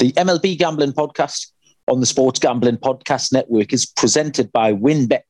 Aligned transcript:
The 0.00 0.12
MLB 0.12 0.56
Gambling 0.56 0.94
Podcast 0.94 1.48
on 1.86 2.00
the 2.00 2.06
Sports 2.06 2.40
Gambling 2.40 2.78
Podcast 2.78 3.34
Network 3.34 3.70
is 3.74 3.84
presented 3.84 4.50
by 4.50 4.72
WynnBET. 4.72 5.20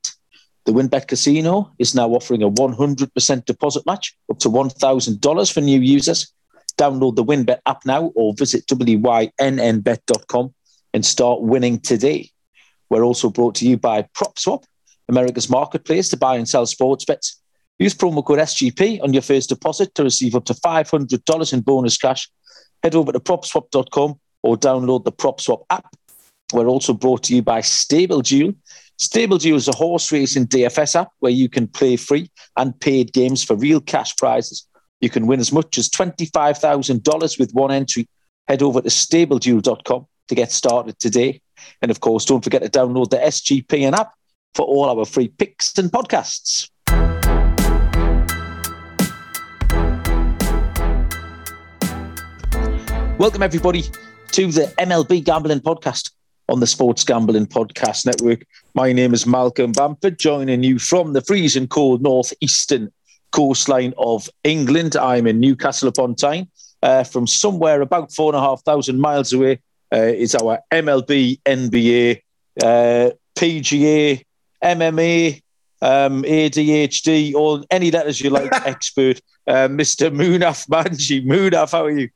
The 0.65 0.73
WynnBET 0.73 1.09
Casino 1.09 1.73
is 1.81 1.93
now 1.93 2.09
offering 2.11 2.45
a 2.45 2.51
100% 2.53 3.45
deposit 3.47 3.85
match 3.85 4.17
up 4.31 4.39
to 4.39 4.49
$1,000 4.49 5.53
for 5.53 5.61
new 5.61 5.81
users. 5.81 6.33
Download 6.79 7.17
the 7.17 7.25
WynnBET 7.25 7.59
app 7.67 7.85
now 7.85 8.13
or 8.15 8.33
visit 8.39 8.65
wynnbet.com 8.69 10.55
and 10.95 11.05
start 11.05 11.43
winning 11.43 11.81
today. 11.81 12.31
We're 12.91 13.05
also 13.05 13.29
brought 13.29 13.57
to 13.57 13.69
you 13.69 13.77
by 13.77 14.07
PropSwap, 14.17 14.63
America's 15.09 15.51
marketplace 15.51 16.11
to 16.11 16.17
buy 16.17 16.37
and 16.37 16.49
sell 16.49 16.67
sports 16.67 17.05
bets. 17.05 17.43
Use 17.81 17.97
promo 17.97 18.25
code 18.25 18.39
SGP 18.39 19.03
on 19.03 19.15
your 19.15 19.23
first 19.23 19.49
deposit 19.49 19.97
to 19.97 20.05
receive 20.05 20.37
up 20.37 20.45
to 20.45 20.55
$500 20.55 21.53
in 21.53 21.61
bonus 21.61 21.99
cash. 21.99 22.31
Head 22.85 22.95
over 22.95 23.11
to 23.11 23.19
propswap.com 23.19 24.21
or 24.43 24.57
download 24.57 25.05
the 25.05 25.13
PropSwap 25.13 25.65
app. 25.71 25.95
We're 26.53 26.67
also 26.67 26.93
brought 26.93 27.23
to 27.25 27.35
you 27.35 27.43
by 27.43 27.61
Stable 27.61 28.23
Duel. 28.23 28.55
Stable 28.99 29.39
Duel 29.39 29.57
is 29.57 29.69
a 29.69 29.75
horse 29.75 30.11
racing 30.13 30.47
DFS 30.47 31.01
app 31.01 31.09
where 31.21 31.33
you 31.33 31.49
can 31.49 31.67
play 31.67 31.97
free 31.97 32.31
and 32.57 32.79
paid 32.81 33.13
games 33.13 33.43
for 33.43 33.57
real 33.57 33.81
cash 33.81 34.17
prizes. 34.17 34.67
You 35.01 35.09
can 35.09 35.27
win 35.27 35.41
as 35.41 35.53
much 35.53 35.79
as 35.79 35.89
$25,000 35.89 37.39
with 37.39 37.53
one 37.53 37.71
entry. 37.71 38.09
Head 38.49 38.63
over 38.63 38.81
to 38.81 38.89
stableduel.com 38.89 40.07
to 40.29 40.35
get 40.35 40.53
started 40.53 40.99
today. 40.99 41.41
And 41.83 41.91
of 41.91 42.01
course, 42.01 42.25
don't 42.25 42.43
forget 42.43 42.63
to 42.63 42.69
download 42.69 43.11
the 43.11 43.19
SGPN 43.19 43.93
app 43.93 44.13
for 44.55 44.67
all 44.67 44.87
our 44.87 45.05
free 45.05 45.29
picks 45.29 45.79
and 45.79 45.91
podcasts. 45.91 46.69
Welcome, 53.19 53.43
everybody, 53.43 53.85
to 54.33 54.47
the 54.47 54.73
MLB 54.79 55.25
Gambling 55.25 55.59
Podcast 55.59 56.13
on 56.49 56.61
the 56.61 56.67
Sports 56.67 57.03
Gambling 57.03 57.47
Podcast 57.47 58.07
Network. 58.07 58.47
My 58.75 58.93
name 58.93 59.13
is 59.13 59.27
Malcolm 59.27 59.73
Bamford, 59.73 60.21
joining 60.21 60.63
you 60.63 60.79
from 60.79 61.15
the 61.15 61.21
freezing 61.21 61.67
cold 61.67 62.01
northeastern 62.01 62.93
coastline 63.33 63.93
of 63.99 64.29
England. 64.45 64.95
I'm 64.95 65.27
in 65.27 65.41
Newcastle 65.41 65.89
upon 65.89 66.15
Tyne. 66.15 66.49
Uh, 66.81 67.03
from 67.03 67.27
somewhere 67.27 67.81
about 67.81 68.13
four 68.13 68.33
and 68.33 68.39
a 68.39 68.41
half 68.41 68.63
thousand 68.63 69.01
miles 69.01 69.33
away 69.33 69.61
uh, 69.93 69.99
is 69.99 70.37
our 70.37 70.61
MLB, 70.71 71.41
NBA, 71.45 72.23
uh, 72.63 73.11
PGA, 73.35 74.23
MMA, 74.63 75.43
um, 75.83 76.23
ADHD, 76.23 77.35
or 77.35 77.65
any 77.69 77.91
letters 77.91 78.21
you 78.21 78.31
like, 78.31 78.53
expert, 78.65 79.21
uh, 79.51 79.69
Mr. 79.69 80.15
Munaf 80.15 80.69
Manji. 80.69 81.25
Munaf, 81.27 81.73
how 81.73 81.85
are 81.85 81.91
you? 81.91 82.09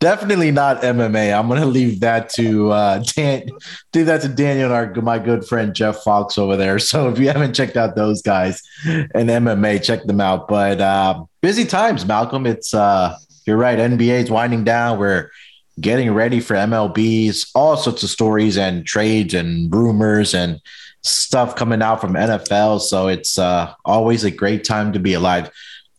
Definitely 0.00 0.50
not 0.50 0.80
MMA. 0.82 1.38
I'm 1.38 1.48
going 1.48 1.60
to 1.60 1.66
leave 1.66 2.00
that 2.00 2.30
to 2.30 2.72
uh, 2.72 3.04
Dan, 3.14 3.48
do 3.92 4.04
that 4.04 4.22
to 4.22 4.28
Daniel 4.28 4.72
and 4.72 4.96
our, 4.96 5.02
my 5.02 5.18
good 5.18 5.46
friend 5.46 5.74
Jeff 5.74 6.02
Fox 6.02 6.38
over 6.38 6.56
there. 6.56 6.78
So 6.86 7.08
if 7.08 7.18
you 7.18 7.26
haven't 7.26 7.54
checked 7.54 7.76
out 7.76 7.96
those 7.96 8.22
guys 8.22 8.62
and 8.86 9.28
MMA, 9.28 9.82
check 9.84 10.04
them 10.04 10.20
out. 10.20 10.48
But 10.48 10.80
uh, 10.80 11.24
busy 11.42 11.66
times, 11.66 12.06
Malcolm. 12.06 12.46
It's 12.46 12.72
uh, 12.72 13.16
you're 13.44 13.56
right. 13.56 13.78
NBA 13.78 14.22
is 14.22 14.30
winding 14.30 14.64
down. 14.64 14.98
We're 14.98 15.30
getting 15.78 16.14
ready 16.14 16.40
for 16.40 16.54
MLBs, 16.54 17.50
all 17.54 17.76
sorts 17.76 18.02
of 18.02 18.08
stories 18.08 18.56
and 18.56 18.86
trades 18.86 19.34
and 19.34 19.72
rumors 19.74 20.32
and 20.32 20.60
stuff 21.02 21.54
coming 21.54 21.82
out 21.82 22.00
from 22.00 22.14
NFL. 22.14 22.80
So 22.80 23.08
it's 23.08 23.38
uh, 23.38 23.74
always 23.84 24.24
a 24.24 24.30
great 24.30 24.64
time 24.64 24.92
to 24.94 24.98
be 24.98 25.12
alive. 25.12 25.50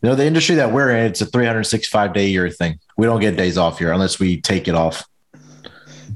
You 0.02 0.10
know, 0.10 0.14
the 0.14 0.26
industry 0.26 0.54
that 0.56 0.72
we're 0.72 0.90
in, 0.90 1.06
it's 1.06 1.20
a 1.20 1.26
365 1.26 2.12
day 2.12 2.28
year 2.28 2.48
thing. 2.50 2.78
We 2.96 3.06
don't 3.06 3.20
get 3.20 3.36
days 3.36 3.58
off 3.58 3.78
here 3.78 3.92
unless 3.92 4.20
we 4.20 4.40
take 4.40 4.68
it 4.68 4.74
off. 4.74 5.04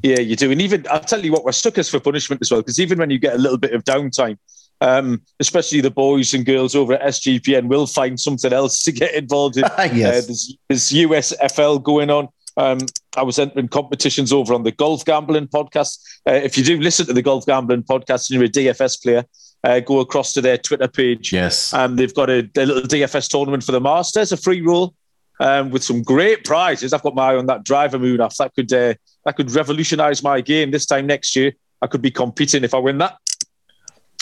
Yeah, 0.02 0.20
you 0.20 0.36
do. 0.36 0.50
And 0.50 0.61
even, 0.61 0.86
I'll 0.91 1.00
tell 1.00 1.25
you 1.25 1.33
what, 1.33 1.44
we're 1.44 1.52
suckers 1.52 1.88
for 1.88 2.00
punishment 2.00 2.42
as 2.42 2.50
well, 2.50 2.60
because 2.60 2.80
even 2.80 2.98
when 2.98 3.10
you 3.10 3.19
get 3.19 3.34
a 3.34 3.38
little 3.38 3.58
bit 3.58 3.72
of 3.72 3.84
downtime, 3.84 4.38
um, 4.80 5.22
especially 5.38 5.80
the 5.80 5.91
boys 5.91 6.34
and 6.34 6.44
girls 6.44 6.75
over 6.75 6.94
at 6.94 7.03
SGPN 7.03 7.69
will 7.69 7.87
find 7.87 8.19
something 8.19 8.53
else 8.53 8.82
to 8.82 8.93
get 8.93 9.15
involved 9.15 9.56
in. 9.56 9.62
yes. 9.78 10.25
Uh, 10.25 10.26
there's, 10.26 10.56
there's 10.69 10.91
USFL 10.91 11.82
going 11.82 12.10
on. 12.10 12.28
Um, 12.56 12.78
I 13.16 13.22
was 13.22 13.38
entering 13.38 13.69
competitions 13.69 14.32
over 14.32 14.54
on 14.54 14.62
the 14.62 14.72
Golf 14.72 15.04
Gambling 15.04 15.49
podcast. 15.49 15.99
Uh, 16.28 16.32
if 16.32 16.59
you 16.59 16.64
do 16.64 16.81
listen 16.81 17.06
to 17.06 17.12
the 17.12 17.22
Golf 17.22 17.47
Gambling 17.47 17.84
podcast 17.84 18.31
and 18.31 18.41
you're 18.41 18.44
a 18.44 18.49
DFS 18.49 19.03
player, 19.03 19.25
uh, 19.65 19.81
go 19.81 20.00
across 20.00 20.33
to 20.34 20.41
their 20.41 20.59
Twitter 20.59 20.89
page. 20.89 21.33
Yes. 21.33 21.73
Um, 21.73 21.97
they've 21.97 22.15
got 22.15 22.28
a, 22.31 22.49
a 22.56 22.67
little 22.67 22.83
DFS 22.83 23.28
tournament 23.28 23.62
for 23.65 23.73
the 23.73 23.81
Masters, 23.81 24.33
a 24.33 24.37
free 24.37 24.61
roll 24.61 24.95
um, 25.41 25.71
with 25.71 25.84
some 25.84 26.03
great 26.03 26.45
prizes. 26.45 26.93
I've 26.93 27.03
got 27.03 27.15
my 27.15 27.33
eye 27.33 27.37
on 27.37 27.47
that 27.47 27.65
driver 27.65 27.99
Munaf. 27.99 28.37
That 28.37 28.55
could 28.55 28.73
uh, 28.73 28.95
that 29.25 29.37
could 29.37 29.50
revolutionise 29.53 30.23
my 30.23 30.41
game 30.41 30.71
this 30.71 30.87
time 30.87 31.06
next 31.06 31.37
year. 31.37 31.53
I 31.81 31.87
could 31.87 32.03
be 32.03 32.11
competing 32.11 32.65
if 32.65 32.75
I 32.75 32.78
win 32.78 32.99
that. 32.99 33.17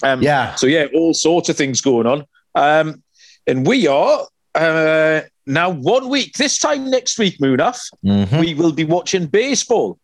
Um, 0.03 0.23
yeah. 0.23 0.55
So 0.55 0.67
yeah, 0.67 0.87
all 0.95 1.15
sorts 1.15 1.49
of 1.49 1.57
things 1.57 1.81
going 1.81 2.07
on. 2.07 2.25
Um, 2.55 3.03
and 3.47 3.67
we 3.67 3.87
are 3.87 4.27
uh, 4.55 5.21
now 5.47 5.71
one 5.71 6.09
week. 6.09 6.34
This 6.34 6.59
time 6.59 6.91
next 6.91 7.19
week, 7.19 7.39
Munaf, 7.39 7.81
Mhm. 8.05 8.41
we 8.41 8.55
will 8.55 8.72
be 8.72 8.84
watching 8.84 9.27
baseball. 9.27 9.99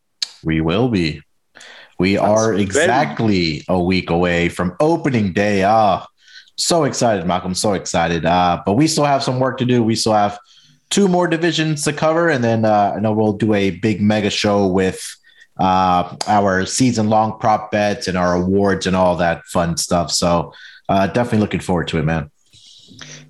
We 0.45 0.61
will 0.61 0.89
be. 0.89 1.23
We 1.99 2.19
are 2.19 2.51
very- 2.53 2.63
exactly 2.63 3.65
a 3.69 3.81
week 3.83 4.11
away 4.11 4.49
from 4.49 4.77
opening 4.81 5.33
day. 5.33 5.65
Ah, 5.65 6.07
so 6.57 6.85
excited, 6.85 7.27
Malcolm. 7.27 7.55
So 7.55 7.73
excited. 7.75 8.25
Uh, 8.25 8.63
but 8.65 8.75
we 8.75 8.87
still 8.87 9.05
have 9.05 9.23
some 9.23 9.41
work 9.41 9.59
to 9.59 9.65
do. 9.65 9.83
We 9.83 9.97
still 9.97 10.13
have 10.15 10.39
two 10.91 11.09
more 11.09 11.27
divisions 11.27 11.85
to 11.85 11.93
cover, 11.93 12.29
and 12.29 12.43
then 12.45 12.65
uh, 12.65 12.95
I 12.97 13.01
know 13.01 13.13
we'll 13.13 13.33
do 13.33 13.55
a 13.55 13.71
big 13.71 14.01
mega 14.01 14.31
show 14.31 14.67
with 14.67 15.05
uh, 15.59 16.17
our 16.27 16.67
season 16.67 17.09
long 17.09 17.39
prop 17.41 17.71
bets 17.71 18.09
and 18.09 18.17
our 18.17 18.35
awards 18.35 18.87
and 18.87 18.95
all 18.95 19.17
that 19.17 19.45
fun 19.47 19.77
stuff. 19.77 20.11
So 20.13 20.53
uh, 20.89 21.07
definitely 21.09 21.41
looking 21.41 21.61
forward 21.61 21.89
to 21.89 21.99
it, 21.99 22.05
man. 22.05 22.31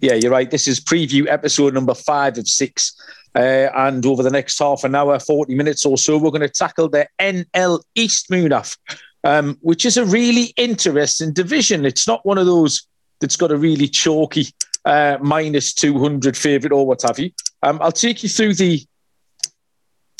Yeah, 0.00 0.14
you're 0.14 0.30
right. 0.30 0.50
This 0.50 0.68
is 0.68 0.80
preview 0.80 1.26
episode 1.28 1.72
number 1.72 1.94
five 1.94 2.36
of 2.36 2.46
six. 2.48 2.92
Uh, 3.36 3.68
and 3.74 4.06
over 4.06 4.22
the 4.22 4.30
next 4.30 4.58
half 4.58 4.82
an 4.82 4.94
hour, 4.94 5.18
40 5.18 5.54
minutes 5.54 5.84
or 5.84 5.98
so, 5.98 6.16
we're 6.16 6.30
going 6.30 6.40
to 6.40 6.48
tackle 6.48 6.88
the 6.88 7.06
NL 7.20 7.82
East 7.94 8.30
Munaf, 8.30 8.78
um, 9.24 9.58
which 9.60 9.84
is 9.84 9.98
a 9.98 10.06
really 10.06 10.54
interesting 10.56 11.34
division. 11.34 11.84
It's 11.84 12.08
not 12.08 12.24
one 12.24 12.38
of 12.38 12.46
those 12.46 12.86
that's 13.20 13.36
got 13.36 13.52
a 13.52 13.56
really 13.56 13.88
chalky 13.88 14.46
uh, 14.86 15.18
minus 15.20 15.74
200 15.74 16.34
favourite 16.34 16.72
or 16.72 16.86
what 16.86 17.02
have 17.02 17.18
you. 17.18 17.30
Um, 17.62 17.78
I'll 17.82 17.92
take 17.92 18.22
you 18.22 18.28
through 18.30 18.54
the 18.54 18.82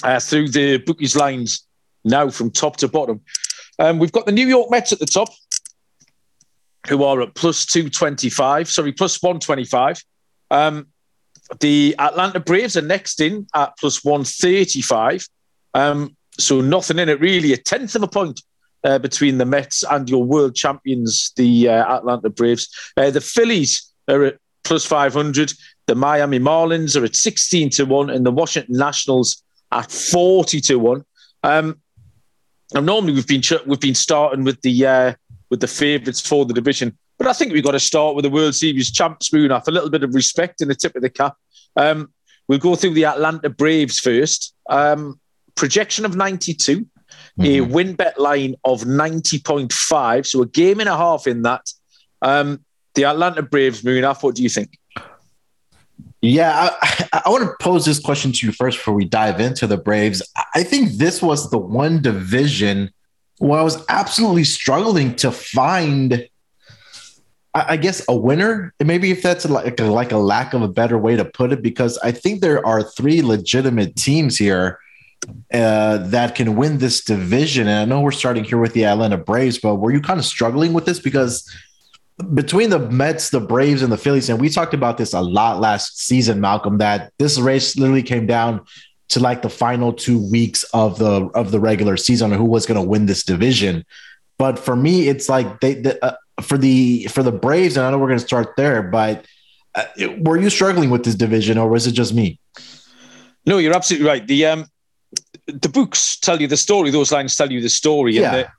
uh, 0.05 0.21
through 0.21 0.49
the 0.49 0.77
bookies 0.79 1.17
lines 1.17 1.67
now 2.05 2.29
from 2.29 2.51
top 2.51 2.77
to 2.79 2.89
bottom. 2.89 3.23
Um, 3.79 3.99
we've 3.99 4.13
got 4.13 4.27
the 4.27 4.33
New 4.33 4.47
York 4.47 4.71
Mets 4.71 4.93
at 4.93 4.99
the 4.99 5.07
top, 5.07 5.31
who 6.87 7.03
are 7.03 7.23
at 7.23 7.35
plus 7.35 7.65
225, 7.65 8.69
sorry, 8.69 8.93
plus 8.93 9.23
125. 9.23 10.03
Um, 10.51 10.89
the 11.61 11.95
Atlanta 11.99 12.41
Braves 12.41 12.77
are 12.77 12.83
next 12.83 13.21
in 13.21 13.47
at 13.55 13.77
plus 13.79 14.05
135. 14.05 15.29
Um, 15.75 16.17
so 16.39 16.61
nothing 16.61 16.99
in 16.99 17.09
it 17.09 17.21
really, 17.21 17.53
a 17.53 17.57
tenth 17.57 17.95
of 17.95 18.03
a 18.03 18.09
point 18.09 18.41
uh, 18.85 18.99
between 18.99 19.39
the 19.39 19.45
Mets 19.45 19.83
and 19.83 20.09
your 20.09 20.25
world 20.25 20.55
champions, 20.55 21.33
the 21.37 21.69
uh, 21.69 21.97
Atlanta 21.97 22.31
Braves. 22.31 22.69
Uh, 22.97 23.11
the 23.11 23.21
Phillies 23.21 23.93
are 24.09 24.25
at 24.25 24.39
plus 24.65 24.85
500. 24.85 25.53
The 25.87 25.95
Miami 25.95 26.39
Marlins 26.39 27.01
are 27.01 27.05
at 27.05 27.17
16 27.17 27.71
to 27.71 27.85
1, 27.85 28.11
and 28.11 28.27
the 28.27 28.31
Washington 28.31 28.77
Nationals 28.77 29.43
at 29.73 29.91
40 29.91 30.61
to 30.63 30.77
1. 30.77 31.05
Um, 31.43 31.81
and 32.75 32.87
normally 32.87 33.13
we've 33.13 33.27
been 33.27 33.43
we've 33.67 33.81
been 33.81 33.95
starting 33.95 34.45
with 34.45 34.61
the 34.63 34.87
uh, 34.87 35.15
with 35.51 35.61
the 35.61 35.69
favourites 35.69 36.21
for 36.21 36.45
the 36.45 36.55
division, 36.55 36.97
but 37.19 37.27
I 37.27 37.33
think 37.33 37.53
we've 37.53 37.65
got 37.65 37.73
to 37.73 37.81
start 37.81 38.15
with 38.15 38.25
the 38.25 38.31
World 38.31 38.55
Series 38.55 38.91
champs 38.91 39.31
Munaf 39.31 39.69
a 39.69 39.71
little 39.71 39.91
bit 39.91 40.03
of 40.03 40.15
respect 40.15 40.61
in 40.61 40.69
the 40.69 40.75
tip 40.75 40.95
of 40.97 41.03
the 41.03 41.11
cap. 41.11 41.37
Um, 41.77 42.13
we'll 42.49 42.59
go 42.59 42.75
through 42.75 42.95
the 42.95 43.07
Atlanta 43.07 43.51
Braves 43.51 43.99
first. 43.99 44.55
Um, 44.69 45.21
projection 45.55 46.05
of 46.05 46.17
92, 46.17 46.87
a 47.43 47.61
win 47.63 47.95
bet 47.95 48.21
line 48.21 48.55
of 48.65 48.83
90.5, 48.83 50.27
so 50.27 50.43
a 50.43 50.47
game 50.47 50.81
and 50.81 50.89
a 50.89 50.97
half 50.97 51.27
in 51.27 51.43
that. 51.43 51.71
Um, 52.23 52.65
the 52.95 53.05
Atlanta 53.05 53.43
Braves 53.43 53.83
Munaf. 53.83 54.23
What 54.23 54.35
do 54.35 54.43
you 54.43 54.49
think? 54.49 54.79
Yeah, 56.23 56.71
I, 56.83 57.21
I 57.25 57.29
want 57.31 57.45
to 57.45 57.55
pose 57.61 57.85
this 57.85 58.01
question 58.01 58.33
to 58.33 58.47
you 58.47 58.53
first 58.53 58.79
before 58.79 58.95
we 58.95 59.05
dive 59.05 59.39
into 59.39 59.67
the 59.67 59.77
Braves. 59.77 60.23
I 60.55 60.63
think 60.63 60.93
this 60.93 61.23
was 61.23 61.51
the 61.51 61.59
one 61.59 62.03
division 62.03 62.91
where 63.39 63.61
I 63.61 63.63
was 63.63 63.85
absolutely 63.89 64.45
struggling 64.45 65.15
to 65.17 65.31
find, 65.31 66.27
I, 67.71 67.77
guess, 67.77 68.05
a 68.09 68.17
winner. 68.17 68.75
Maybe 68.83 69.11
if 69.11 69.23
that's 69.23 69.49
like 69.49 69.81
a, 69.81 69.85
like 69.85 70.13
a 70.13 70.19
lack 70.19 70.55
of 70.55 70.63
a 70.63 70.69
better 70.69 70.99
way 70.99 71.17
to 71.17 71.25
put 71.25 71.53
it, 71.53 71.63
because 71.63 71.99
I 71.99 72.13
think 72.13 72.41
there 72.41 72.65
are 72.67 72.83
three 72.83 73.23
legitimate 73.23 73.97
teams 73.97 74.37
here 74.37 74.79
uh, 75.53 75.99
that 75.99 76.35
can 76.35 76.57
win 76.57 76.79
this 76.79 77.03
division. 77.03 77.69
And 77.69 77.79
I 77.79 77.85
know 77.85 78.01
we're 78.01 78.11
starting 78.11 78.45
here 78.45 78.59
with 78.59 78.75
the 78.75 78.85
Atlanta 78.85 79.17
Braves, 79.17 79.59
but 79.59 79.77
were 79.77 79.93
you 79.93 80.01
kind 80.01 80.19
of 80.19 80.27
struggling 80.27 80.73
with 80.73 80.85
this 80.87 81.01
because? 81.01 81.49
between 82.33 82.71
the 82.71 82.79
Mets, 82.79 83.29
the 83.29 83.41
Braves, 83.41 83.83
and 83.83 83.93
the 83.93 83.99
Phillies, 83.99 84.31
and 84.31 84.41
we 84.41 84.49
talked 84.49 84.73
about 84.73 84.97
this 84.97 85.13
a 85.13 85.21
lot 85.21 85.61
last 85.61 85.99
season, 85.99 86.41
Malcolm, 86.41 86.79
that 86.79 87.13
this 87.19 87.39
race 87.39 87.77
literally 87.77 88.03
came 88.03 88.27
down 88.27 88.65
to 89.09 89.21
like 89.21 89.43
the 89.43 89.51
final 89.51 89.93
two 89.93 90.19
weeks 90.31 90.65
of 90.73 90.99
the 90.99 91.27
of 91.35 91.51
the 91.51 91.61
regular 91.61 91.97
season 91.97 92.33
who 92.33 92.45
was 92.45 92.67
going 92.67 92.81
to 92.81 92.89
win 92.89 93.07
this 93.07 93.23
division. 93.23 93.85
But 94.39 94.59
for 94.59 94.75
me, 94.77 95.09
it's 95.09 95.29
like 95.29 95.61
they 95.61 95.75
the, 95.75 96.05
uh, 96.05 96.15
for 96.43 96.59
the 96.59 97.05
for 97.05 97.23
the 97.23 97.33
Braves, 97.33 97.77
and 97.77 97.87
I 97.87 97.91
know 97.91 97.99
we're 97.99 98.09
going 98.09 98.19
to 98.19 98.25
start 98.25 98.57
there, 98.57 98.83
but 98.83 99.25
uh, 99.75 99.85
were 100.19 100.39
you 100.39 100.51
struggling 100.51 100.91
with 100.91 101.05
this 101.05 101.15
division, 101.15 101.59
or 101.59 101.69
was 101.69 101.87
it 101.87 101.93
just 101.93 102.15
me? 102.15 102.39
No, 103.45 103.59
you're 103.59 103.75
absolutely 103.75 104.09
right. 104.09 104.27
The 104.27 104.47
um, 104.47 104.67
the 105.47 105.69
books 105.69 106.19
tell 106.19 106.41
you 106.41 106.47
the 106.47 106.57
story; 106.57 106.91
those 106.91 107.13
lines 107.13 107.37
tell 107.37 107.51
you 107.51 107.61
the 107.61 107.69
story. 107.69 108.15
Yeah. 108.15 108.23
And 108.23 108.35
the, 108.35 108.51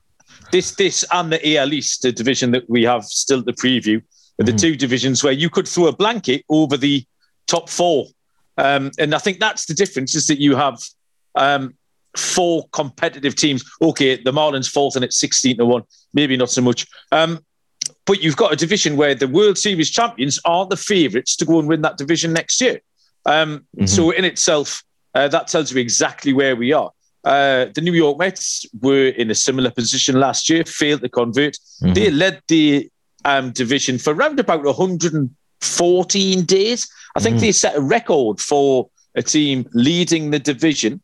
this, 0.51 0.75
this, 0.75 1.05
and 1.11 1.31
the 1.31 1.57
AL 1.57 1.73
East, 1.73 2.03
the 2.03 2.11
division 2.11 2.51
that 2.51 2.69
we 2.69 2.83
have 2.83 3.03
still 3.03 3.43
to 3.43 3.51
preview, 3.53 4.01
are 4.39 4.45
the 4.45 4.53
two 4.53 4.75
divisions 4.75 5.23
where 5.23 5.33
you 5.33 5.49
could 5.49 5.67
throw 5.67 5.87
a 5.87 5.95
blanket 5.95 6.45
over 6.47 6.77
the 6.77 7.03
top 7.47 7.69
four. 7.69 8.05
Um, 8.57 8.91
and 8.97 9.13
I 9.13 9.17
think 9.17 9.39
that's 9.39 9.65
the 9.65 9.73
difference: 9.73 10.15
is 10.15 10.27
that 10.27 10.39
you 10.39 10.55
have 10.55 10.79
um, 11.35 11.75
four 12.15 12.67
competitive 12.71 13.35
teams. 13.35 13.63
Okay, 13.81 14.21
the 14.21 14.31
Marlins 14.31 14.69
fourth 14.69 14.95
and 14.95 15.03
it's 15.03 15.19
sixteen 15.19 15.57
to 15.57 15.65
one, 15.65 15.83
maybe 16.13 16.37
not 16.37 16.49
so 16.49 16.61
much. 16.61 16.87
Um, 17.11 17.39
but 18.07 18.23
you've 18.23 18.37
got 18.37 18.51
a 18.53 18.55
division 18.55 18.95
where 18.97 19.13
the 19.13 19.27
World 19.27 19.57
Series 19.57 19.89
champions 19.91 20.39
aren't 20.45 20.69
the 20.71 20.77
favourites 20.77 21.35
to 21.35 21.45
go 21.45 21.59
and 21.59 21.67
win 21.67 21.81
that 21.81 21.97
division 21.97 22.33
next 22.33 22.59
year. 22.61 22.79
Um, 23.25 23.67
Mhm. 23.77 23.89
So 23.89 24.11
in 24.11 24.23
itself, 24.25 24.81
uh, 25.13 25.27
that 25.27 25.47
tells 25.49 25.71
you 25.71 25.79
exactly 25.79 26.31
where 26.33 26.55
we 26.55 26.71
are. 26.73 26.91
Uh, 27.25 27.65
the 27.75 27.81
New 27.81 27.93
York 27.93 28.17
Mets 28.17 28.65
were 28.81 29.07
in 29.09 29.29
a 29.29 29.35
similar 29.35 29.69
position 29.71 30.19
last 30.19 30.49
year, 30.49 30.63
failed 30.63 31.01
to 31.01 31.09
convert. 31.09 31.57
Mhm. 31.83 31.93
They 31.95 32.09
led 32.09 32.41
the 32.47 32.89
um, 33.25 33.51
division 33.51 33.97
for 33.97 34.13
around 34.13 34.39
about 34.39 34.63
114 34.63 36.43
days. 36.45 36.87
I 37.15 37.19
think 37.19 37.37
Mhm. 37.37 37.41
they 37.41 37.51
set 37.51 37.75
a 37.75 37.81
record 37.81 38.39
for 38.39 38.89
a 39.15 39.21
team 39.21 39.67
leading 39.73 40.31
the 40.31 40.39
division 40.39 41.01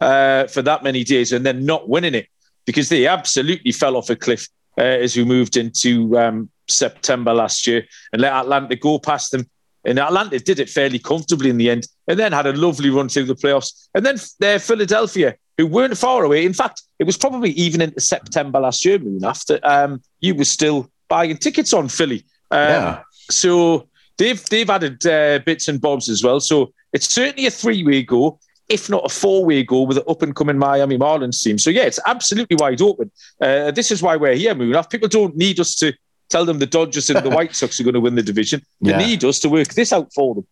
uh, 0.00 0.48
for 0.48 0.62
that 0.62 0.82
many 0.82 1.04
days 1.04 1.30
and 1.32 1.46
then 1.46 1.64
not 1.64 1.88
winning 1.88 2.14
it 2.14 2.26
because 2.66 2.88
they 2.88 3.06
absolutely 3.06 3.70
fell 3.72 3.96
off 3.96 4.10
a 4.10 4.16
cliff 4.16 4.48
uh, 4.78 4.82
as 4.82 5.16
we 5.16 5.24
moved 5.24 5.56
into 5.56 6.18
um, 6.18 6.50
September 6.68 7.32
last 7.32 7.66
year 7.66 7.84
and 8.12 8.22
let 8.22 8.32
Atlanta 8.32 8.76
go 8.76 8.98
past 8.98 9.32
them. 9.32 9.48
And 9.84 9.98
Atlanta 9.98 10.38
did 10.38 10.60
it 10.60 10.70
fairly 10.70 11.00
comfortably 11.00 11.50
in 11.50 11.56
the 11.56 11.68
end, 11.68 11.88
and 12.06 12.18
then 12.18 12.30
had 12.32 12.46
a 12.46 12.52
lovely 12.52 12.88
run 12.88 13.08
through 13.08 13.24
the 13.24 13.34
playoffs. 13.34 13.88
And 13.94 14.06
then 14.06 14.16
uh, 14.42 14.58
Philadelphia, 14.58 15.34
who 15.58 15.66
weren't 15.66 15.98
far 15.98 16.24
away. 16.24 16.46
In 16.46 16.52
fact, 16.52 16.82
it 17.00 17.04
was 17.04 17.16
probably 17.16 17.50
even 17.50 17.80
into 17.80 18.00
September 18.00 18.60
last 18.60 18.84
year, 18.84 18.98
Moon, 19.00 19.24
after 19.24 19.58
um, 19.64 20.00
you 20.20 20.34
were 20.36 20.44
still 20.44 20.88
buying 21.08 21.36
tickets 21.36 21.72
on 21.72 21.88
Philly. 21.88 22.24
Um, 22.50 22.60
Yeah. 22.60 23.02
So 23.30 23.88
they've 24.18 24.42
they've 24.50 24.70
added 24.70 25.04
uh, 25.06 25.40
bits 25.44 25.68
and 25.68 25.80
bobs 25.80 26.08
as 26.08 26.22
well. 26.22 26.38
So 26.40 26.72
it's 26.92 27.12
certainly 27.12 27.46
a 27.46 27.50
three 27.50 27.84
way 27.84 28.02
go, 28.02 28.38
if 28.72 28.88
not 28.88 29.04
a 29.04 29.08
four 29.08 29.44
way 29.44 29.62
goal 29.62 29.86
with 29.86 29.98
the 29.98 30.04
up 30.06 30.22
and 30.22 30.34
coming 30.34 30.58
Miami 30.58 30.96
Marlins 30.98 31.42
team. 31.42 31.58
So 31.58 31.70
yeah, 31.70 31.82
it's 31.82 32.00
absolutely 32.06 32.56
wide 32.56 32.80
open. 32.80 33.10
Uh, 33.40 33.70
this 33.70 33.90
is 33.90 34.02
why 34.02 34.16
we're 34.16 34.34
here, 34.34 34.54
Moon. 34.54 34.74
People 34.90 35.08
don't 35.08 35.36
need 35.36 35.60
us 35.60 35.74
to 35.76 35.92
tell 36.30 36.44
them 36.44 36.58
the 36.58 36.66
Dodgers 36.66 37.10
and 37.10 37.24
the 37.24 37.30
White 37.36 37.54
Sox 37.54 37.78
are 37.78 37.84
going 37.84 37.94
to 37.94 38.00
win 38.00 38.14
the 38.14 38.22
division. 38.22 38.62
They 38.80 38.90
Yeah. 38.92 38.98
need 38.98 39.24
us 39.24 39.38
to 39.40 39.48
work 39.48 39.68
this 39.68 39.92
out 39.92 40.12
for 40.14 40.34
them. 40.34 40.46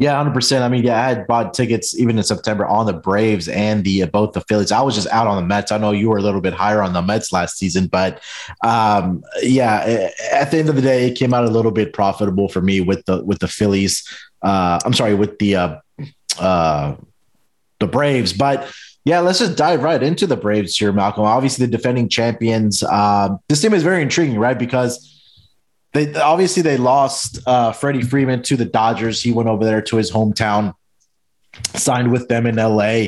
Yeah, 0.00 0.16
hundred 0.16 0.34
percent. 0.34 0.62
I 0.62 0.68
mean, 0.68 0.84
yeah, 0.84 1.04
I 1.04 1.08
had 1.08 1.26
bought 1.26 1.54
tickets 1.54 1.98
even 1.98 2.18
in 2.18 2.22
September 2.22 2.64
on 2.64 2.86
the 2.86 2.92
Braves 2.92 3.48
and 3.48 3.82
the 3.82 4.04
uh, 4.04 4.06
both 4.06 4.32
the 4.32 4.42
Phillies. 4.42 4.70
I 4.70 4.80
was 4.80 4.94
just 4.94 5.08
out 5.08 5.26
on 5.26 5.36
the 5.42 5.42
Mets. 5.48 5.72
I 5.72 5.78
know 5.78 5.90
you 5.90 6.08
were 6.08 6.18
a 6.18 6.22
little 6.22 6.40
bit 6.40 6.52
higher 6.52 6.82
on 6.82 6.92
the 6.92 7.02
Mets 7.02 7.32
last 7.32 7.58
season, 7.58 7.88
but 7.88 8.22
um, 8.62 9.24
yeah, 9.42 10.08
at 10.30 10.52
the 10.52 10.58
end 10.58 10.68
of 10.68 10.76
the 10.76 10.82
day, 10.82 11.08
it 11.08 11.18
came 11.18 11.34
out 11.34 11.44
a 11.44 11.50
little 11.50 11.72
bit 11.72 11.92
profitable 11.92 12.48
for 12.48 12.60
me 12.60 12.80
with 12.80 13.04
the 13.06 13.24
with 13.24 13.40
the 13.40 13.48
Phillies. 13.48 14.04
Uh, 14.40 14.78
I'm 14.84 14.92
sorry, 14.92 15.16
with 15.16 15.36
the 15.40 15.56
uh, 15.56 15.76
uh, 16.38 16.94
the 17.80 17.86
Braves, 17.86 18.32
but. 18.32 18.70
Yeah, 19.04 19.20
let's 19.20 19.38
just 19.38 19.56
dive 19.56 19.82
right 19.82 20.02
into 20.02 20.26
the 20.26 20.36
Braves 20.36 20.76
here, 20.76 20.92
Malcolm. 20.92 21.24
Obviously, 21.24 21.64
the 21.64 21.72
defending 21.72 22.10
champions. 22.10 22.82
Um, 22.82 23.38
this 23.48 23.62
team 23.62 23.72
is 23.72 23.82
very 23.82 24.02
intriguing, 24.02 24.38
right? 24.38 24.58
Because 24.58 25.18
they 25.92 26.14
obviously 26.14 26.62
they 26.62 26.76
lost 26.76 27.38
uh, 27.46 27.72
Freddie 27.72 28.02
Freeman 28.02 28.42
to 28.44 28.56
the 28.56 28.64
Dodgers. 28.64 29.22
He 29.22 29.32
went 29.32 29.48
over 29.48 29.64
there 29.64 29.82
to 29.82 29.96
his 29.96 30.10
hometown, 30.12 30.74
signed 31.74 32.12
with 32.12 32.28
them 32.28 32.46
in 32.46 32.56
LA. 32.56 33.06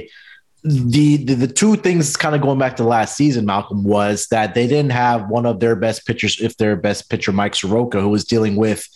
The, 0.63 1.17
the 1.17 1.35
the 1.35 1.47
two 1.47 1.77
things 1.77 2.17
kind 2.17 2.35
of 2.35 2.41
going 2.41 2.59
back 2.59 2.77
to 2.77 2.85
last 2.85 3.17
season, 3.17 3.47
Malcolm, 3.47 3.85
was 3.85 4.27
that 4.29 4.55
they 4.55 4.67
didn't 4.67 4.93
have 4.93 5.29
one 5.29 5.47
of 5.47 5.61
their 5.61 5.77
best 5.77 6.07
pitchers, 6.07 6.41
if 6.41 6.57
their 6.57 6.77
best 6.77 7.11
pitcher, 7.11 7.33
Mike 7.33 7.55
Soroka, 7.55 8.01
who 8.01 8.09
was 8.09 8.25
dealing 8.25 8.57
with 8.57 8.87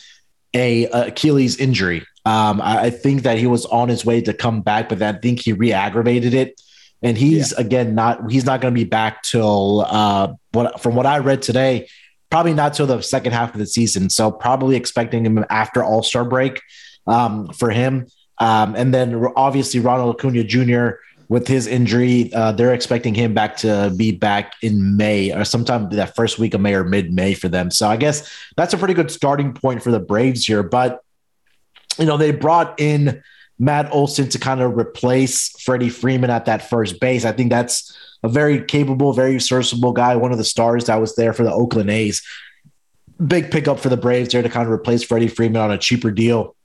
a 0.55 0.87
Achilles 0.87 1.59
injury. 1.59 2.05
Um, 2.25 2.61
I, 2.61 2.85
I 2.85 2.91
think 2.91 3.23
that 3.23 3.39
he 3.39 3.47
was 3.47 3.67
on 3.67 3.89
his 3.89 4.05
way 4.05 4.21
to 4.23 4.33
come 4.33 4.63
back, 4.63 4.89
but 4.89 5.03
I 5.03 5.13
think 5.13 5.41
he 5.41 5.53
re-aggravated 5.53 6.35
it. 6.35 6.61
And 7.03 7.19
he's 7.19 7.53
again 7.53 7.95
not 7.95 8.31
he's 8.31 8.47
not 8.47 8.63
going 8.63 8.73
to 8.73 8.81
be 8.81 8.89
back 8.89 9.23
till 9.23 9.83
uh, 9.83 10.33
what 10.53 10.81
from 10.81 10.95
what 10.95 11.05
I 11.05 11.19
read 11.19 11.43
today, 11.43 11.87
probably 12.31 12.55
not 12.55 12.73
till 12.73 12.87
the 12.87 13.03
second 13.03 13.33
half 13.33 13.53
of 13.53 13.59
the 13.59 13.67
season. 13.67 14.09
So 14.09 14.31
probably 14.31 14.75
expecting 14.75 15.27
him 15.27 15.45
after 15.51 15.85
All 15.85 16.03
Star 16.03 16.25
break 16.25 16.63
um, 17.07 17.49
for 17.49 17.71
him. 17.71 18.07
Um, 18.39 18.75
and 18.75 18.93
then 18.93 19.27
obviously 19.37 19.81
Ronald 19.81 20.17
Acuna 20.17 20.45
Jr. 20.45 20.97
with 21.29 21.47
his 21.47 21.67
injury, 21.67 22.33
uh, 22.33 22.53
they're 22.53 22.75
expecting 22.75 23.15
him 23.15 23.35
back 23.35 23.57
to 23.59 23.93
be 23.97 24.11
back 24.11 24.55
in 24.63 24.97
May 24.97 25.31
or 25.33 25.45
sometime 25.45 25.91
that 25.91 26.17
first 26.17 26.39
week 26.39 26.55
of 26.55 26.61
May 26.61 26.75
or 26.75 26.85
mid 26.85 27.13
May 27.13 27.35
for 27.35 27.49
them. 27.49 27.71
So 27.71 27.87
I 27.87 27.97
guess 27.97 28.29
that's 28.57 28.73
a 28.73 28.79
pretty 28.79 28.95
good 28.95 29.11
starting 29.11 29.53
point 29.53 29.83
for 29.83 29.91
the 29.91 30.01
Braves 30.01 30.47
here. 30.47 30.63
But 30.63 31.05
you 31.99 32.07
know 32.07 32.17
they 32.17 32.33
brought 32.33 32.79
in 32.81 33.23
Matt 33.59 33.93
Olson 33.93 34.29
to 34.31 34.39
kind 34.39 34.61
of 34.61 34.77
replace 34.77 35.51
Freddie 35.63 35.89
Freeman 35.89 36.31
at 36.31 36.47
that 36.47 36.69
first 36.69 37.01
base. 37.01 37.25
I 37.25 37.33
think 37.33 37.51
that's 37.51 37.97
a 38.23 38.29
very 38.29 38.65
capable, 38.65 39.13
very 39.13 39.39
serviceable 39.41 39.93
guy, 39.93 40.17
one 40.17 40.33
of 40.33 40.39
the 40.39 40.45
stars 40.45 40.87
that 40.87 40.97
was 40.97 41.15
there 41.15 41.33
for 41.33 41.45
the 41.45 41.53
Oakland 41.53 41.91
A's. 41.91 42.23
Big 43.25 43.51
pickup 43.51 43.79
for 43.79 43.91
the 43.91 43.97
Braves 43.97 44.33
there 44.33 44.43
to 44.43 44.49
kind 44.49 44.67
of 44.67 44.73
replace 44.73 45.05
Freddie 45.05 45.29
Freeman 45.29 45.61
on 45.61 45.71
a 45.71 45.79
cheaper 45.79 46.11
deal. 46.11 46.57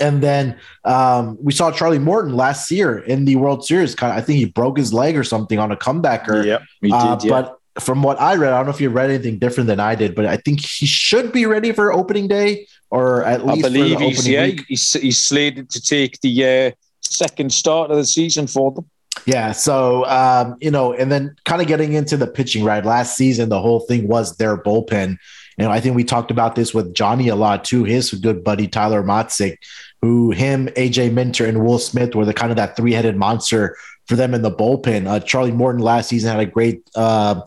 And 0.00 0.22
then 0.22 0.58
um, 0.84 1.36
we 1.40 1.52
saw 1.52 1.70
Charlie 1.70 1.98
Morton 1.98 2.34
last 2.34 2.70
year 2.70 2.98
in 2.98 3.24
the 3.24 3.36
World 3.36 3.64
Series. 3.64 3.94
Kind 3.94 4.12
of, 4.12 4.18
I 4.18 4.20
think 4.22 4.38
he 4.38 4.46
broke 4.46 4.78
his 4.78 4.92
leg 4.92 5.16
or 5.16 5.24
something 5.24 5.58
on 5.58 5.70
a 5.70 5.76
comebacker. 5.76 6.44
Yeah, 6.44 6.58
we 6.80 6.88
did. 6.88 6.96
Uh, 6.96 7.18
yeah. 7.22 7.30
But 7.30 7.58
from 7.82 8.02
what 8.02 8.20
I 8.20 8.34
read, 8.34 8.52
I 8.52 8.56
don't 8.56 8.66
know 8.66 8.72
if 8.72 8.80
you 8.80 8.88
read 8.88 9.10
anything 9.10 9.38
different 9.38 9.66
than 9.66 9.78
I 9.78 9.94
did, 9.94 10.14
but 10.14 10.26
I 10.26 10.36
think 10.38 10.60
he 10.60 10.86
should 10.86 11.32
be 11.32 11.46
ready 11.46 11.72
for 11.72 11.92
opening 11.92 12.28
day 12.28 12.66
or 12.92 13.24
at 13.24 13.40
I 13.40 13.44
least 13.44 13.62
believe 13.62 13.94
for 13.94 14.00
the 14.00 14.08
he's 14.10 14.28
yeah 14.28 14.44
week. 14.44 14.64
he's, 14.68 14.92
he's 14.92 15.18
slated 15.18 15.70
to 15.70 15.80
take 15.80 16.20
the 16.20 16.44
uh, 16.44 16.70
second 17.00 17.50
start 17.50 17.90
of 17.90 17.96
the 17.96 18.04
season 18.04 18.46
for 18.46 18.70
them. 18.70 18.88
Yeah. 19.24 19.52
So, 19.52 20.04
um, 20.06 20.56
you 20.60 20.70
know, 20.70 20.92
and 20.92 21.10
then 21.10 21.34
kind 21.46 21.62
of 21.62 21.68
getting 21.68 21.94
into 21.94 22.16
the 22.18 22.26
pitching, 22.26 22.64
right? 22.64 22.84
Last 22.84 23.16
season, 23.16 23.48
the 23.48 23.60
whole 23.60 23.80
thing 23.80 24.08
was 24.08 24.36
their 24.36 24.58
bullpen. 24.58 25.16
You 25.56 25.64
know, 25.64 25.70
I 25.70 25.80
think 25.80 25.96
we 25.96 26.04
talked 26.04 26.30
about 26.30 26.54
this 26.54 26.74
with 26.74 26.94
Johnny 26.94 27.28
a 27.28 27.36
lot 27.36 27.64
too. 27.64 27.84
His 27.84 28.12
good 28.12 28.44
buddy 28.44 28.68
Tyler 28.68 29.02
Matzek, 29.02 29.56
who 30.02 30.30
him, 30.30 30.68
AJ 30.68 31.12
Minter, 31.12 31.46
and 31.46 31.64
Will 31.64 31.78
Smith 31.78 32.14
were 32.14 32.26
the 32.26 32.34
kind 32.34 32.50
of 32.50 32.56
that 32.56 32.76
three 32.76 32.92
headed 32.92 33.16
monster 33.16 33.76
for 34.06 34.16
them 34.16 34.34
in 34.34 34.42
the 34.42 34.50
bullpen. 34.50 35.06
Uh, 35.06 35.20
Charlie 35.20 35.52
Morton 35.52 35.80
last 35.80 36.08
season 36.08 36.30
had 36.30 36.40
a 36.40 36.46
great, 36.46 36.82
uh, 36.94 37.40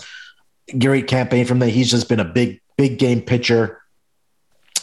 great 0.79 1.07
campaign 1.07 1.45
from 1.45 1.59
them. 1.59 1.69
He's 1.69 1.91
just 1.91 2.09
been 2.09 2.19
a 2.19 2.25
big, 2.25 2.61
big 2.77 2.97
game 2.97 3.21
pitcher. 3.21 3.81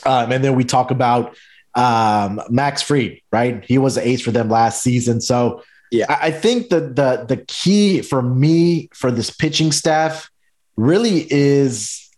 Um, 0.05 0.33
and 0.33 0.43
then 0.45 0.55
we 0.55 0.65
talk 0.65 0.91
about 0.91 1.37
um, 1.75 2.41
Max 2.51 2.83
Fried, 2.83 3.21
right? 3.31 3.65
He 3.65 3.79
was 3.79 3.95
the 3.95 4.07
ace 4.07 4.21
for 4.21 4.31
them 4.31 4.49
last 4.49 4.83
season. 4.83 5.21
So 5.21 5.63
Yeah. 5.91 6.07
I, 6.09 6.29
I 6.29 6.31
think 6.31 6.69
the 6.69 6.81
the 6.81 7.25
the 7.29 7.45
key 7.47 8.03
for 8.03 8.23
me 8.23 8.89
for 8.95 9.11
this 9.11 9.31
pitching 9.31 9.73
staff 9.73 10.31
really 10.77 11.27
is 11.31 12.11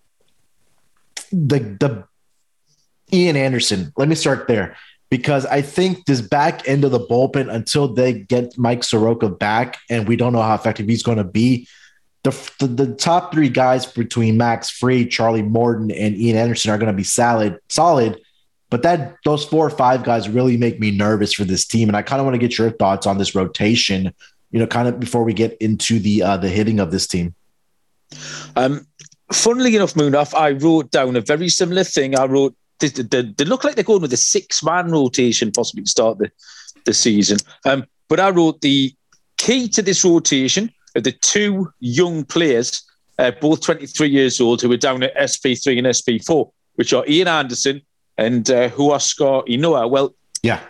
the 1.31 1.59
the 1.59 2.05
Ian 3.13 3.37
Anderson. 3.37 3.93
Let 3.97 4.09
me 4.09 4.15
start 4.15 4.49
there 4.49 4.77
because 5.11 5.47
I 5.47 5.63
think 5.63 6.07
this 6.07 6.21
back 6.21 6.69
end 6.69 6.85
of 6.85 6.91
the 6.91 6.99
bullpen 6.99 7.53
until 7.53 7.93
they 7.93 8.13
get 8.13 8.59
Mike 8.59 8.83
Soroka 8.83 9.29
back, 9.29 9.79
and 9.89 10.09
we 10.09 10.17
don't 10.17 10.33
know 10.33 10.43
how 10.43 10.55
effective 10.55 10.89
he's 10.89 11.03
going 11.03 11.19
to 11.19 11.25
be. 11.25 11.69
The, 12.25 12.53
the, 12.59 12.67
the 12.67 12.95
top 12.95 13.33
three 13.33 13.49
guys 13.49 13.87
between 13.87 14.37
Max 14.37 14.71
Fried, 14.71 15.11
Charlie 15.11 15.43
Morton, 15.43 15.91
and 15.91 16.17
Ian 16.17 16.37
Anderson 16.37 16.71
are 16.71 16.79
going 16.79 16.91
to 16.91 16.97
be 16.97 17.05
solid, 17.05 17.59
solid. 17.69 18.21
But 18.71 18.83
that 18.83 19.17
those 19.25 19.45
four 19.45 19.67
or 19.67 19.71
five 19.71 20.03
guys 20.03 20.29
really 20.29 20.57
make 20.57 20.81
me 20.81 20.91
nervous 20.91 21.33
for 21.33 21.45
this 21.45 21.65
team, 21.65 21.89
and 21.89 21.97
I 21.97 22.03
kind 22.03 22.21
of 22.21 22.27
want 22.27 22.35
to 22.35 22.39
get 22.39 22.59
your 22.59 22.71
thoughts 22.71 23.07
on 23.07 23.19
this 23.19 23.35
rotation. 23.35 24.13
You 24.51 24.59
know, 24.59 24.67
kind 24.67 24.89
of 24.89 24.99
before 24.99 25.23
we 25.23 25.33
get 25.33 25.57
into 25.59 25.99
the 26.01 26.23
uh, 26.23 26.37
the 26.39 26.49
hitting 26.49 26.81
of 26.81 26.91
this 26.91 27.07
team. 27.07 27.35
Um, 28.57 28.87
funnily 29.33 29.77
enough, 29.77 29.95
Munaf, 29.95 30.35
I 30.35 30.53
wrote 30.53 30.91
down 30.91 31.17
a 31.17 31.21
very 31.21 31.49
similar 31.49 31.85
thing. 31.85 32.19
I 32.19 32.25
wrote 32.25 32.57
they, 32.81 32.89
they, 32.89 33.23
they 33.23 33.45
look 33.45 33.65
like 33.65 33.75
they're 33.75 33.85
going 33.85 34.03
with 34.03 34.13
a 34.13 34.19
six 34.19 34.63
man 34.63 34.91
rotation 34.91 35.53
possibly 35.53 35.85
to 35.85 35.91
start 35.91 36.19
the, 36.19 36.31
the 36.85 36.95
season. 36.95 37.39
Um, 37.65 37.85
but 38.09 38.21
I 38.21 38.31
wrote 38.31 38.61
the 38.61 38.95
key 39.37 39.69
to 39.69 39.83
this 39.83 40.05
rotation 40.05 40.73
are 40.97 41.01
the 41.01 41.13
two 41.13 41.73
young 41.81 42.25
players, 42.25 42.83
uh, 43.19 43.33
both 43.33 43.61
23 43.63 44.09
years 44.09 44.41
old, 44.41 44.61
who 44.61 44.71
are 44.73 44.77
down 44.77 45.03
at 45.03 45.15
SP3 45.17 45.79
and 45.79 45.87
SP4, 45.87 46.51
which 46.77 46.93
are 46.93 47.05
Ian 47.07 47.29
Anderson 47.29 47.83
and 48.17 48.49
uh, 48.51 48.69
Huascar 48.71 49.47
Ynoa. 49.49 49.91
Well, 49.91 50.15
Yeah. 50.43 50.61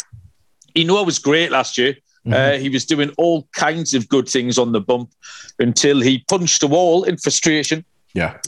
Ynoa 0.74 1.06
was 1.06 1.18
great 1.18 1.52
last 1.52 1.78
year. 1.78 1.96
Mm-hmm. 2.26 2.32
Uh, 2.32 2.58
he 2.58 2.68
was 2.68 2.84
doing 2.86 3.10
all 3.18 3.46
kinds 3.52 3.94
of 3.94 4.08
good 4.08 4.28
things 4.28 4.58
on 4.58 4.72
the 4.72 4.80
bump 4.80 5.10
until 5.58 6.00
he 6.00 6.24
punched 6.28 6.62
a 6.62 6.66
wall 6.66 7.04
in 7.04 7.16
frustration. 7.16 7.84
Yeah. 8.14 8.38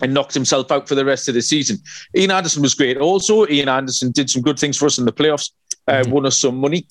And 0.00 0.14
knocked 0.14 0.34
himself 0.34 0.70
out 0.70 0.88
for 0.88 0.94
the 0.94 1.04
rest 1.04 1.28
of 1.28 1.34
the 1.34 1.42
season. 1.42 1.78
Ian 2.16 2.30
Anderson 2.30 2.62
was 2.62 2.74
great. 2.74 2.96
Also, 2.98 3.48
Ian 3.48 3.68
Anderson 3.68 4.12
did 4.12 4.30
some 4.30 4.42
good 4.42 4.58
things 4.58 4.76
for 4.76 4.86
us 4.86 4.98
in 4.98 5.04
the 5.04 5.12
playoffs, 5.12 5.50
uh, 5.88 5.94
mm-hmm. 5.94 6.12
won 6.12 6.26
us 6.26 6.38
some 6.38 6.56
money. 6.56 6.86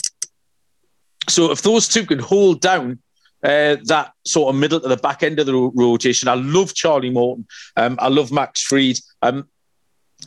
So 1.29 1.51
if 1.51 1.62
those 1.62 1.88
two 1.88 2.05
can 2.05 2.19
hold 2.19 2.60
down 2.62 3.00
uh, 3.44 3.77
that 3.86 4.12
sort 4.25 4.53
of 4.53 4.60
middle 4.60 4.79
to 4.79 4.88
the 4.88 4.98
back 4.98 5.24
end 5.24 5.39
of 5.39 5.46
the 5.46 5.53
rotation, 5.53 6.27
I 6.27 6.36
love 6.36 6.74
Charlie 6.74 7.10
Morton. 7.10 7.46
Um, 7.75 7.98
I 8.00 8.08
love 8.08 8.32
Max 8.32 8.63
Fried. 8.63 8.98
Um, 9.22 9.48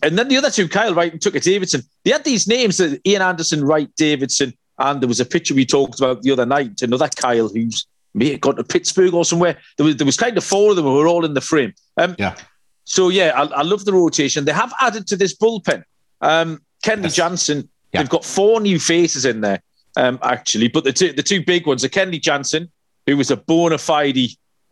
and 0.03 0.17
then 0.17 0.29
the 0.29 0.37
other 0.37 0.51
two, 0.51 0.69
Kyle 0.69 0.95
Wright 0.95 1.13
and 1.13 1.21
Tucker 1.21 1.41
Davidson, 1.41 1.83
they 2.05 2.13
had 2.13 2.25
these 2.25 2.47
names: 2.47 2.81
Ian 3.07 3.23
Anderson, 3.23 3.65
Wright, 3.65 3.91
Davidson, 3.97 4.55
and 4.79 5.01
there 5.01 5.09
was 5.09 5.21
a 5.21 5.27
picture 5.27 5.55
we 5.55 5.67
talked 5.67 5.99
about 5.99 6.23
the 6.23 6.31
other 6.31 6.47
night. 6.47 6.83
Another 6.83 7.09
Kyle 7.09 7.49
who's 7.49 7.87
may 8.15 8.33
have 8.33 8.41
gone 8.41 8.57
to 8.57 8.65
Pittsburgh 8.65 9.15
or 9.15 9.25
somewhere. 9.25 9.59
There 9.77 9.87
was 9.87 9.97
there 9.97 10.07
was 10.07 10.17
kind 10.17 10.37
of 10.37 10.45
four 10.45 10.71
of 10.71 10.77
them 10.77 10.85
who 10.85 10.95
were 10.95 11.09
all 11.09 11.25
in 11.25 11.35
the 11.35 11.41
frame. 11.41 11.75
Um, 11.97 12.17
yeah. 12.19 12.37
So 12.85 13.09
yeah, 13.09 13.33
I, 13.37 13.45
I, 13.45 13.63
love 13.63 13.85
the 13.85 13.93
rotation. 13.93 14.45
They 14.45 14.53
have 14.53 14.73
added 14.81 15.07
to 15.09 15.17
this 15.17 15.37
bullpen. 15.37 15.85
Um, 16.21 16.61
Kenley 16.85 17.05
yes. 17.05 17.17
Jansen. 17.17 17.69
Yeah. 17.93 18.01
They've 18.01 18.11
got 18.11 18.25
four 18.25 18.61
new 18.61 18.81
faces 18.81 19.25
in 19.25 19.41
there 19.41 19.63
um, 19.97 20.19
actually, 20.23 20.69
but 20.69 20.85
the 20.85 20.93
two 20.93 21.13
the 21.13 21.23
two 21.23 21.45
big 21.45 21.67
ones 21.67 21.85
are 21.85 21.89
Kenley 21.89 22.21
Jansen, 22.21 22.71
who 23.11 23.17
was 23.17 23.31
a 23.31 23.37
bona 23.37 23.79
fide 23.79 24.17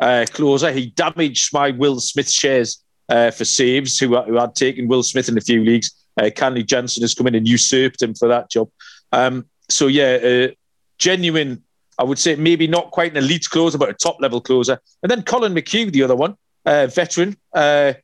uh, 0.00 0.24
closer. 0.32 0.70
He 0.72 0.86
damaged 0.86 1.52
my 1.52 1.70
Will 1.70 2.00
Smith 2.00 2.30
shares 2.30 2.82
uh, 3.08 3.30
for 3.30 3.44
saves, 3.44 3.98
who, 3.98 4.20
who 4.22 4.36
had 4.36 4.54
taken 4.54 4.88
Will 4.88 5.02
Smith 5.02 5.28
in 5.28 5.36
a 5.36 5.40
few 5.40 5.64
leagues. 5.64 5.90
Uh, 6.16 6.24
Kenley 6.24 6.64
Jansen 6.64 7.02
has 7.02 7.14
come 7.14 7.26
in 7.26 7.34
and 7.34 7.48
usurped 7.48 8.02
him 8.02 8.14
for 8.14 8.28
that 8.28 8.50
job. 8.50 8.70
Um, 9.12 9.46
so, 9.68 9.86
yeah, 9.86 10.48
uh, 10.50 10.54
genuine, 10.98 11.62
I 11.98 12.04
would 12.04 12.18
say 12.18 12.36
maybe 12.36 12.66
not 12.66 12.90
quite 12.90 13.10
an 13.10 13.18
elite 13.18 13.48
closer, 13.50 13.78
but 13.78 13.90
a 13.90 13.94
top 13.94 14.20
level 14.20 14.40
closer. 14.40 14.78
And 15.02 15.10
then 15.10 15.22
Collin 15.22 15.54
McHugh, 15.54 15.90
the 15.90 16.02
other 16.02 16.16
one, 16.16 16.36
uh, 16.64 16.86
veteran, 16.86 17.36
uh, 17.54 17.94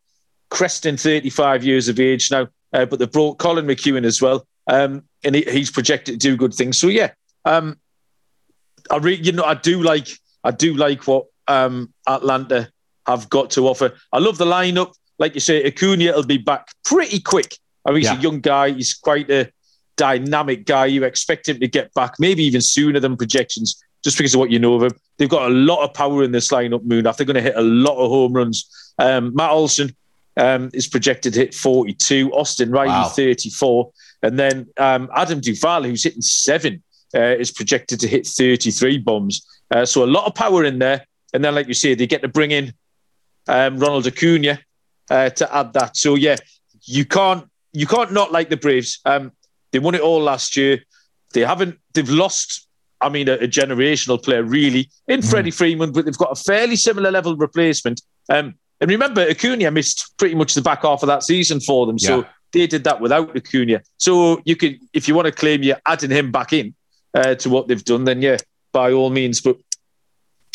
cresting 0.50 0.97
35 0.97 1.64
years 1.64 1.88
of 1.88 2.00
age 2.00 2.31
now, 2.31 2.49
uh, 2.73 2.87
but 2.87 2.99
they 2.99 3.07
brought 3.07 3.38
Collin 3.38 3.67
McHugh 3.67 3.97
in 3.97 4.05
as 4.05 4.21
well. 4.21 4.47
Um, 4.67 5.05
and 5.23 5.35
he, 5.35 5.43
he's 5.43 5.71
projected 5.71 6.21
to 6.21 6.29
do 6.29 6.37
good 6.37 6.55
things. 6.55 6.79
So, 6.79 6.88
yeah, 6.88 7.11
um, 7.45 7.79
I 8.91 8.99
re- 8.99 9.21
you 9.21 9.33
know, 9.33 9.45
I 9.45 9.55
do 9.55 9.83
like, 9.83 10.09
I 10.45 10.51
do 10.51 10.75
like 10.75 11.07
what 11.07 11.27
um, 11.49 11.93
Atlanta 12.07 12.71
have 13.07 13.29
got 13.29 13.51
to 13.51 13.67
offer. 13.67 13.93
I 14.13 14.19
love 14.19 14.39
the 14.39 14.45
lineup. 14.45 14.95
Like 15.19 15.35
you 15.35 15.41
say, 15.41 15.65
Acuna 15.65 16.13
will 16.13 16.25
be 16.25 16.39
back 16.39 16.69
pretty 16.85 17.21
quick. 17.21 17.57
I 17.85 17.91
mean, 17.91 17.99
he's 17.99 18.07
yeah. 18.07 18.19
a 18.19 18.21
young 18.21 18.41
guy. 18.41 18.71
He's 18.71 18.95
quite 18.95 19.31
a 19.31 19.51
dynamic 19.97 20.67
guy. 20.67 20.87
You 20.87 21.05
expect 21.05 21.49
him 21.49 21.61
to 21.61 21.69
get 21.69 21.93
back 21.95 22.15
maybe 22.19 22.45
even 22.45 22.61
sooner 22.61 23.01
than 23.01 23.17
projections, 23.17 23.83
just 24.03 24.17
because 24.17 24.35
of 24.35 24.41
what 24.41 24.51
you 24.51 24.59
know 24.59 24.75
of 24.75 24.83
him. 24.83 24.99
They've 25.17 25.29
got 25.29 25.51
a 25.51 25.55
lot 25.55 25.85
of 25.85 25.95
power 25.95 26.23
in 26.25 26.33
this 26.33 26.51
lineup, 26.51 26.85
Munaf. 26.87 27.17
They're 27.17 27.27
going 27.27 27.35
to 27.35 27.43
hit 27.43 27.57
a 27.57 27.63
lot 27.63 27.97
of 27.97 28.11
home 28.11 28.33
runs. 28.33 28.69
Um, 28.99 29.35
Matt 29.35 29.51
Olson 29.51 29.95
um, 30.37 30.71
is 30.73 30.89
projected 30.89 31.35
to 31.35 31.41
hit 31.41 31.55
42. 31.55 32.33
Austin 32.33 32.71
Riley, 32.71 32.89
wow. 32.89 33.05
34. 33.09 33.91
And 34.23 34.39
then 34.39 34.67
um, 34.79 35.09
Adam 35.15 35.41
Duvall, 35.41 35.85
who's 35.85 36.03
hitting 36.03 36.23
seven, 36.23 36.83
uh, 37.15 37.37
is 37.37 37.53
projected 37.53 38.01
to 38.01 38.09
hit 38.09 38.27
33 38.27 38.99
bombs. 38.99 39.47
Uh, 39.75 39.85
so 39.85 40.04
a 40.04 40.07
lot 40.07 40.25
of 40.25 40.35
power 40.35 40.64
in 40.64 40.78
there. 40.78 41.04
And 41.33 41.45
then, 41.45 41.54
like 41.54 41.66
you 41.66 41.75
say, 41.75 41.95
they 41.95 42.07
get 42.07 42.23
to 42.23 42.28
bring 42.28 42.52
in 42.52 42.73
um, 43.49 43.78
Ronald 43.78 44.07
Acuna 44.07 44.61
uh, 45.11 45.31
to 45.31 45.54
add 45.54 45.73
that. 45.73 45.97
So 45.97 46.14
yeah, 46.14 46.37
you 46.85 47.04
can't 47.04 47.47
you 47.73 47.87
can't 47.87 48.12
not 48.12 48.31
like 48.31 48.49
the 48.49 48.57
Braves. 48.57 49.00
Um, 49.04 49.33
they 49.73 49.81
won 49.81 49.97
it 49.97 50.00
all 50.00 50.21
last 50.21 50.57
year. 50.57 50.85
They 51.33 51.40
haven't. 51.40 51.78
They've 51.93 52.09
lost. 52.09 52.69
I 53.00 53.09
mean, 53.09 53.28
a, 53.28 53.35
a 53.35 53.49
generational 53.49 54.23
player 54.23 54.45
really 54.45 54.88
in 55.09 55.21
mm. 55.21 55.28
Freddie 55.28 55.50
Freeman, 55.50 55.93
but 55.93 56.04
they've 56.04 56.16
got 56.16 56.31
a 56.31 56.40
fairly 56.40 56.76
similar 56.76 57.11
level 57.11 57.37
replacement. 57.37 58.00
Um, 58.31 58.54
and 58.81 58.90
remember, 58.90 59.28
Acuna 59.28 59.71
missed 59.71 60.16
pretty 60.16 60.37
much 60.37 60.54
the 60.54 60.62
back 60.62 60.83
half 60.83 61.02
of 61.02 61.09
that 61.09 61.23
season 61.23 61.61
for 61.61 61.87
them. 61.87 61.99
So 61.99 62.19
yeah. 62.19 62.28
they 62.52 62.66
did 62.66 62.85
that 62.85 63.00
without 63.00 63.37
Acuna. 63.37 63.83
So 63.99 64.40
you 64.45 64.57
could, 64.57 64.78
if 64.93 65.09
you 65.09 65.14
want 65.14 65.26
to 65.26 65.33
claim 65.33 65.62
you're 65.62 65.81
adding 65.85 66.11
him 66.11 66.31
back 66.31 66.52
in 66.52 66.75
uh, 67.12 67.35
to 67.37 67.50
what 67.50 67.69
they've 67.69 67.85
done, 67.85 68.04
then 68.04 68.23
yeah, 68.23 68.38
by 68.73 68.93
all 68.93 69.11
means. 69.11 69.40
But 69.40 69.57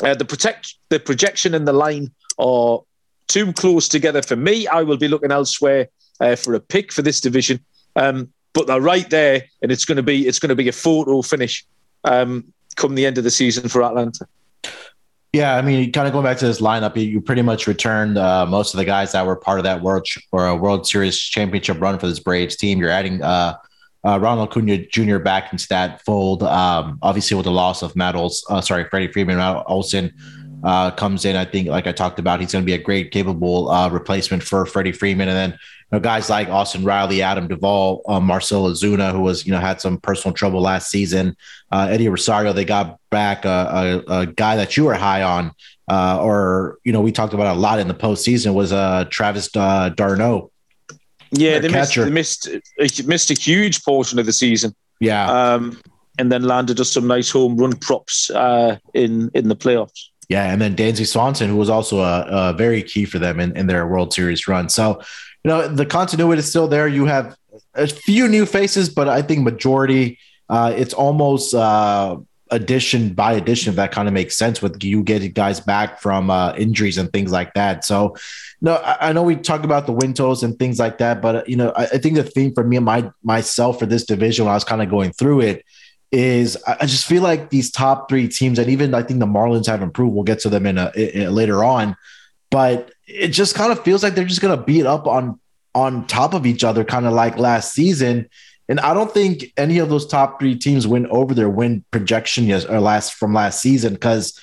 uh, 0.04 0.16
the 0.16 0.26
protect, 0.26 0.76
the 0.90 1.00
projection 1.00 1.54
and 1.54 1.68
the 1.68 1.74
line 1.74 2.12
are 2.38 2.82
too 3.28 3.54
close 3.54 3.88
together 3.88 4.22
for 4.22 4.36
me. 4.36 4.68
I 4.68 4.84
will 4.84 4.98
be 4.98 5.08
looking 5.08 5.32
elsewhere 5.32 5.90
uh, 6.20 6.36
for 6.36 6.54
a 6.54 6.60
pick 6.60 6.92
for 6.92 7.02
this 7.02 7.22
division. 7.22 7.60
Um, 7.96 8.30
but 8.54 8.68
they're 8.68 8.82
right 8.82 9.10
there, 9.10 9.44
and 9.62 9.72
it's 9.72 9.86
going 9.86 9.98
to 9.98 10.04
be 10.04 10.28
it's 10.28 10.40
going 10.40 10.50
to 10.50 10.56
be 10.56 10.68
a 10.68 10.74
photo 10.74 11.22
finish 11.22 11.66
um, 12.04 12.52
come 12.76 12.96
the 12.96 13.06
end 13.06 13.18
of 13.18 13.24
the 13.24 13.32
season 13.32 13.70
for 13.70 13.84
Atlanta. 13.84 14.28
Yeah, 15.32 15.56
I 15.56 15.62
mean, 15.62 15.92
kind 15.92 16.08
of 16.08 16.14
going 16.14 16.26
back 16.26 16.38
to 16.40 16.48
this 16.48 16.60
lineup, 16.60 16.96
you, 16.96 17.04
you 17.04 17.22
pretty 17.22 17.44
much 17.44 17.68
returned 17.68 18.18
uh, 18.18 18.48
most 18.48 18.74
of 18.74 18.80
the 18.80 18.86
guys 18.86 19.12
that 19.12 19.28
were 19.28 19.36
part 19.36 19.60
of 19.60 19.64
that 19.66 19.82
World 19.82 20.08
or 20.32 20.48
a 20.48 20.56
World 20.56 20.88
Series 20.88 21.20
championship 21.20 21.80
run 21.80 22.00
for 22.00 22.08
this 22.08 22.20
Braves 22.20 22.56
team. 22.56 22.80
You're 22.80 22.90
adding 22.90 23.22
uh, 23.22 23.56
uh, 24.06 24.20
Ronald 24.20 24.50
Acuna 24.50 24.78
Jr. 24.86 25.18
back 25.18 25.52
into 25.52 25.68
that 25.70 26.04
fold. 26.06 26.44
Um, 26.44 27.00
obviously, 27.02 27.36
with 27.36 27.46
the 27.46 27.52
loss 27.52 27.82
of 27.82 27.96
Olson, 27.98 28.56
uh, 28.56 28.62
sorry, 28.62 28.86
Freddie 28.86 29.12
Freeman, 29.12 29.38
Matt 29.38 29.64
Olson 29.68 30.14
uh, 30.64 30.92
comes 30.92 31.26
in. 31.26 31.36
I 31.36 31.46
think, 31.46 31.68
like 31.68 31.88
I 31.88 31.92
talked 31.92 32.20
about, 32.20 32.40
he's 32.40 32.52
going 32.52 32.64
to 32.64 32.66
be 32.66 32.74
a 32.74 32.82
great, 32.82 33.12
capable 33.12 33.70
uh, 33.70 33.90
replacement 33.90 34.44
for 34.44 34.66
Freddie 34.66 34.92
Freeman. 34.92 35.28
And 35.28 35.38
then 35.38 35.52
you 35.52 35.98
know, 35.98 36.00
guys 36.00 36.30
like 36.30 36.50
Austin 36.50 36.84
Riley, 36.84 37.22
Adam 37.22 37.48
Duvall, 37.48 38.04
uh, 38.08 38.20
Marcell 38.20 38.70
Ozuna, 38.70 39.12
who 39.12 39.22
was 39.22 39.46
you 39.46 39.52
know 39.52 39.60
had 39.60 39.82
some 39.82 40.00
personal 40.00 40.34
trouble 40.34 40.62
last 40.62 40.90
season. 40.90 41.36
Uh, 41.72 41.88
Eddie 41.90 42.10
Rosario, 42.10 42.54
they 42.54 42.66
got 42.66 43.00
back 43.10 43.44
a, 43.46 44.04
a, 44.08 44.20
a 44.22 44.26
guy 44.28 44.56
that 44.56 44.78
you 44.78 44.86
were 44.86 44.94
high 44.94 45.24
on, 45.24 45.52
uh, 45.90 46.22
or 46.22 46.78
you 46.84 46.94
know 46.94 47.02
we 47.02 47.12
talked 47.12 47.34
about 47.34 47.56
a 47.56 47.60
lot 47.60 47.80
in 47.80 47.88
the 47.88 47.94
postseason 47.94 48.54
was 48.54 48.72
Travis 49.10 49.52
d'Arnaud. 49.52 50.52
Yeah, 51.32 51.60
they 51.60 51.70
missed, 51.70 51.96
they 51.96 52.10
missed 52.10 52.50
missed 53.06 53.32
a 53.32 53.36
huge 53.36 53.84
portion 53.84 54.20
of 54.20 54.26
the 54.26 54.34
season. 54.34 54.74
Yeah. 55.00 55.30
Um, 55.30 55.80
and 56.18 56.32
then 56.32 56.44
landed 56.44 56.80
us 56.80 56.92
some 56.92 57.08
nice 57.08 57.30
home 57.30 57.56
run 57.56 57.76
props 57.78 58.30
uh, 58.32 58.78
in 58.94 59.32
in 59.34 59.48
the 59.48 59.56
playoffs. 59.56 60.10
Yeah, 60.28 60.52
and 60.52 60.62
then 60.62 60.76
Dansby 60.76 61.08
Swanson, 61.08 61.50
who 61.50 61.56
was 61.56 61.70
also 61.70 62.02
a, 62.02 62.26
a 62.30 62.54
very 62.54 62.84
key 62.84 63.06
for 63.06 63.18
them 63.18 63.40
in, 63.40 63.58
in 63.58 63.66
their 63.66 63.88
World 63.88 64.14
Series 64.14 64.48
run. 64.48 64.70
So, 64.70 65.02
you 65.44 65.50
know, 65.50 65.68
the 65.68 65.88
continuity 65.88 66.40
is 66.40 66.50
still 66.50 66.68
there. 66.68 66.88
You 66.88 67.06
have 67.06 67.36
a 67.74 67.88
few 67.88 68.28
new 68.28 68.46
faces, 68.46 68.90
but 68.90 69.10
I 69.10 69.24
think 69.24 69.42
majority, 69.42 70.20
uh, 70.48 70.72
it's 70.76 70.94
almost 70.94 71.56
uh, 71.56 72.18
addition 72.52 73.14
by 73.14 73.34
addition. 73.34 73.70
If 73.70 73.76
that 73.76 73.92
kind 73.92 74.08
of 74.08 74.14
makes 74.14 74.36
sense 74.36 74.62
with 74.62 74.84
you 74.84 75.04
getting 75.04 75.32
guys 75.32 75.60
back 75.60 76.00
from 76.00 76.30
uh, 76.30 76.54
injuries 76.56 76.98
and 76.98 77.12
things 77.12 77.32
like 77.32 77.54
that. 77.54 77.86
So, 77.86 78.16
no, 78.62 78.76
I, 78.76 79.10
I, 79.10 79.14
know 79.14 79.24
we 79.24 79.36
talk 79.36 79.64
about 79.64 79.86
the 79.86 79.92
win 79.92 80.14
totals 80.14 80.44
and 80.44 80.58
things 80.58 80.80
like 80.80 80.98
that, 80.98 81.22
but 81.22 81.48
you 81.48 81.56
know, 81.56 81.72
I, 81.76 81.84
I 81.84 81.98
think 81.98 82.16
the 82.16 82.24
theme 82.24 82.54
for 82.54 82.64
me 82.64 82.78
and 82.78 82.86
my 82.86 83.12
myself 83.24 83.80
for 83.80 83.86
this 83.86 84.06
division 84.06 84.46
when 84.46 84.52
I 84.52 84.56
was 84.56 84.64
kind 84.64 84.82
of 84.82 84.90
going 84.90 85.12
through 85.12 85.42
it 85.42 85.66
is 86.12 86.58
I 86.66 86.86
just 86.86 87.06
feel 87.06 87.22
like 87.22 87.50
these 87.50 87.72
top 87.72 88.10
three 88.10 88.28
teams, 88.28 88.58
and 88.58 88.70
even 88.70 88.94
I 88.94 89.04
think 89.04 89.20
the 89.20 89.28
Marlins 89.28 89.68
have 89.68 89.82
improved. 89.82 90.16
We'll 90.16 90.24
get 90.24 90.40
to 90.40 90.50
them 90.50 90.66
in 90.66 90.78
a, 90.78 90.92
in, 90.96 91.34
later 91.34 91.64
on, 91.64 91.96
but 92.50 92.92
it 93.06 93.30
just 93.30 93.56
kind 93.56 93.72
of 93.72 93.84
feels 93.84 94.02
like 94.02 94.16
they're 94.16 94.26
just 94.26 94.42
going 94.42 94.58
to 94.58 94.64
beat 94.64 94.86
up 94.86 95.08
on 95.08 95.40
on 95.76 96.08
top 96.08 96.34
of 96.34 96.46
each 96.46 96.64
other, 96.64 96.84
kind 96.84 97.06
of 97.06 97.14
like 97.14 97.38
last 97.38 97.74
season. 97.74 98.28
And 98.70 98.80
I 98.80 98.94
don't 98.94 99.12
think 99.12 99.52
any 99.58 99.80
of 99.80 99.90
those 99.90 100.06
top 100.06 100.40
three 100.40 100.56
teams 100.56 100.88
win 100.88 101.08
over 101.08 101.34
their 101.34 101.50
win 101.50 101.84
projection 101.92 102.46
yes, 102.46 102.66
or 102.66 102.80
last 102.80 103.16
from 103.16 103.34
last 103.34 103.62
season 103.62 103.94
because 103.94 104.40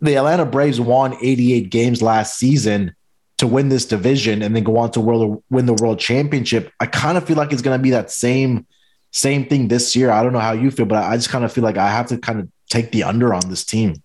the 0.00 0.16
Atlanta 0.16 0.46
Braves 0.46 0.80
won 0.80 1.16
88 1.20 1.70
games 1.70 2.02
last 2.02 2.38
season 2.38 2.94
to 3.38 3.46
win 3.46 3.68
this 3.68 3.84
division 3.84 4.42
and 4.42 4.56
then 4.56 4.64
go 4.64 4.78
on 4.78 4.90
to 4.92 5.00
world, 5.00 5.42
win 5.50 5.66
the 5.66 5.74
world 5.74 6.00
championship. 6.00 6.72
I 6.80 6.86
kind 6.86 7.18
of 7.18 7.26
feel 7.26 7.36
like 7.36 7.52
it's 7.52 7.62
going 7.62 7.78
to 7.78 7.82
be 7.82 7.90
that 7.90 8.10
same 8.10 8.66
same 9.12 9.46
thing 9.46 9.68
this 9.68 9.96
year. 9.96 10.10
I 10.10 10.22
don't 10.22 10.32
know 10.32 10.40
how 10.40 10.52
you 10.52 10.70
feel, 10.70 10.84
but 10.86 11.02
I 11.02 11.16
just 11.16 11.30
kind 11.30 11.44
of 11.44 11.52
feel 11.52 11.64
like 11.64 11.78
I 11.78 11.88
have 11.88 12.06
to 12.08 12.18
kind 12.18 12.40
of 12.40 12.48
take 12.68 12.92
the 12.92 13.02
under 13.02 13.32
on 13.32 13.48
this 13.48 13.64
team. 13.64 14.02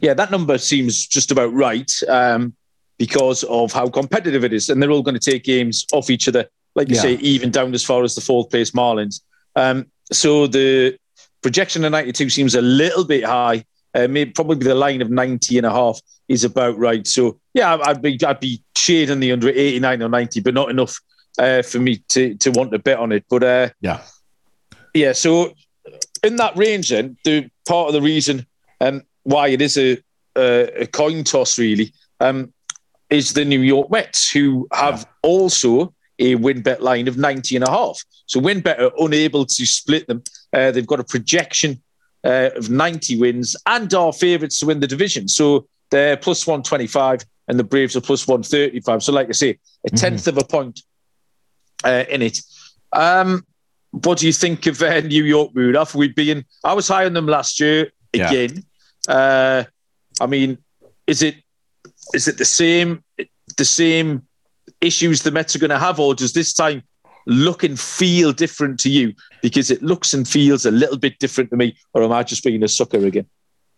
Yeah, 0.00 0.14
that 0.14 0.30
number 0.30 0.58
seems 0.58 1.06
just 1.06 1.30
about 1.30 1.52
right 1.54 1.90
um, 2.08 2.54
because 2.98 3.44
of 3.44 3.72
how 3.72 3.88
competitive 3.88 4.44
it 4.44 4.52
is. 4.52 4.68
And 4.68 4.82
they're 4.82 4.90
all 4.90 5.02
going 5.02 5.18
to 5.18 5.30
take 5.30 5.44
games 5.44 5.86
off 5.92 6.10
each 6.10 6.28
other, 6.28 6.48
like 6.74 6.88
you 6.88 6.96
yeah. 6.96 7.02
say, 7.02 7.14
even 7.14 7.50
down 7.50 7.74
as 7.74 7.84
far 7.84 8.02
as 8.02 8.14
the 8.14 8.20
fourth 8.20 8.50
place 8.50 8.70
Marlins. 8.70 9.20
Um, 9.56 9.86
so 10.12 10.46
the 10.46 10.96
projection 11.42 11.84
of 11.84 11.92
92 11.92 12.30
seems 12.30 12.54
a 12.54 12.62
little 12.62 13.04
bit 13.04 13.24
high. 13.24 13.64
Uh, 13.94 14.06
maybe 14.08 14.30
probably 14.30 14.56
the 14.56 14.74
line 14.74 15.02
of 15.02 15.10
90 15.10 15.58
and 15.58 15.66
a 15.66 15.70
half 15.70 16.00
is 16.28 16.44
about 16.44 16.78
right. 16.78 17.06
So 17.06 17.40
yeah, 17.54 17.76
I'd 17.82 18.00
be 18.00 18.18
I'd 18.24 18.40
be 18.40 18.62
shading 18.76 19.20
the 19.20 19.32
under 19.32 19.48
89 19.48 20.02
or 20.02 20.08
90, 20.08 20.40
but 20.40 20.54
not 20.54 20.70
enough 20.70 20.96
uh, 21.38 21.62
for 21.62 21.80
me 21.80 22.02
to 22.10 22.34
to 22.36 22.50
want 22.52 22.70
to 22.72 22.78
bet 22.78 22.98
on 22.98 23.10
it. 23.12 23.24
But 23.28 23.42
uh, 23.42 23.68
yeah, 23.80 24.02
yeah. 24.94 25.12
So 25.12 25.52
in 26.22 26.36
that 26.36 26.56
range, 26.56 26.90
then 26.90 27.16
the 27.24 27.50
part 27.66 27.88
of 27.88 27.94
the 27.94 28.02
reason 28.02 28.46
um, 28.80 29.02
why 29.24 29.48
it 29.48 29.60
is 29.60 29.76
a, 29.76 29.98
a, 30.36 30.82
a 30.82 30.86
coin 30.86 31.24
toss 31.24 31.58
really 31.58 31.92
um, 32.20 32.52
is 33.08 33.32
the 33.32 33.44
New 33.44 33.60
York 33.60 33.90
Mets, 33.90 34.30
who 34.30 34.68
have 34.72 35.00
yeah. 35.00 35.28
also 35.28 35.94
a 36.20 36.36
win 36.36 36.62
bet 36.62 36.82
line 36.82 37.08
of 37.08 37.16
90 37.16 37.56
and 37.56 37.64
a 37.66 37.70
half. 37.70 38.02
So 38.26 38.38
win 38.38 38.60
bet 38.60 38.80
are 38.80 38.92
unable 38.98 39.44
to 39.44 39.66
split 39.66 40.06
them. 40.06 40.22
Uh, 40.52 40.70
they've 40.70 40.86
got 40.86 41.00
a 41.00 41.04
projection 41.04 41.82
uh, 42.24 42.50
of 42.54 42.70
90 42.70 43.18
wins 43.18 43.56
and 43.66 43.92
are 43.94 44.12
favourites 44.12 44.60
to 44.60 44.66
win 44.66 44.80
the 44.80 44.86
division. 44.86 45.26
So 45.26 45.66
they're 45.90 46.16
plus 46.16 46.46
125 46.46 47.24
and 47.48 47.58
the 47.58 47.64
Braves 47.64 47.96
are 47.96 48.00
plus 48.00 48.28
135. 48.28 49.02
So, 49.02 49.12
like 49.12 49.28
I 49.28 49.32
say, 49.32 49.58
a 49.86 49.90
10th 49.90 50.12
mm-hmm. 50.12 50.28
of 50.28 50.38
a 50.38 50.46
point 50.46 50.80
uh, 51.82 52.04
in 52.08 52.22
it. 52.22 52.38
Um, 52.92 53.44
what 53.90 54.18
do 54.18 54.26
you 54.26 54.32
think 54.32 54.66
of 54.66 54.80
uh, 54.82 55.00
New 55.00 55.24
York 55.24 55.54
mood? 55.54 55.76
After 55.76 55.98
we 55.98 56.08
been, 56.08 56.44
I 56.62 56.74
was 56.74 56.86
high 56.86 57.06
on 57.06 57.12
them 57.12 57.26
last 57.26 57.58
year 57.58 57.90
again. 58.14 58.62
Yeah. 59.08 59.14
Uh, 59.14 59.64
I 60.20 60.26
mean, 60.26 60.58
is 61.06 61.22
it 61.22 61.36
is 62.14 62.28
it 62.28 62.38
the 62.38 62.44
same 62.44 63.02
the 63.56 63.64
same 63.64 64.26
issues 64.80 65.22
the 65.22 65.30
Mets 65.30 65.54
are 65.54 65.58
going 65.58 65.70
to 65.70 65.78
have, 65.78 66.00
or 66.00 66.14
does 66.14 66.32
this 66.32 66.52
time 66.52 66.82
look 67.26 67.62
and 67.62 67.78
feel 67.78 68.32
different 68.32 68.80
to 68.80 68.90
you? 68.90 69.14
Because 69.42 69.70
it 69.70 69.82
looks 69.82 70.14
and 70.14 70.26
feels 70.26 70.66
a 70.66 70.70
little 70.70 70.98
bit 70.98 71.18
different 71.18 71.50
to 71.50 71.56
me, 71.56 71.76
or 71.94 72.02
am 72.02 72.12
I 72.12 72.22
just 72.22 72.44
being 72.44 72.62
a 72.62 72.68
sucker 72.68 73.04
again? 73.04 73.26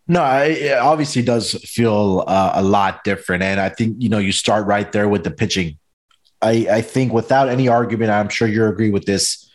No, 0.07 0.23
it 0.43 0.77
obviously 0.77 1.21
does 1.21 1.53
feel 1.63 2.25
uh, 2.27 2.51
a 2.55 2.63
lot 2.63 3.03
different, 3.03 3.41
and 3.41 3.59
I 3.59 3.69
think 3.69 3.95
you 3.99 4.09
know 4.09 4.17
you 4.17 4.33
start 4.33 4.67
right 4.67 4.91
there 4.91 5.07
with 5.07 5.23
the 5.23 5.31
pitching. 5.31 5.77
I, 6.41 6.67
I 6.69 6.81
think 6.81 7.13
without 7.13 7.47
any 7.47 7.69
argument, 7.69 8.11
I'm 8.11 8.27
sure 8.27 8.47
you 8.47 8.65
agree 8.65 8.89
with 8.89 9.05
this. 9.05 9.49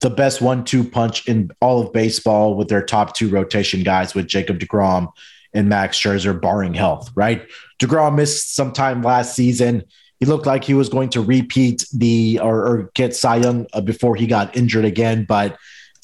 The 0.00 0.10
best 0.10 0.40
one-two 0.40 0.84
punch 0.84 1.26
in 1.26 1.50
all 1.60 1.80
of 1.80 1.92
baseball 1.92 2.54
with 2.54 2.68
their 2.68 2.84
top 2.84 3.16
two 3.16 3.28
rotation 3.30 3.82
guys 3.82 4.14
with 4.14 4.28
Jacob 4.28 4.58
Degrom 4.58 5.08
and 5.54 5.68
Max 5.68 5.98
Scherzer, 5.98 6.38
barring 6.38 6.74
health. 6.74 7.10
Right, 7.14 7.48
Degrom 7.80 8.16
missed 8.16 8.54
some 8.54 8.74
time 8.74 9.02
last 9.02 9.34
season. 9.34 9.84
He 10.20 10.26
looked 10.26 10.46
like 10.46 10.64
he 10.64 10.74
was 10.74 10.88
going 10.88 11.10
to 11.10 11.20
repeat 11.20 11.86
the 11.92 12.40
or, 12.42 12.66
or 12.66 12.90
get 12.94 13.14
Cy 13.14 13.36
Young 13.36 13.66
uh, 13.72 13.80
before 13.80 14.16
he 14.16 14.26
got 14.26 14.56
injured 14.56 14.84
again, 14.84 15.24
but 15.24 15.56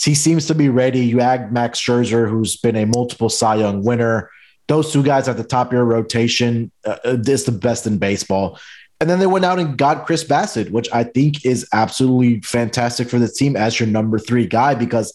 he 0.03 0.15
seems 0.15 0.47
to 0.47 0.55
be 0.55 0.69
ready. 0.69 1.01
You 1.01 1.21
add 1.21 1.53
Max 1.53 1.81
Scherzer, 1.81 2.29
who's 2.29 2.57
been 2.57 2.77
a 2.77 2.85
multiple 2.85 3.29
Cy 3.29 3.57
Young 3.57 3.83
winner. 3.83 4.31
Those 4.69 4.93
two 4.93 5.03
guys 5.03 5.29
at 5.29 5.37
the 5.37 5.45
top 5.45 5.69
of 5.69 5.73
your 5.73 5.85
rotation 5.85 6.71
uh, 6.85 6.97
uh 7.05 7.19
is 7.27 7.45
the 7.45 7.53
best 7.53 7.87
in 7.87 7.99
baseball. 7.99 8.59
And 9.01 9.11
then 9.11 9.19
they 9.19 9.27
went 9.27 9.45
out 9.45 9.59
and 9.59 9.77
got 9.77 10.07
Chris 10.07 10.25
Bassitt, 10.25 10.71
which 10.71 10.89
I 10.93 11.05
think 11.05 11.45
is 11.45 11.69
absolutely 11.73 12.41
fantastic 12.41 13.09
for 13.09 13.19
the 13.19 13.29
team 13.29 13.57
as 13.57 13.79
your 13.79 13.89
number 13.89 14.19
three 14.19 14.47
guy. 14.47 14.75
Because 14.75 15.13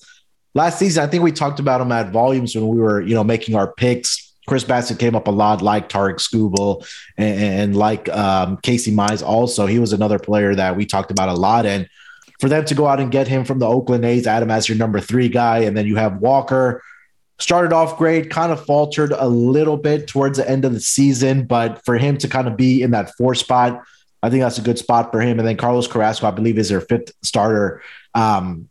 last 0.54 0.78
season, 0.78 1.04
I 1.04 1.08
think 1.08 1.24
we 1.24 1.32
talked 1.32 1.60
about 1.60 1.82
him 1.82 1.92
at 1.92 2.12
volumes 2.12 2.54
when 2.56 2.68
we 2.68 2.80
were, 2.80 3.02
you 3.02 3.16
know, 3.16 3.24
making 3.24 3.56
our 3.56 3.74
picks. 3.74 4.29
Chris 4.50 4.64
Bassitt 4.64 4.98
came 4.98 5.16
up 5.16 5.28
a 5.28 5.32
lot, 5.32 5.62
like 5.62 5.90
Tarik 5.90 6.18
Skubal 6.18 6.84
and, 7.18 7.40
and 7.40 7.76
like 7.78 8.10
um, 8.10 8.58
Casey 8.58 8.92
Mize. 8.92 9.22
Also, 9.22 9.68
he 9.68 9.78
was 9.78 9.94
another 9.94 10.18
player 10.18 10.56
that 10.56 10.76
we 10.76 10.88
talked 10.88 11.12
about 11.12 11.30
a 11.30 11.36
lot. 11.36 11.68
And 11.68 11.88
for 12.40 12.50
them 12.50 12.66
to 12.66 12.74
go 12.74 12.88
out 12.88 13.00
and 13.00 13.12
get 13.12 13.28
him 13.28 13.46
from 13.46 13.60
the 13.60 13.68
Oakland 13.68 14.04
A's, 14.06 14.26
Adam 14.26 14.50
as 14.50 14.68
your 14.68 14.76
number 14.76 15.00
three 15.00 15.30
guy, 15.30 15.60
and 15.60 15.78
then 15.78 15.86
you 15.86 15.98
have 15.98 16.18
Walker. 16.18 16.82
Started 17.38 17.74
off 17.74 17.96
great, 18.00 18.32
kind 18.32 18.52
of 18.52 18.66
faltered 18.66 19.12
a 19.12 19.28
little 19.28 19.78
bit 19.78 20.08
towards 20.08 20.40
the 20.40 20.50
end 20.50 20.66
of 20.66 20.74
the 20.74 20.80
season, 20.80 21.46
but 21.46 21.86
for 21.86 22.00
him 22.00 22.18
to 22.18 22.28
kind 22.28 22.48
of 22.48 22.58
be 22.58 22.82
in 22.82 22.90
that 22.90 23.12
four 23.20 23.36
spot, 23.36 23.84
I 24.24 24.32
think 24.32 24.42
that's 24.42 24.58
a 24.58 24.64
good 24.64 24.80
spot 24.80 25.12
for 25.12 25.22
him. 25.22 25.38
And 25.38 25.48
then 25.48 25.58
Carlos 25.58 25.86
Carrasco, 25.86 26.26
I 26.28 26.32
believe, 26.32 26.58
is 26.58 26.70
their 26.70 26.82
fifth 26.82 27.12
starter 27.22 27.84
um, 28.16 28.68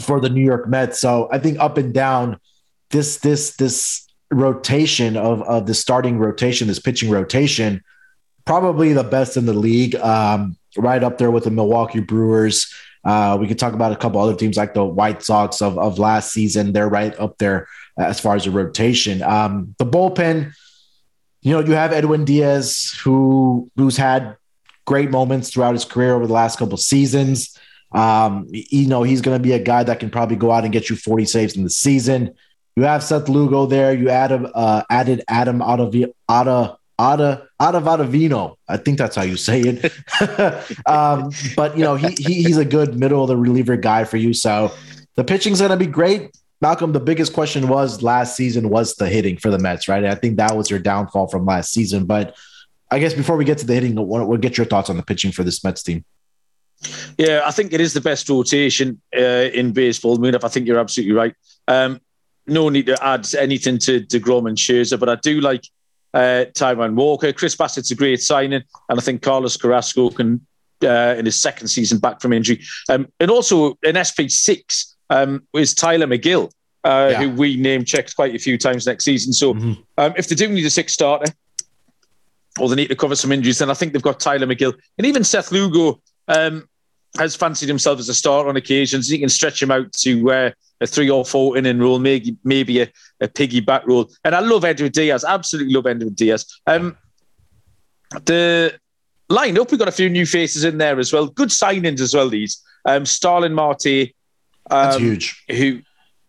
for 0.00 0.20
the 0.20 0.30
New 0.30 0.42
York 0.42 0.68
Mets. 0.68 0.98
So 0.98 1.28
I 1.30 1.38
think 1.38 1.58
up 1.58 1.76
and 1.76 1.92
down, 1.92 2.40
this 2.88 3.18
this 3.18 3.56
this 3.56 4.05
rotation 4.30 5.16
of 5.16 5.42
of 5.42 5.66
the 5.66 5.74
starting 5.74 6.18
rotation, 6.18 6.68
this 6.68 6.78
pitching 6.78 7.10
rotation, 7.10 7.82
probably 8.44 8.92
the 8.92 9.04
best 9.04 9.36
in 9.36 9.46
the 9.46 9.52
league. 9.52 9.94
Um, 9.96 10.56
right 10.78 11.02
up 11.02 11.18
there 11.18 11.30
with 11.30 11.44
the 11.44 11.50
Milwaukee 11.50 12.00
Brewers. 12.00 12.72
Uh, 13.04 13.36
we 13.38 13.46
could 13.46 13.58
talk 13.58 13.72
about 13.72 13.92
a 13.92 13.96
couple 13.96 14.20
other 14.20 14.34
teams 14.34 14.56
like 14.56 14.74
the 14.74 14.84
White 14.84 15.22
Sox 15.22 15.62
of, 15.62 15.78
of 15.78 15.98
last 15.98 16.32
season. 16.32 16.72
They're 16.72 16.88
right 16.88 17.18
up 17.18 17.38
there 17.38 17.68
as 17.96 18.18
far 18.20 18.34
as 18.34 18.44
the 18.44 18.50
rotation. 18.50 19.22
Um, 19.22 19.74
the 19.78 19.86
bullpen, 19.86 20.52
you 21.42 21.52
know, 21.52 21.60
you 21.60 21.72
have 21.72 21.92
Edwin 21.92 22.24
Diaz, 22.24 22.98
who 23.02 23.70
who's 23.76 23.96
had 23.96 24.36
great 24.84 25.10
moments 25.10 25.50
throughout 25.50 25.74
his 25.74 25.84
career 25.84 26.14
over 26.14 26.26
the 26.26 26.32
last 26.32 26.58
couple 26.58 26.76
seasons. 26.76 27.56
Um, 27.92 28.48
you 28.50 28.88
know, 28.88 29.04
he's 29.04 29.20
going 29.20 29.36
to 29.36 29.42
be 29.42 29.52
a 29.52 29.58
guy 29.58 29.84
that 29.84 30.00
can 30.00 30.10
probably 30.10 30.36
go 30.36 30.50
out 30.50 30.64
and 30.64 30.72
get 30.72 30.90
you 30.90 30.96
40 30.96 31.24
saves 31.24 31.56
in 31.56 31.62
the 31.62 31.70
season. 31.70 32.34
You 32.76 32.82
have 32.82 33.02
Seth 33.02 33.28
Lugo 33.28 33.64
there. 33.64 33.94
You 33.94 34.10
added 34.10 34.50
uh, 34.54 34.82
added 34.90 35.24
Adam 35.28 35.62
out 35.62 35.80
of 35.80 35.94
of 35.94 36.78
Ada 36.98 37.48
Ottavino. 37.58 38.56
I 38.68 38.76
think 38.76 38.98
that's 38.98 39.16
how 39.16 39.22
you 39.22 39.36
say 39.36 39.60
it. 39.60 39.92
um, 40.86 41.30
but 41.56 41.76
you 41.76 41.84
know, 41.84 41.96
he, 41.96 42.14
he 42.18 42.42
he's 42.42 42.58
a 42.58 42.64
good 42.64 42.98
middle 42.98 43.22
of 43.22 43.28
the 43.28 43.36
reliever 43.36 43.76
guy 43.76 44.04
for 44.04 44.18
you. 44.18 44.34
So 44.34 44.72
the 45.14 45.24
pitching's 45.24 45.60
gonna 45.60 45.76
be 45.76 45.86
great. 45.86 46.36
Malcolm, 46.60 46.92
the 46.92 47.00
biggest 47.00 47.32
question 47.32 47.68
was 47.68 48.02
last 48.02 48.36
season 48.36 48.70
was 48.70 48.94
the 48.96 49.08
hitting 49.08 49.36
for 49.36 49.50
the 49.50 49.58
Mets, 49.58 49.88
right? 49.88 50.04
I 50.04 50.14
think 50.14 50.36
that 50.36 50.56
was 50.56 50.70
your 50.70 50.78
downfall 50.78 51.28
from 51.28 51.44
last 51.44 51.72
season. 51.72 52.06
But 52.06 52.36
I 52.90 52.98
guess 52.98 53.12
before 53.12 53.36
we 53.36 53.44
get 53.44 53.58
to 53.58 53.66
the 53.66 53.74
hitting, 53.74 53.94
we'll, 53.94 54.26
we'll 54.26 54.38
get 54.38 54.56
your 54.56 54.66
thoughts 54.66 54.88
on 54.88 54.96
the 54.96 55.02
pitching 55.02 55.32
for 55.32 55.44
this 55.44 55.62
Mets 55.62 55.82
team. 55.82 56.04
Yeah, 57.18 57.42
I 57.44 57.50
think 57.50 57.72
it 57.72 57.80
is 57.80 57.92
the 57.94 58.00
best 58.00 58.28
rotation 58.28 59.00
uh, 59.14 59.20
in 59.20 59.72
baseball. 59.72 60.16
Moon, 60.18 60.34
I 60.34 60.48
think 60.48 60.66
you're 60.66 60.78
absolutely 60.78 61.14
right. 61.14 61.34
Um, 61.68 62.00
no 62.46 62.68
need 62.68 62.86
to 62.86 63.04
add 63.04 63.26
anything 63.34 63.78
to, 63.78 64.04
to 64.06 64.18
Grom 64.18 64.46
and 64.46 64.56
Scherzer, 64.56 64.98
but 64.98 65.08
I 65.08 65.16
do 65.16 65.40
like 65.40 65.64
uh, 66.14 66.44
Walker. 66.92 67.32
Chris 67.32 67.56
Bassitt's 67.56 67.90
a 67.90 67.94
great 67.94 68.22
signing, 68.22 68.62
and 68.88 68.98
I 68.98 69.02
think 69.02 69.22
Carlos 69.22 69.56
Carrasco 69.56 70.10
can, 70.10 70.46
uh, 70.82 71.14
in 71.18 71.24
his 71.24 71.40
second 71.40 71.68
season 71.68 71.98
back 71.98 72.20
from 72.20 72.32
injury. 72.32 72.62
Um, 72.88 73.08
and 73.20 73.30
also 73.30 73.78
in 73.82 73.96
SP6 73.96 74.94
um, 75.10 75.46
is 75.54 75.74
Tylor 75.74 76.06
Megill, 76.06 76.50
uh, 76.84 77.08
yeah. 77.10 77.22
who 77.22 77.30
we 77.30 77.56
name 77.56 77.84
checked 77.84 78.14
quite 78.16 78.34
a 78.34 78.38
few 78.38 78.56
times 78.56 78.86
next 78.86 79.04
season. 79.04 79.32
So 79.32 79.54
mm-hmm. 79.54 79.72
um, 79.98 80.14
if 80.16 80.28
they 80.28 80.34
do 80.34 80.48
need 80.48 80.64
a 80.64 80.70
six 80.70 80.92
starter, 80.92 81.32
or 82.58 82.68
they 82.68 82.76
need 82.76 82.88
to 82.88 82.96
cover 82.96 83.16
some 83.16 83.32
injuries, 83.32 83.58
then 83.58 83.70
I 83.70 83.74
think 83.74 83.92
they've 83.92 84.00
got 84.00 84.20
Tylor 84.20 84.46
Megill. 84.46 84.74
And 84.96 85.06
even 85.06 85.24
Seth 85.24 85.52
Lugo 85.52 86.00
um, 86.28 86.66
has 87.18 87.36
fancied 87.36 87.68
himself 87.68 87.98
as 87.98 88.08
a 88.08 88.14
starter 88.14 88.48
on 88.48 88.56
occasions. 88.56 89.08
He 89.08 89.18
can 89.18 89.28
stretch 89.28 89.62
him 89.62 89.70
out 89.70 89.92
to 89.92 90.30
uh, 90.30 90.50
a 90.80 90.86
three 90.86 91.10
or 91.10 91.24
four 91.24 91.56
inning 91.56 91.78
role, 91.78 91.98
maybe 91.98 92.36
maybe 92.44 92.82
a, 92.82 92.90
a 93.20 93.28
piggyback 93.28 93.86
role. 93.86 94.10
And 94.24 94.34
I 94.34 94.40
love 94.40 94.64
Edward 94.64 94.92
Diaz, 94.92 95.24
absolutely 95.24 95.72
love 95.72 95.86
Edward 95.86 96.16
Diaz. 96.16 96.46
Um, 96.66 96.96
the 98.24 98.78
lineup, 99.30 99.70
we've 99.70 99.78
got 99.78 99.88
a 99.88 99.92
few 99.92 100.08
new 100.08 100.26
faces 100.26 100.64
in 100.64 100.78
there 100.78 100.98
as 100.98 101.12
well. 101.12 101.26
Good 101.26 101.48
signings 101.48 102.00
as 102.00 102.14
well. 102.14 102.28
These 102.28 102.62
um, 102.84 103.06
Starling 103.06 103.54
Marte, 103.54 104.12
um, 104.70 104.82
that's 104.82 104.96
huge. 104.98 105.44
Who 105.50 105.80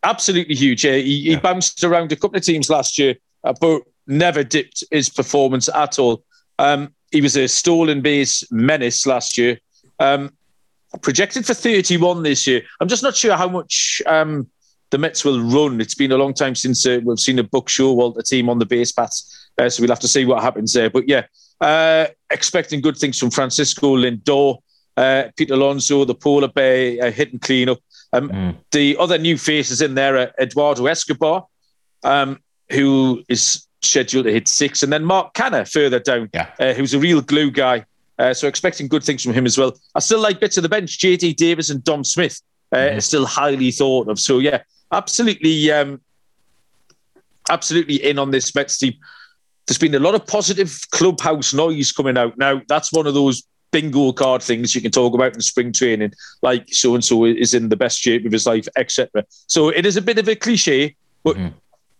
absolutely 0.03 0.55
huge. 0.55 0.85
Yeah, 0.85 0.95
he, 0.95 1.15
yeah. 1.17 1.35
he 1.35 1.39
bounced 1.39 1.83
around 1.83 2.11
a 2.11 2.15
couple 2.15 2.37
of 2.37 2.43
teams 2.43 2.69
last 2.69 2.97
year, 2.97 3.15
uh, 3.43 3.53
but 3.59 3.81
never 4.07 4.43
dipped 4.43 4.83
his 4.91 5.09
performance 5.09 5.69
at 5.69 5.99
all. 5.99 6.23
Um, 6.59 6.93
he 7.11 7.21
was 7.21 7.35
a 7.35 7.47
stolen 7.47 8.01
base 8.01 8.49
menace 8.51 9.05
last 9.05 9.37
year. 9.37 9.59
Um, 9.99 10.31
projected 11.01 11.45
for 11.45 11.53
31 11.53 12.23
this 12.23 12.47
year. 12.47 12.61
I'm 12.79 12.87
just 12.87 13.03
not 13.03 13.15
sure 13.15 13.35
how 13.35 13.47
much 13.47 14.01
um, 14.05 14.47
the 14.91 14.97
Mets 14.97 15.25
will 15.25 15.41
run. 15.41 15.81
It's 15.81 15.95
been 15.95 16.11
a 16.11 16.17
long 16.17 16.33
time 16.33 16.55
since 16.55 16.85
uh, 16.85 16.99
we've 17.03 17.19
seen 17.19 17.39
a 17.39 17.43
book 17.43 17.69
show 17.69 17.95
Buck 17.95 18.15
Showalter 18.15 18.27
team 18.27 18.49
on 18.49 18.59
the 18.59 18.65
base 18.65 18.91
paths, 18.91 19.49
uh, 19.57 19.69
so 19.69 19.81
we'll 19.81 19.89
have 19.91 19.99
to 19.99 20.07
see 20.07 20.25
what 20.25 20.41
happens 20.41 20.73
there. 20.73 20.89
But 20.89 21.07
yeah, 21.07 21.25
uh, 21.61 22.07
expecting 22.29 22.81
good 22.81 22.97
things 22.97 23.17
from 23.19 23.31
Francisco 23.31 23.95
Lindor, 23.95 24.57
uh, 24.95 25.25
Pete 25.35 25.51
Alonso, 25.51 26.05
the 26.05 26.15
polar 26.15 26.47
bear 26.47 27.05
uh, 27.05 27.11
hitting 27.11 27.39
cleanup. 27.39 27.79
Um, 28.13 28.29
mm. 28.29 28.55
The 28.71 28.97
other 28.97 29.17
new 29.17 29.37
faces 29.37 29.81
in 29.81 29.95
there 29.95 30.17
are 30.17 30.31
Eduardo 30.39 30.85
Escobar, 30.85 31.45
um, 32.03 32.39
who 32.71 33.23
is 33.27 33.67
scheduled 33.81 34.25
to 34.25 34.31
hit 34.31 34.47
six, 34.47 34.83
and 34.83 34.91
then 34.91 35.03
Mark 35.03 35.33
Canha 35.33 35.69
further 35.71 35.99
down, 35.99 36.29
yeah. 36.33 36.51
Uh, 36.59 36.73
who's 36.73 36.93
a 36.93 36.99
real 36.99 37.21
glue 37.21 37.51
guy. 37.51 37.85
Uh, 38.19 38.33
so 38.33 38.47
expecting 38.47 38.87
good 38.87 39.03
things 39.03 39.23
from 39.23 39.33
him 39.33 39.45
as 39.45 39.57
well. 39.57 39.77
I 39.93 39.99
still 39.99 40.19
like 40.19 40.39
bits 40.39 40.57
of 40.57 40.63
the 40.63 40.69
bench. 40.69 40.97
JD 40.97 41.35
Davis 41.35 41.69
and 41.69 41.83
Dom 41.83 42.03
Smith 42.03 42.41
uh, 42.71 42.77
mm-hmm. 42.77 42.99
still 42.99 43.25
highly 43.25 43.71
thought 43.71 44.09
of. 44.09 44.19
So 44.19 44.39
yeah, 44.39 44.61
absolutely, 44.91 45.71
um, 45.71 46.01
absolutely 47.49 47.95
in 47.95 48.19
on 48.19 48.31
this 48.31 48.53
Mets 48.55 48.77
team. 48.77 48.93
There's 49.67 49.77
been 49.77 49.95
a 49.95 49.99
lot 49.99 50.15
of 50.15 50.25
positive 50.25 50.79
clubhouse 50.91 51.53
noise 51.53 51.91
coming 51.91 52.17
out. 52.17 52.37
Now 52.37 52.61
that's 52.67 52.93
one 52.93 53.05
of 53.05 53.13
those 53.13 53.43
bingo 53.71 54.13
card 54.13 54.41
things 54.41 54.73
you 54.73 54.81
can 54.81 54.91
talk 54.91 55.13
about 55.13 55.33
in 55.33 55.41
spring 55.41 55.73
training, 55.73 56.13
like 56.41 56.65
so 56.69 56.95
and 56.95 57.03
so 57.03 57.25
is 57.25 57.53
in 57.53 57.69
the 57.69 57.75
best 57.75 57.99
shape 57.99 58.25
of 58.25 58.31
his 58.31 58.45
life, 58.45 58.67
etc. 58.77 59.25
So 59.47 59.69
it 59.69 59.85
is 59.85 59.97
a 59.97 60.01
bit 60.01 60.17
of 60.19 60.27
a 60.29 60.35
cliche, 60.35 60.95
but 61.23 61.35
mm-hmm. 61.35 61.49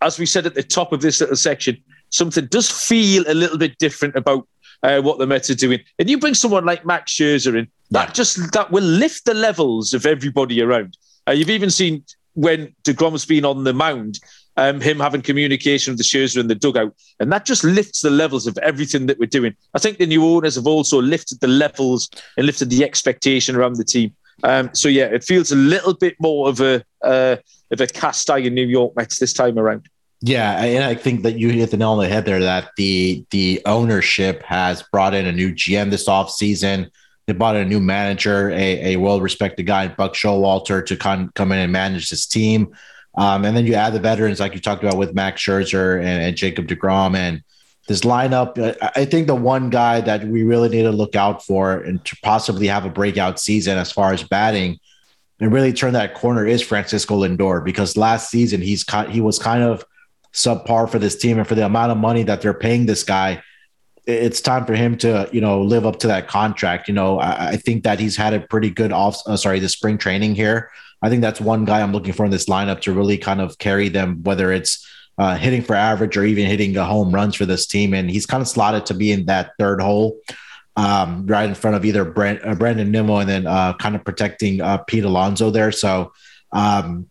as 0.00 0.18
we 0.18 0.26
said 0.26 0.46
at 0.46 0.54
the 0.54 0.62
top 0.62 0.92
of 0.92 1.02
this 1.02 1.20
little 1.20 1.36
section, 1.36 1.76
something 2.10 2.46
does 2.46 2.70
feel 2.70 3.24
a 3.28 3.34
little 3.34 3.58
bit 3.58 3.76
different 3.78 4.16
about 4.16 4.48
uh, 4.82 5.00
what 5.00 5.18
the 5.18 5.26
Mets 5.26 5.50
are 5.50 5.54
doing. 5.54 5.80
And 5.98 6.08
you 6.08 6.18
bring 6.18 6.34
someone 6.34 6.64
like 6.64 6.86
Max 6.86 7.12
Scherzer 7.12 7.58
in, 7.58 7.68
that 7.90 8.14
just 8.14 8.52
that 8.52 8.70
will 8.70 8.84
lift 8.84 9.24
the 9.24 9.34
levels 9.34 9.94
of 9.94 10.06
everybody 10.06 10.60
around. 10.60 10.96
Uh, 11.28 11.32
you've 11.32 11.50
even 11.50 11.70
seen 11.70 12.04
when 12.34 12.74
Degrom's 12.84 13.24
been 13.24 13.44
on 13.44 13.64
the 13.64 13.72
mound, 13.72 14.20
um, 14.56 14.80
him 14.80 15.00
having 15.00 15.22
communication 15.22 15.92
with 15.92 15.98
the 15.98 16.04
Scherzer 16.04 16.38
in 16.38 16.48
the 16.48 16.54
dugout, 16.54 16.94
and 17.20 17.32
that 17.32 17.44
just 17.44 17.64
lifts 17.64 18.02
the 18.02 18.10
levels 18.10 18.46
of 18.46 18.58
everything 18.58 19.06
that 19.06 19.18
we're 19.18 19.26
doing. 19.26 19.54
I 19.74 19.78
think 19.78 19.98
the 19.98 20.06
new 20.06 20.24
owners 20.24 20.56
have 20.56 20.66
also 20.66 21.00
lifted 21.00 21.40
the 21.40 21.48
levels 21.48 22.08
and 22.36 22.46
lifted 22.46 22.70
the 22.70 22.84
expectation 22.84 23.56
around 23.56 23.76
the 23.76 23.84
team. 23.84 24.14
Um, 24.42 24.70
so 24.72 24.88
yeah, 24.88 25.06
it 25.06 25.24
feels 25.24 25.50
a 25.50 25.56
little 25.56 25.94
bit 25.94 26.16
more 26.20 26.48
of 26.48 26.60
a 26.60 26.84
uh, 27.02 27.36
of 27.70 27.80
a 27.80 27.86
cast 27.86 28.30
iron 28.30 28.54
New 28.54 28.66
York 28.66 28.94
Mets 28.96 29.18
this 29.18 29.32
time 29.32 29.58
around. 29.58 29.88
Yeah, 30.20 30.60
and 30.60 30.84
I 30.84 30.94
think 30.94 31.22
that 31.22 31.38
you 31.38 31.50
hit 31.50 31.70
the 31.70 31.76
nail 31.76 31.92
on 31.92 31.98
the 31.98 32.08
head 32.08 32.24
there. 32.24 32.40
That 32.40 32.70
the 32.76 33.24
the 33.30 33.62
ownership 33.66 34.42
has 34.42 34.82
brought 34.82 35.14
in 35.14 35.26
a 35.26 35.32
new 35.32 35.52
GM 35.52 35.90
this 35.90 36.08
offseason. 36.08 36.90
They 37.26 37.34
brought 37.34 37.56
in 37.56 37.62
a 37.62 37.68
new 37.68 37.78
manager, 37.78 38.50
a, 38.50 38.94
a 38.94 38.96
well 38.96 39.20
respected 39.20 39.64
guy, 39.64 39.86
Buck 39.88 40.14
Showalter, 40.14 40.84
to 40.86 40.96
con- 40.96 41.30
come 41.34 41.52
in 41.52 41.58
and 41.58 41.72
manage 41.72 42.10
this 42.10 42.26
team. 42.26 42.74
Um, 43.16 43.44
and 43.44 43.56
then 43.56 43.66
you 43.66 43.74
add 43.74 43.92
the 43.92 44.00
veterans 44.00 44.40
like 44.40 44.54
you 44.54 44.60
talked 44.60 44.82
about 44.82 44.96
with 44.96 45.14
Max 45.14 45.42
Scherzer 45.42 45.98
and, 45.98 46.22
and 46.22 46.36
Jacob 46.36 46.66
DeGrom 46.66 47.16
and 47.16 47.42
this 47.86 48.00
lineup. 48.00 48.76
I 48.96 49.04
think 49.04 49.26
the 49.26 49.34
one 49.34 49.70
guy 49.70 50.00
that 50.00 50.26
we 50.26 50.42
really 50.42 50.68
need 50.68 50.82
to 50.82 50.90
look 50.92 51.16
out 51.16 51.44
for 51.44 51.78
and 51.78 52.04
to 52.04 52.16
possibly 52.22 52.66
have 52.66 52.84
a 52.84 52.90
breakout 52.90 53.40
season 53.40 53.78
as 53.78 53.90
far 53.90 54.12
as 54.12 54.22
batting 54.22 54.78
and 55.40 55.52
really 55.52 55.72
turn 55.72 55.92
that 55.94 56.14
corner 56.14 56.46
is 56.46 56.62
Francisco 56.62 57.22
Lindor 57.22 57.64
because 57.64 57.96
last 57.96 58.30
season 58.30 58.60
he's 58.60 58.84
he 59.08 59.20
was 59.20 59.38
kind 59.38 59.62
of 59.62 59.84
subpar 60.32 60.88
for 60.88 60.98
this 60.98 61.16
team 61.16 61.38
and 61.38 61.46
for 61.46 61.54
the 61.54 61.64
amount 61.64 61.92
of 61.92 61.98
money 61.98 62.22
that 62.22 62.40
they're 62.40 62.54
paying 62.54 62.86
this 62.86 63.02
guy. 63.02 63.42
It's 64.06 64.40
time 64.40 64.64
for 64.64 64.74
him 64.74 64.96
to, 64.98 65.28
you 65.32 65.40
know, 65.40 65.62
live 65.62 65.84
up 65.84 65.98
to 66.00 66.06
that 66.06 66.28
contract. 66.28 66.88
You 66.88 66.94
know, 66.94 67.18
I, 67.18 67.50
I 67.50 67.56
think 67.56 67.84
that 67.84 68.00
he's 68.00 68.16
had 68.16 68.32
a 68.32 68.40
pretty 68.40 68.70
good 68.70 68.92
off. 68.92 69.20
Uh, 69.26 69.36
sorry, 69.36 69.60
the 69.60 69.68
spring 69.68 69.98
training 69.98 70.34
here. 70.34 70.70
I 71.02 71.08
think 71.10 71.22
that's 71.22 71.40
one 71.40 71.64
guy 71.64 71.80
I'm 71.80 71.92
looking 71.92 72.12
for 72.12 72.24
in 72.24 72.30
this 72.30 72.46
lineup 72.46 72.80
to 72.82 72.92
really 72.92 73.18
kind 73.18 73.40
of 73.40 73.58
carry 73.58 73.88
them, 73.88 74.22
whether 74.22 74.50
it's 74.50 74.86
uh, 75.18 75.36
hitting 75.36 75.62
for 75.62 75.74
average 75.74 76.16
or 76.16 76.24
even 76.24 76.46
hitting 76.46 76.76
a 76.76 76.84
home 76.84 77.14
runs 77.14 77.34
for 77.34 77.44
this 77.44 77.66
team. 77.66 77.92
And 77.92 78.10
he's 78.10 78.26
kind 78.26 78.40
of 78.40 78.48
slotted 78.48 78.86
to 78.86 78.94
be 78.94 79.12
in 79.12 79.26
that 79.26 79.52
third 79.58 79.80
hole, 79.80 80.18
um, 80.76 81.26
right 81.26 81.48
in 81.48 81.54
front 81.54 81.76
of 81.76 81.84
either 81.84 82.04
Brent, 82.04 82.40
uh, 82.44 82.54
Brandon 82.54 82.90
Nimmo 82.90 83.18
and 83.18 83.28
then 83.28 83.46
uh, 83.46 83.74
kind 83.74 83.94
of 83.94 84.04
protecting 84.04 84.60
uh, 84.60 84.78
Pete 84.78 85.04
Alonso 85.04 85.50
there. 85.50 85.72
So 85.72 86.12
um, 86.52 87.08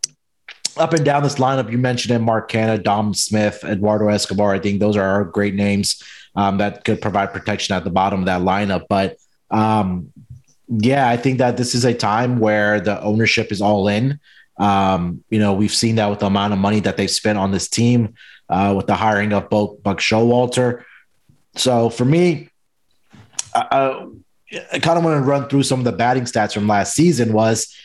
up 0.79 0.93
and 0.93 1.05
down 1.05 1.23
this 1.23 1.35
lineup, 1.35 1.71
you 1.71 1.77
mentioned 1.77 2.15
it, 2.15 2.19
Mark 2.19 2.51
Canha, 2.51 2.81
Dom 2.81 3.13
Smith, 3.13 3.63
Eduardo 3.63 4.07
Escobar. 4.09 4.53
I 4.53 4.59
think 4.59 4.79
those 4.79 4.97
are 4.97 5.25
great 5.25 5.55
names 5.55 6.01
um, 6.35 6.57
that 6.59 6.83
could 6.83 7.01
provide 7.01 7.33
protection 7.33 7.75
at 7.75 7.83
the 7.83 7.89
bottom 7.89 8.19
of 8.19 8.25
that 8.25 8.41
lineup. 8.41 8.85
But 8.89 9.17
um, 9.51 10.11
yeah, 10.67 11.09
I 11.09 11.17
think 11.17 11.39
that 11.39 11.57
this 11.57 11.73
is 11.75 11.85
a 11.85 11.93
time 11.93 12.39
where 12.39 12.79
the 12.79 13.01
ownership 13.01 13.51
is 13.51 13.61
all 13.61 13.87
in. 13.87 14.19
Um, 14.57 15.23
you 15.29 15.39
know, 15.39 15.53
we've 15.53 15.73
seen 15.73 15.95
that 15.95 16.09
with 16.09 16.19
the 16.19 16.25
amount 16.25 16.53
of 16.53 16.59
money 16.59 16.79
that 16.81 16.97
they've 16.97 17.09
spent 17.09 17.37
on 17.37 17.51
this 17.51 17.67
team, 17.67 18.15
uh, 18.49 18.73
with 18.75 18.87
the 18.87 18.95
hiring 18.95 19.33
of 19.33 19.49
both 19.49 19.81
Buck 19.83 19.99
Showalter. 19.99 20.83
So 21.55 21.89
for 21.89 22.05
me, 22.05 22.49
I, 23.53 24.07
I 24.71 24.79
kind 24.79 24.97
of 24.97 25.03
want 25.03 25.17
to 25.17 25.29
run 25.29 25.49
through 25.49 25.63
some 25.63 25.79
of 25.79 25.85
the 25.85 25.91
batting 25.91 26.23
stats 26.23 26.53
from 26.53 26.67
last 26.67 26.93
season. 26.93 27.33
Was 27.33 27.75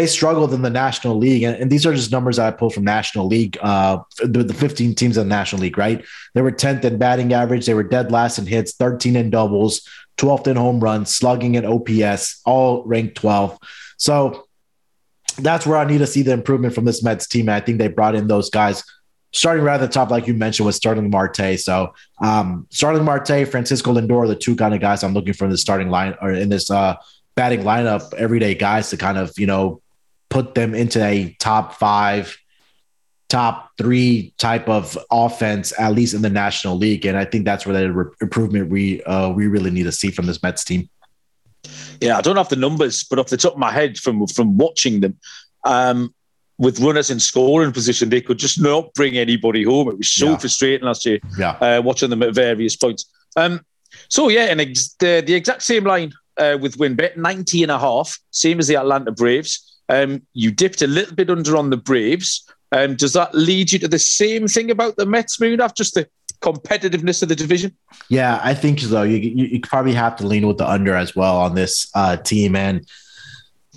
they 0.00 0.06
struggled 0.06 0.54
in 0.54 0.62
the 0.62 0.70
National 0.70 1.16
League, 1.16 1.42
and, 1.42 1.54
and 1.56 1.70
these 1.70 1.84
are 1.84 1.94
just 1.94 2.10
numbers 2.10 2.36
that 2.36 2.46
I 2.46 2.56
pulled 2.56 2.72
from 2.72 2.84
National 2.84 3.26
League, 3.26 3.58
uh, 3.60 3.98
the, 4.18 4.42
the 4.42 4.54
15 4.54 4.94
teams 4.94 5.18
in 5.18 5.28
the 5.28 5.34
National 5.34 5.60
League. 5.60 5.76
Right, 5.76 6.04
they 6.34 6.40
were 6.40 6.52
10th 6.52 6.84
in 6.84 6.96
batting 6.96 7.32
average, 7.34 7.66
they 7.66 7.74
were 7.74 7.82
dead 7.82 8.10
last 8.10 8.38
in 8.38 8.46
hits, 8.46 8.72
13 8.74 9.14
in 9.14 9.28
doubles, 9.28 9.86
12th 10.16 10.46
in 10.46 10.56
home 10.56 10.80
runs, 10.80 11.14
slugging 11.14 11.56
and 11.56 11.66
OPS, 11.66 12.40
all 12.46 12.82
ranked 12.84 13.16
12. 13.16 13.58
So 13.98 14.46
that's 15.36 15.66
where 15.66 15.78
I 15.78 15.84
need 15.84 15.98
to 15.98 16.06
see 16.06 16.22
the 16.22 16.32
improvement 16.32 16.74
from 16.74 16.86
this 16.86 17.02
Mets 17.02 17.26
team. 17.26 17.48
I 17.48 17.60
think 17.60 17.78
they 17.78 17.88
brought 17.88 18.14
in 18.14 18.26
those 18.26 18.48
guys 18.48 18.82
starting 19.32 19.64
right 19.64 19.74
at 19.74 19.80
the 19.80 19.88
top, 19.88 20.10
like 20.10 20.26
you 20.26 20.34
mentioned, 20.34 20.66
with 20.66 20.74
Starling 20.74 21.10
Marte. 21.10 21.58
So 21.58 21.94
um, 22.20 22.66
Marte, 22.82 23.48
Francisco 23.48 23.92
Lindor, 23.92 24.26
the 24.26 24.34
two 24.34 24.56
kind 24.56 24.74
of 24.74 24.80
guys 24.80 25.04
I'm 25.04 25.14
looking 25.14 25.34
for 25.34 25.44
in 25.44 25.50
the 25.50 25.58
starting 25.58 25.88
line 25.88 26.14
or 26.20 26.32
in 26.32 26.48
this 26.48 26.70
uh, 26.70 26.96
batting 27.36 27.60
lineup, 27.60 28.12
everyday 28.14 28.54
guys 28.54 28.90
to 28.90 28.96
kind 28.96 29.18
of, 29.18 29.32
you 29.38 29.46
know, 29.46 29.80
put 30.30 30.54
them 30.54 30.74
into 30.74 31.04
a 31.04 31.36
top 31.38 31.74
five, 31.74 32.36
top 33.28 33.70
three 33.76 34.32
type 34.38 34.68
of 34.68 34.96
offense, 35.10 35.72
at 35.78 35.92
least 35.92 36.14
in 36.14 36.22
the 36.22 36.30
National 36.30 36.76
League. 36.76 37.04
And 37.04 37.18
I 37.18 37.24
think 37.24 37.44
that's 37.44 37.66
where 37.66 37.78
the 37.78 37.92
re- 37.92 38.12
improvement 38.22 38.70
we 38.70 39.02
uh, 39.02 39.30
we 39.30 39.46
really 39.46 39.70
need 39.70 39.84
to 39.84 39.92
see 39.92 40.10
from 40.10 40.26
this 40.26 40.42
Mets 40.42 40.64
team. 40.64 40.88
Yeah, 42.00 42.16
I 42.16 42.22
don't 42.22 42.36
have 42.36 42.48
the 42.48 42.56
numbers, 42.56 43.04
but 43.04 43.18
off 43.18 43.28
the 43.28 43.36
top 43.36 43.52
of 43.52 43.58
my 43.58 43.72
head, 43.72 43.98
from 43.98 44.26
from 44.26 44.56
watching 44.56 45.00
them, 45.00 45.18
um, 45.64 46.14
with 46.58 46.80
runners 46.80 47.10
in 47.10 47.20
scoring 47.20 47.72
position, 47.72 48.08
they 48.08 48.22
could 48.22 48.38
just 48.38 48.60
not 48.60 48.94
bring 48.94 49.18
anybody 49.18 49.64
home. 49.64 49.88
It 49.88 49.98
was 49.98 50.10
so 50.10 50.30
yeah. 50.30 50.38
frustrating 50.38 50.86
last 50.86 51.04
year. 51.04 51.18
Yeah, 51.38 51.50
uh, 51.50 51.82
watching 51.84 52.08
them 52.08 52.22
at 52.22 52.34
various 52.34 52.76
points. 52.76 53.04
Um, 53.36 53.60
so 54.08 54.28
yeah, 54.28 54.44
and 54.44 54.60
ex- 54.60 54.94
the, 54.98 55.22
the 55.24 55.34
exact 55.34 55.62
same 55.62 55.84
line 55.84 56.12
uh, 56.36 56.56
with 56.60 56.78
WynnBET, 56.78 57.16
90 57.16 57.62
and 57.64 57.72
a 57.72 57.78
half, 57.78 58.18
same 58.30 58.58
as 58.58 58.68
the 58.68 58.76
Atlanta 58.76 59.12
Braves. 59.12 59.69
Um, 59.90 60.22
you 60.32 60.50
dipped 60.50 60.80
a 60.82 60.86
little 60.86 61.14
bit 61.14 61.28
under 61.28 61.56
on 61.56 61.70
the 61.70 61.76
Braves. 61.76 62.48
Um, 62.72 62.94
does 62.94 63.12
that 63.14 63.34
lead 63.34 63.72
you 63.72 63.78
to 63.80 63.88
the 63.88 63.98
same 63.98 64.46
thing 64.46 64.70
about 64.70 64.96
the 64.96 65.04
Mets, 65.04 65.38
Munaf? 65.38 65.74
Just 65.74 65.94
the 65.94 66.08
competitiveness 66.40 67.22
of 67.22 67.28
the 67.28 67.36
division? 67.36 67.76
Yeah, 68.08 68.40
I 68.42 68.54
think 68.54 68.80
so. 68.80 69.02
You, 69.02 69.16
you, 69.16 69.44
you 69.46 69.60
probably 69.60 69.92
have 69.92 70.16
to 70.16 70.26
lean 70.26 70.46
with 70.46 70.58
the 70.58 70.68
under 70.68 70.94
as 70.94 71.14
well 71.16 71.36
on 71.36 71.54
this 71.54 71.90
uh, 71.94 72.16
team. 72.16 72.54
And 72.54 72.86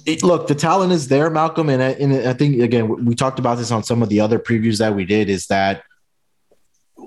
it, 0.06 0.22
look, 0.22 0.48
the 0.48 0.56
talent 0.56 0.92
is 0.94 1.08
there, 1.08 1.30
Malcolm. 1.30 1.70
And 1.70 1.82
I, 1.82 1.90
and 1.94 2.14
I 2.28 2.34
think, 2.34 2.62
again, 2.62 3.06
we 3.06 3.16
talked 3.16 3.40
about 3.40 3.58
this 3.58 3.72
on 3.72 3.84
some 3.84 4.04
of 4.04 4.10
the 4.10 4.20
other 4.20 4.38
previews 4.38 4.78
that 4.78 4.96
we 4.96 5.06
did 5.06 5.30
is 5.30 5.48
that 5.48 5.84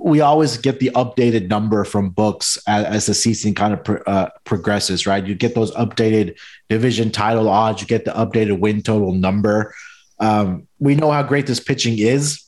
we 0.07 0.21
always 0.21 0.57
get 0.57 0.81
the 0.81 0.91
updated 0.95 1.49
number 1.49 1.85
from 1.85 2.11
books 2.11 2.59
as, 2.67 2.85
as 2.85 3.07
the 3.07 3.15
season 3.15 3.55
kind 3.55 3.75
of 3.75 4.03
uh, 4.07 4.29
progresses, 4.45 5.07
right? 5.07 5.27
You 5.27 5.35
get 5.35 5.55
those 5.55 5.73
updated 5.73 6.39
division 6.69 7.11
title 7.11 7.49
odds, 7.49 7.81
you 7.81 7.87
get 7.87 8.05
the 8.05 8.13
updated 8.13 8.61
win 8.61 8.83
total 8.83 9.13
number. 9.13 9.75
Um, 10.19 10.69
we 10.79 10.95
know 10.95 11.11
how 11.11 11.23
great 11.23 11.47
this 11.47 11.61
pitching 11.61 11.99
is 11.99 12.47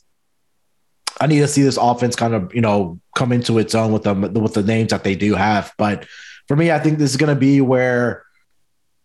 I 1.19 1.27
need 1.27 1.39
to 1.39 1.47
see 1.47 1.61
this 1.61 1.77
offense 1.77 2.15
kind 2.15 2.33
of 2.33 2.53
you 2.53 2.61
know 2.61 2.99
come 3.15 3.31
into 3.31 3.57
its 3.57 3.75
own 3.75 3.91
with 3.91 4.03
them 4.03 4.21
with 4.33 4.53
the 4.53 4.63
names 4.63 4.91
that 4.91 5.03
they 5.03 5.15
do 5.15 5.35
have. 5.35 5.73
But 5.77 6.05
for 6.47 6.55
me, 6.55 6.71
I 6.71 6.79
think 6.79 6.97
this 6.97 7.11
is 7.11 7.17
going 7.17 7.33
to 7.33 7.39
be 7.39 7.61
where 7.61 8.23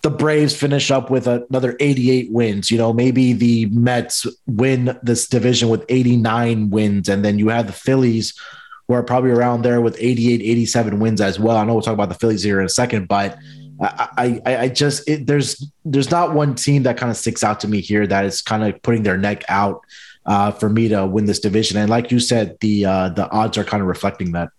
the 0.04 0.10
Braves 0.10 0.54
finish 0.54 0.90
up 0.90 1.08
with 1.08 1.26
another 1.26 1.78
88 1.80 2.30
wins. 2.30 2.70
You 2.70 2.76
know, 2.76 2.92
maybe 2.92 3.32
the 3.32 3.64
Mets 3.70 4.26
win 4.46 4.98
this 5.02 5.26
division 5.26 5.70
with 5.70 5.82
89 5.88 6.68
wins, 6.68 7.08
and 7.08 7.24
then 7.24 7.38
you 7.38 7.48
have 7.48 7.66
the 7.66 7.72
Phillies 7.72 8.38
who 8.86 8.92
are 8.92 9.02
probably 9.02 9.30
around 9.30 9.62
there 9.62 9.80
with 9.80 9.96
88, 9.98 10.42
87 10.42 11.00
wins 11.00 11.22
as 11.22 11.40
well. 11.40 11.56
I 11.56 11.64
know 11.64 11.72
we'll 11.72 11.82
talk 11.82 11.94
about 11.94 12.10
the 12.10 12.16
Phillies 12.16 12.42
here 12.42 12.60
in 12.60 12.66
a 12.66 12.68
second, 12.68 13.08
but 13.08 13.38
I, 13.80 14.42
I, 14.44 14.56
I 14.56 14.68
just 14.68 15.08
it, 15.08 15.26
there's 15.26 15.66
there's 15.86 16.10
not 16.10 16.34
one 16.34 16.54
team 16.54 16.82
that 16.82 16.98
kind 16.98 17.10
of 17.10 17.16
sticks 17.16 17.42
out 17.42 17.60
to 17.60 17.68
me 17.68 17.80
here 17.80 18.06
that 18.06 18.26
is 18.26 18.42
kind 18.42 18.62
of 18.62 18.82
putting 18.82 19.04
their 19.04 19.16
neck 19.16 19.42
out 19.48 19.80
uh, 20.26 20.50
for 20.50 20.68
me 20.68 20.88
to 20.88 21.06
win 21.06 21.24
this 21.24 21.40
division. 21.40 21.78
And 21.78 21.88
like 21.88 22.10
you 22.10 22.20
said, 22.20 22.58
the 22.60 22.84
uh, 22.84 23.08
the 23.08 23.26
odds 23.30 23.56
are 23.56 23.64
kind 23.64 23.80
of 23.80 23.88
reflecting 23.88 24.32
that. 24.32 24.50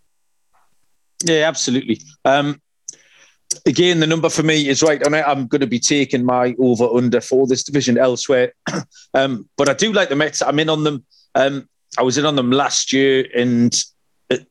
Yeah, 1.23 1.47
absolutely. 1.47 2.01
Um, 2.25 2.59
again, 3.65 3.99
the 3.99 4.07
number 4.07 4.29
for 4.29 4.43
me 4.43 4.67
is 4.67 4.83
right. 4.83 5.01
I 5.05 5.21
I'm 5.23 5.47
going 5.47 5.61
to 5.61 5.67
be 5.67 5.79
taking 5.79 6.25
my 6.25 6.55
over 6.59 6.85
under 6.85 7.21
for 7.21 7.47
this 7.47 7.63
division 7.63 7.97
elsewhere, 7.97 8.53
um, 9.13 9.47
but 9.57 9.69
I 9.69 9.73
do 9.73 9.91
like 9.91 10.09
the 10.09 10.15
Mets. 10.15 10.41
I'm 10.41 10.59
in 10.59 10.69
on 10.69 10.83
them. 10.83 11.05
Um, 11.33 11.67
I 11.97 12.03
was 12.03 12.17
in 12.17 12.25
on 12.25 12.35
them 12.35 12.51
last 12.51 12.91
year, 12.93 13.25
and 13.35 13.75
it, 14.29 14.47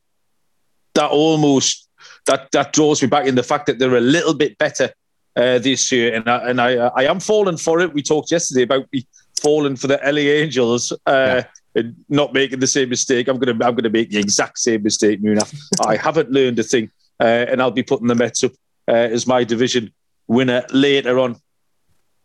that 0.93 1.11
almost 1.11 1.87
that 2.25 2.51
that 2.51 2.73
draws 2.73 3.01
me 3.01 3.07
back 3.07 3.27
in 3.27 3.35
the 3.35 3.43
fact 3.43 3.67
that 3.67 3.79
they're 3.79 3.95
a 3.95 4.01
little 4.01 4.33
bit 4.33 4.57
better 4.57 4.91
uh, 5.35 5.59
this 5.59 5.91
year, 5.91 6.13
and 6.13 6.29
I, 6.29 6.49
and 6.49 6.61
I 6.61 6.73
I 6.95 7.03
am 7.03 7.19
falling 7.19 7.57
for 7.57 7.79
it. 7.81 7.93
We 7.93 8.01
talked 8.01 8.31
yesterday 8.31 8.63
about 8.63 8.85
me 8.91 9.05
falling 9.41 9.75
for 9.75 9.87
the 9.87 9.99
LA 10.03 10.31
Angels 10.41 10.91
uh, 11.05 11.43
yeah. 11.43 11.43
and 11.75 11.95
not 12.09 12.33
making 12.33 12.59
the 12.59 12.67
same 12.67 12.89
mistake. 12.89 13.27
I'm 13.27 13.37
gonna 13.37 13.65
I'm 13.65 13.75
gonna 13.75 13.89
make 13.89 14.09
the 14.09 14.19
exact 14.19 14.59
same 14.59 14.83
mistake, 14.83 15.21
Munaf. 15.21 15.55
I 15.85 15.95
haven't 15.95 16.31
learned 16.31 16.59
a 16.59 16.63
thing, 16.63 16.89
uh, 17.19 17.45
and 17.49 17.61
I'll 17.61 17.71
be 17.71 17.83
putting 17.83 18.07
the 18.07 18.15
Mets 18.15 18.43
up 18.43 18.51
as 18.93 19.27
my 19.27 19.43
division 19.43 19.93
winner 20.27 20.63
later 20.71 21.19
on. 21.19 21.37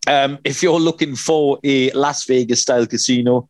Um, 0.06 0.38
if 0.44 0.62
you're 0.62 0.80
looking 0.80 1.14
for 1.14 1.58
a 1.62 1.90
Las 1.92 2.24
Vegas 2.24 2.62
style 2.62 2.86
casino 2.86 3.48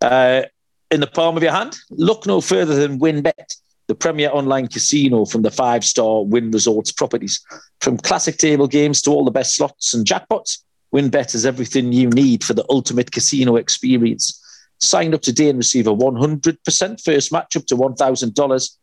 uh, 0.00 0.42
in 0.90 1.00
the 1.00 1.06
palm 1.06 1.36
of 1.36 1.42
your 1.42 1.52
hand, 1.52 1.76
look 1.90 2.26
no 2.26 2.40
further 2.40 2.74
than 2.74 2.98
WynnBET, 2.98 3.56
the 3.86 3.94
premier 3.94 4.30
online 4.30 4.68
casino 4.68 5.24
from 5.24 5.42
the 5.42 5.50
five 5.50 5.84
star 5.84 6.24
Wynn 6.24 6.50
Resorts 6.50 6.92
properties. 6.92 7.40
From 7.80 7.96
classic 7.96 8.38
table 8.38 8.66
games 8.66 9.00
to 9.02 9.10
all 9.10 9.24
the 9.24 9.30
best 9.30 9.54
slots 9.54 9.94
and 9.94 10.06
jackpots, 10.06 10.58
WynnBET 10.94 11.34
is 11.34 11.46
everything 11.46 11.92
you 11.92 12.10
need 12.10 12.44
for 12.44 12.54
the 12.54 12.66
ultimate 12.68 13.12
casino 13.12 13.56
experience. 13.56 14.38
Sign 14.80 15.14
up 15.14 15.22
today 15.22 15.48
and 15.48 15.58
receive 15.58 15.86
a 15.86 15.94
100% 15.94 17.04
first 17.04 17.32
match 17.32 17.56
up 17.56 17.66
to 17.66 17.76
$1,000. 17.76 18.76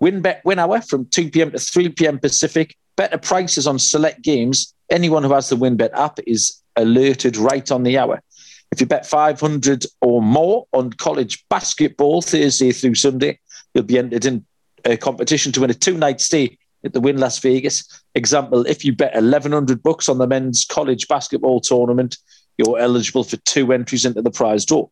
WynnBET 0.00 0.40
win 0.44 0.58
hour 0.58 0.80
from 0.80 1.06
2 1.06 1.30
p.m. 1.30 1.52
to 1.52 1.58
3 1.58 1.90
p.m. 1.90 2.18
Pacific. 2.18 2.76
Better 2.96 3.18
prices 3.18 3.66
on 3.66 3.78
select 3.78 4.22
games. 4.22 4.74
Anyone 4.90 5.24
who 5.24 5.32
has 5.32 5.48
the 5.48 5.56
WynnBET 5.56 5.92
app 5.94 6.18
is 6.26 6.60
alerted 6.76 7.36
right 7.36 7.70
on 7.70 7.82
the 7.82 7.98
hour. 7.98 8.20
If 8.72 8.80
you 8.80 8.86
bet 8.86 9.06
500 9.06 9.86
or 10.00 10.20
more 10.20 10.66
on 10.72 10.92
college 10.92 11.44
basketball 11.48 12.22
Thursday 12.22 12.72
through 12.72 12.96
Sunday, 12.96 13.38
you'll 13.72 13.84
be 13.84 13.98
entered 13.98 14.24
in 14.24 14.44
a 14.84 14.96
competition 14.96 15.52
to 15.52 15.60
win 15.60 15.70
a 15.70 15.74
two 15.74 15.96
night 15.96 16.20
stay 16.20 16.58
at 16.84 16.92
the 16.92 17.00
Wynn 17.00 17.18
Las 17.18 17.38
Vegas. 17.38 18.02
Example, 18.14 18.66
if 18.66 18.84
you 18.84 18.94
bet 18.94 19.14
1100 19.14 19.82
bucks 19.82 20.08
on 20.08 20.18
the 20.18 20.26
men's 20.26 20.64
college 20.64 21.08
basketball 21.08 21.60
tournament, 21.60 22.18
you're 22.58 22.78
eligible 22.78 23.24
for 23.24 23.36
two 23.38 23.72
entries 23.72 24.04
into 24.04 24.22
the 24.22 24.30
prize 24.30 24.64
draw. 24.64 24.86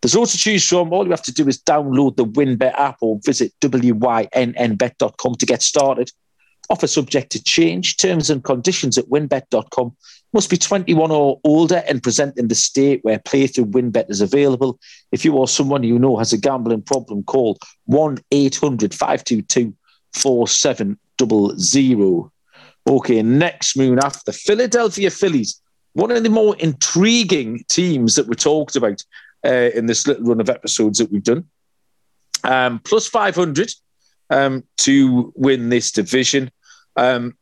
There's 0.00 0.14
loads 0.14 0.32
to 0.32 0.38
choose 0.38 0.66
from. 0.66 0.92
All 0.92 1.04
you 1.04 1.10
have 1.10 1.22
to 1.24 1.32
do 1.32 1.46
is 1.46 1.60
download 1.60 2.16
the 2.16 2.24
WynnBET 2.24 2.72
app 2.78 2.98
or 3.02 3.20
visit 3.24 3.52
wynnbet.com 3.60 5.34
to 5.34 5.46
get 5.46 5.62
started. 5.62 6.10
Offer 6.70 6.86
subject 6.86 7.30
to 7.32 7.42
change. 7.42 7.98
Terms 7.98 8.30
and 8.30 8.42
conditions 8.42 8.96
at 8.96 9.06
wynnbet.com. 9.06 9.94
Must 10.32 10.48
be 10.48 10.56
21 10.56 11.10
or 11.10 11.40
older 11.42 11.82
and 11.88 12.02
present 12.02 12.38
in 12.38 12.48
the 12.48 12.54
state 12.54 13.00
where 13.02 13.18
playthrough 13.18 13.72
WynnBET 13.72 14.08
is 14.08 14.20
available. 14.20 14.78
If 15.10 15.24
you 15.24 15.34
or 15.34 15.48
someone 15.48 15.82
you 15.82 15.98
know 15.98 16.16
has 16.18 16.32
a 16.32 16.38
gambling 16.38 16.82
problem, 16.82 17.24
call 17.24 17.58
1 17.86 18.18
800 18.30 18.94
522 18.94 19.74
4700. 20.14 22.30
Okay, 22.88 23.22
next 23.22 23.76
Munaf 23.76 24.34
Philadelphia 24.34 25.10
Phillies, 25.10 25.60
one 25.92 26.12
of 26.12 26.22
the 26.22 26.30
more 26.30 26.56
intriguing 26.56 27.64
teams 27.68 28.14
that 28.14 28.26
we 28.26 28.36
talked 28.36 28.76
about 28.76 29.02
uh, 29.44 29.70
in 29.74 29.86
this 29.86 30.06
little 30.06 30.24
run 30.24 30.40
of 30.40 30.48
episodes 30.48 30.98
that 30.98 31.10
we've 31.10 31.24
done. 31.24 31.44
Um, 32.44 32.78
plus 32.78 33.06
500 33.06 33.70
um, 34.30 34.64
to 34.78 35.32
win 35.36 35.68
this 35.68 35.90
division. 35.90 36.50
Um, 37.00 37.34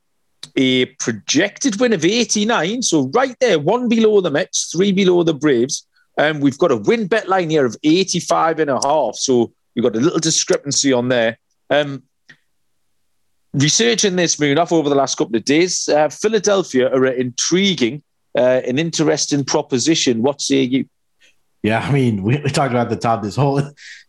a 0.57 0.87
projected 0.97 1.81
win 1.81 1.93
of 1.93 2.05
89. 2.05 2.83
So 2.83 3.11
right 3.15 3.35
there, 3.41 3.59
one 3.59 3.89
below 3.89 4.21
the 4.21 4.31
Mets, 4.31 4.71
three 4.73 4.93
below 4.93 5.23
the 5.23 5.35
Braves. 5.35 5.87
And 6.17 6.37
um, 6.37 6.41
we've 6.41 6.59
got 6.59 6.73
a 6.73 6.77
win 6.77 7.07
bet 7.07 7.29
line 7.29 7.51
here 7.51 7.65
of 7.65 7.77
85 7.85 8.61
and 8.61 8.71
a 8.71 8.81
half. 8.85 9.15
So 9.17 9.53
we've 9.75 9.85
got 9.85 9.95
a 9.95 10.01
little 10.01 10.19
discrepancy 10.19 10.93
on 10.93 11.09
there. 11.09 11.39
Um, 11.71 12.03
researching 13.53 14.17
this 14.17 14.37
Munaf 14.37 14.73
over 14.73 14.89
the 14.89 14.97
last 14.97 15.17
couple 15.17 15.37
of 15.37 15.45
days, 15.45 15.89
uh, 15.89 16.09
Philadelphia 16.09 16.93
are 16.93 17.07
intriguing, 17.07 18.03
uh, 18.37 18.63
an 18.67 18.79
interesting 18.79 19.45
proposition. 19.45 20.23
What 20.23 20.41
say 20.41 20.63
you? 20.63 20.89
Yeah, 21.63 21.81
I 21.81 21.93
mean, 21.93 22.23
we, 22.23 22.39
we 22.39 22.51
talked 22.51 22.73
about 22.73 22.91
the 22.91 22.97
top. 22.97 23.23
This 23.23 23.37
whole 23.37 23.63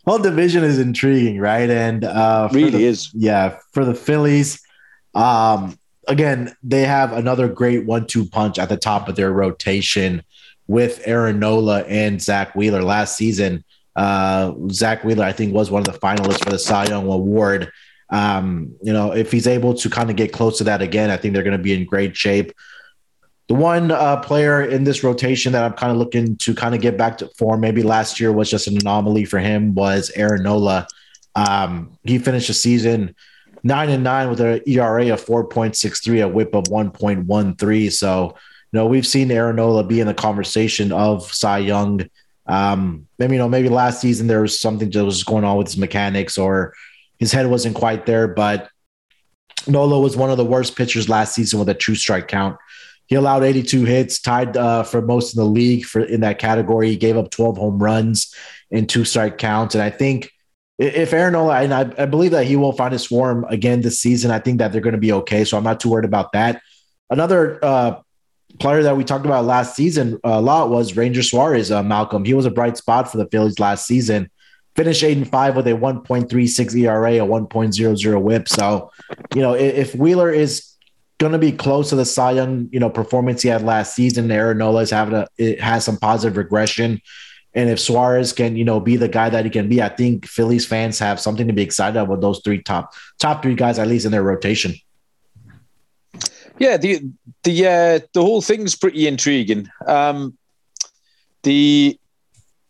whole 0.06 0.20
division 0.20 0.64
is 0.64 0.80
intriguing, 0.80 1.40
right? 1.40 1.70
And 1.70 2.04
uh, 2.04 2.50
really 2.52 2.72
the, 2.72 2.86
is. 2.86 3.12
Yeah, 3.14 3.58
for 3.74 3.86
the 3.86 3.96
Phillies, 3.96 4.62
um, 5.16 5.78
again, 6.08 6.56
they 6.64 6.84
have 6.84 7.14
another 7.14 7.48
great 7.48 7.86
one-two 7.86 8.26
punch 8.28 8.60
at 8.60 8.70
the 8.70 8.78
top 8.78 9.08
of 9.08 9.16
their 9.16 9.32
rotation 9.32 10.24
with 10.68 11.02
Aaron 11.06 11.40
Nola 11.40 11.82
and 11.84 12.22
Zack 12.22 12.56
Wheeler. 12.56 12.84
Last 12.84 13.18
season, 13.18 13.64
uh, 13.96 14.54
Zack 14.72 15.04
Wheeler, 15.04 15.26
I 15.26 15.32
think, 15.32 15.54
was 15.54 15.72
one 15.72 15.82
of 15.82 15.92
the 15.92 16.00
finalists 16.00 16.44
for 16.44 16.52
the 16.52 16.60
Cy 16.60 16.86
Young 16.86 17.08
Award. 17.08 17.72
Um, 18.12 18.76
you 18.82 18.94
know, 18.94 19.12
if 19.12 19.32
he's 19.32 19.48
able 19.48 19.74
to 19.76 19.90
kind 19.90 20.10
of 20.10 20.16
get 20.16 20.34
close 20.34 20.58
to 20.60 20.64
that 20.66 20.82
again, 20.82 21.10
I 21.10 21.18
think 21.18 21.34
they're 21.34 21.44
going 21.44 21.58
to 21.58 21.64
be 21.64 21.74
in 21.74 21.86
great 21.86 22.16
shape. 22.16 22.52
The 23.48 23.56
one 23.56 23.92
uh, 23.92 24.18
player 24.18 24.64
in 24.64 24.84
this 24.84 25.04
rotation 25.04 25.54
that 25.54 25.64
I'm 25.64 25.74
kind 25.74 25.92
of 25.92 25.98
looking 25.98 26.38
to 26.38 26.54
kind 26.54 26.76
of 26.76 26.82
get 26.82 26.98
back 26.98 27.18
to 27.18 27.28
form, 27.30 27.62
maybe 27.62 27.82
last 27.82 28.20
year 28.20 28.32
was 28.32 28.50
just 28.50 28.68
an 28.68 28.78
anomaly 28.78 29.26
for 29.26 29.40
him, 29.40 29.74
was 29.74 30.12
Aaron 30.16 30.44
Nola. 30.44 30.88
Um, 31.36 31.98
he 32.04 32.20
finished 32.20 32.48
the 32.48 32.54
season 32.54 33.16
nine 33.64 33.90
and 33.90 34.04
nine 34.04 34.30
with 34.30 34.40
an 34.42 34.62
ERA 34.66 35.14
of 35.14 35.24
4.63, 35.24 36.24
a 36.24 36.28
whip 36.28 36.54
of 36.54 36.66
1.13. 36.66 37.92
So, 37.92 38.36
you 38.72 38.78
know, 38.78 38.86
we've 38.86 39.08
seen 39.08 39.32
Aaron 39.32 39.58
Nola 39.58 39.84
be 39.84 40.00
in 40.00 40.08
the 40.08 40.14
conversation 40.14 40.92
of 40.92 41.32
Cy 41.34 41.60
Young. 41.60 42.08
Um, 42.46 43.08
maybe, 43.18 43.34
you 43.34 43.40
know, 43.40 43.50
maybe 43.50 43.70
last 43.70 44.02
season 44.02 44.28
there 44.28 44.42
was 44.42 44.60
something 44.60 44.90
that 44.90 45.06
was 45.06 45.24
going 45.24 45.44
on 45.44 45.58
with 45.58 45.68
his 45.68 45.78
mechanics 45.78 46.38
or 46.38 46.74
his 47.20 47.32
head 47.32 47.48
wasn't 47.48 47.76
quite 47.76 48.06
there, 48.06 48.28
but 48.28 48.70
Nola 49.68 50.00
was 50.00 50.16
one 50.16 50.32
of 50.32 50.38
the 50.38 50.46
worst 50.46 50.76
pitchers 50.76 51.10
last 51.10 51.36
season 51.36 51.60
with 51.60 51.70
a 51.70 51.74
true 51.74 51.96
strike 51.96 52.28
count. 52.28 52.58
He 53.08 53.16
allowed 53.16 53.44
82 53.44 53.86
hits, 53.86 54.22
tied 54.22 54.56
uh, 54.56 54.84
for 54.84 55.02
most 55.02 55.36
in 55.36 55.44
the 55.44 55.50
league 55.50 55.86
for 55.86 56.02
in 56.02 56.22
that 56.22 56.40
category. 56.40 56.90
He 56.90 56.96
gave 56.96 57.18
up 57.18 57.32
12 57.32 57.58
home 57.58 57.82
runs 57.82 58.34
in 58.70 58.86
two 58.86 59.04
strike 59.04 59.38
counts, 59.38 59.76
and 59.76 59.84
I 59.84 59.90
think 59.90 60.32
if 60.80 61.14
Aaron 61.14 61.34
Nola, 61.34 61.62
and 61.62 61.74
I, 61.74 61.82
I, 61.98 62.06
believe 62.06 62.32
that 62.32 62.46
he 62.46 62.56
will 62.56 62.72
find 62.72 62.94
his 62.94 63.06
form 63.06 63.46
again 63.50 63.82
this 63.82 64.00
season, 64.00 64.32
I 64.32 64.40
think 64.40 64.60
that 64.60 64.72
they're 64.72 64.82
going 64.82 64.94
to 64.94 65.00
be 65.00 65.12
okay. 65.12 65.44
So 65.44 65.58
I'm 65.58 65.64
not 65.64 65.82
too 65.82 65.90
worried 65.90 66.06
about 66.06 66.32
that. 66.32 66.62
Another 67.10 67.60
uh, 67.64 68.00
player 68.60 68.82
that 68.84 68.96
we 68.96 69.04
talked 69.04 69.26
about 69.26 69.44
last 69.44 69.76
season 69.76 70.20
a 70.24 70.40
lot 70.40 70.70
was 70.70 70.96
Ranger 70.96 71.22
Suarez, 71.22 71.70
uh, 71.70 71.84
Malcolm. 71.84 72.24
He 72.24 72.34
was 72.34 72.46
a 72.46 72.52
bright 72.52 72.78
spot 72.78 73.12
for 73.12 73.18
the 73.18 73.28
Phillies 73.28 73.60
last 73.60 73.88
season. 73.88 74.32
Finished 74.78 75.04
eight 75.04 75.18
and 75.18 75.30
five 75.30 75.58
with 75.58 75.68
a 75.68 75.72
1.36 75.72 76.76
ERA, 76.76 77.16
a 77.16 77.28
1.00 77.28 78.22
WHIP. 78.22 78.48
So, 78.48 78.92
you 79.36 79.42
know, 79.42 79.56
if, 79.56 79.76
if 79.76 79.96
Wheeler 79.96 80.32
is 80.32 80.76
going 81.18 81.34
to 81.34 81.40
be 81.40 81.52
close 81.52 81.90
to 81.90 81.98
the 81.98 82.06
Cy 82.06 82.32
Young, 82.32 82.70
you 82.72 82.80
know, 82.80 82.90
performance 82.90 83.42
he 83.42 83.50
had 83.50 83.64
last 83.64 83.96
season, 83.96 84.32
Aaron 84.32 84.60
Nola 84.60 84.82
is 84.82 84.92
having 84.92 85.16
a 85.16 85.28
it 85.38 85.60
has 85.60 85.84
some 85.84 85.98
positive 85.98 86.38
regression. 86.38 87.02
And 87.54 87.70
if 87.70 87.80
Suarez 87.80 88.32
can, 88.32 88.56
you 88.56 88.64
know, 88.64 88.80
be 88.80 88.96
the 88.96 89.08
guy 89.08 89.30
that 89.30 89.44
he 89.44 89.50
can 89.50 89.68
be, 89.68 89.82
I 89.82 89.90
think 89.90 90.28
Phillies 90.28 90.66
fans 90.66 91.00
have 91.00 91.20
something 91.20 91.48
to 91.48 91.54
be 91.54 91.64
excited 91.64 92.00
about 92.00 92.22
those 92.22 92.42
three 92.44 92.62
top 92.62 92.94
top 93.18 93.42
three 93.42 93.56
guys, 93.56 93.80
at 93.80 93.88
least 93.88 94.06
in 94.06 94.12
their 94.12 94.24
rotation. 94.24 94.76
Yeah, 96.60 96.78
the 96.78 97.02
the 97.44 97.66
uh, 97.66 98.00
the 98.14 98.22
whole 98.22 98.42
thing's 98.42 98.76
pretty 98.76 99.08
intriguing. 99.08 99.70
Um, 99.88 100.38
the 101.44 101.98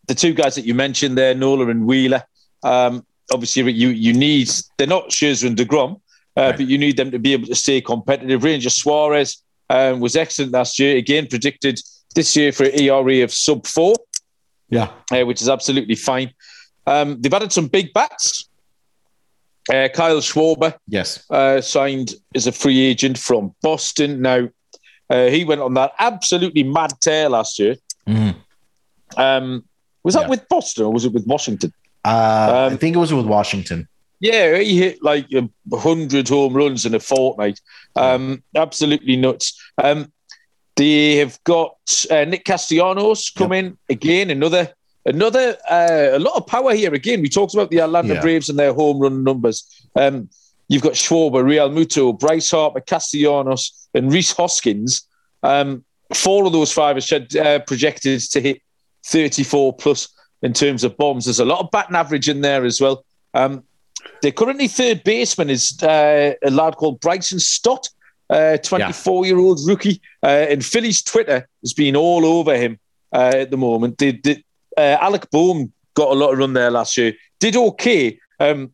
the 0.06 0.14
two 0.14 0.32
guys 0.32 0.54
that 0.54 0.64
you 0.64 0.74
mentioned 0.74 1.18
there, 1.18 1.34
Nola 1.34 1.68
and 1.68 1.86
Wheeler. 1.86 2.22
Um, 2.62 3.04
obviously, 3.32 3.70
you 3.72 3.88
you 3.88 4.12
need 4.12 4.50
they're 4.78 4.86
not 4.86 5.10
Scherzer 5.10 5.46
and 5.46 5.56
Degrom, 5.56 6.00
uh, 6.36 6.42
right. 6.42 6.56
but 6.56 6.66
you 6.66 6.78
need 6.78 6.96
them 6.96 7.10
to 7.10 7.18
be 7.18 7.32
able 7.32 7.48
to 7.48 7.54
stay 7.54 7.80
competitive. 7.80 8.44
Ranger 8.44 8.70
Suarez 8.70 9.42
um, 9.68 10.00
was 10.00 10.16
excellent 10.16 10.52
last 10.52 10.78
year. 10.78 10.96
Again, 10.96 11.26
predicted 11.26 11.80
this 12.14 12.36
year 12.36 12.52
for 12.52 12.64
an 12.64 12.80
ERA 12.80 13.22
of 13.22 13.32
sub 13.32 13.66
four. 13.66 13.94
Yeah, 14.70 14.90
uh, 15.12 15.26
which 15.26 15.42
is 15.42 15.48
absolutely 15.48 15.96
fine. 15.96 16.32
Um, 16.86 17.20
they've 17.20 17.34
added 17.34 17.52
some 17.52 17.66
big 17.66 17.92
bats. 17.92 18.48
Uh, 19.72 19.88
Kyle 19.92 20.20
Schwarber, 20.20 20.74
yes, 20.88 21.24
uh, 21.30 21.60
signed 21.60 22.14
as 22.34 22.46
a 22.46 22.52
free 22.52 22.80
agent 22.80 23.18
from 23.18 23.54
Boston. 23.62 24.22
Now 24.22 24.48
uh, 25.10 25.26
he 25.26 25.44
went 25.44 25.60
on 25.60 25.74
that 25.74 25.92
absolutely 25.98 26.62
mad 26.62 26.92
tear 27.00 27.28
last 27.28 27.58
year. 27.58 27.76
Mm. 28.06 28.36
Um, 29.16 29.64
was 30.02 30.14
that 30.14 30.22
yeah. 30.22 30.28
with 30.28 30.48
Boston 30.48 30.84
or 30.86 30.92
was 30.92 31.04
it 31.04 31.12
with 31.12 31.26
Washington? 31.26 31.72
Uh, 32.04 32.66
um, 32.68 32.72
I 32.72 32.76
think 32.76 32.96
it 32.96 33.00
was 33.00 33.12
with 33.12 33.26
Washington. 33.26 33.88
Yeah, 34.20 34.58
he 34.58 34.78
hit 34.78 35.02
like 35.02 35.26
a 35.32 35.48
hundred 35.76 36.28
home 36.28 36.54
runs 36.54 36.84
in 36.84 36.94
a 36.94 37.00
fortnight. 37.00 37.60
Um, 37.96 38.42
absolutely 38.54 39.16
nuts. 39.16 39.60
Um, 39.82 40.12
they 40.80 41.16
have 41.16 41.38
got 41.44 41.76
uh, 42.10 42.24
Nick 42.24 42.46
Castellanos 42.46 43.28
come 43.28 43.52
yep. 43.52 43.64
in 43.64 43.78
again. 43.90 44.30
Another, 44.30 44.72
another, 45.04 45.58
uh, 45.70 46.08
a 46.12 46.18
lot 46.18 46.36
of 46.36 46.46
power 46.46 46.74
here. 46.74 46.94
Again, 46.94 47.20
we 47.20 47.28
talked 47.28 47.52
about 47.52 47.70
the 47.70 47.80
Atlanta 47.80 48.14
yeah. 48.14 48.20
Braves 48.22 48.48
and 48.48 48.58
their 48.58 48.72
home 48.72 48.98
run 48.98 49.22
numbers. 49.22 49.86
Um, 49.94 50.30
you've 50.68 50.80
got 50.80 50.94
Schwarber, 50.94 51.44
Realmuto, 51.44 52.18
Bryce 52.18 52.50
Harper, 52.50 52.80
Castellanos, 52.80 53.88
and 53.92 54.10
Rhys 54.10 54.32
Hoskins. 54.32 55.06
Um, 55.42 55.84
four 56.14 56.46
of 56.46 56.52
those 56.52 56.72
five 56.72 56.96
are 56.96 57.40
uh, 57.42 57.58
projected 57.58 58.20
to 58.30 58.40
hit 58.40 58.62
34 59.04 59.76
plus 59.76 60.08
in 60.40 60.54
terms 60.54 60.82
of 60.82 60.96
bombs. 60.96 61.26
There's 61.26 61.40
a 61.40 61.44
lot 61.44 61.60
of 61.60 61.70
batting 61.70 61.96
average 61.96 62.30
in 62.30 62.40
there 62.40 62.64
as 62.64 62.80
well. 62.80 63.04
Um, 63.34 63.64
the 64.22 64.32
currently 64.32 64.66
third 64.66 65.04
baseman 65.04 65.50
is 65.50 65.78
uh, 65.82 66.32
a 66.42 66.50
lad 66.50 66.76
called 66.76 67.00
Bryson 67.00 67.38
Stott. 67.38 67.90
24 68.30 69.22
uh, 69.22 69.26
year 69.26 69.38
old 69.38 69.60
rookie. 69.66 70.00
Uh, 70.22 70.46
and 70.48 70.64
Philly's 70.64 71.02
Twitter 71.02 71.48
has 71.62 71.72
been 71.72 71.96
all 71.96 72.24
over 72.24 72.56
him 72.56 72.78
uh, 73.12 73.32
at 73.34 73.50
the 73.50 73.56
moment. 73.56 73.96
Did, 73.96 74.22
did 74.22 74.44
Alec 74.76 75.30
Bohm 75.30 75.72
got 75.94 76.10
a 76.10 76.14
lot 76.14 76.32
of 76.32 76.38
run 76.38 76.52
there 76.52 76.70
last 76.70 76.96
year? 76.96 77.14
Did 77.40 77.56
okay. 77.56 78.18
Um, 78.38 78.72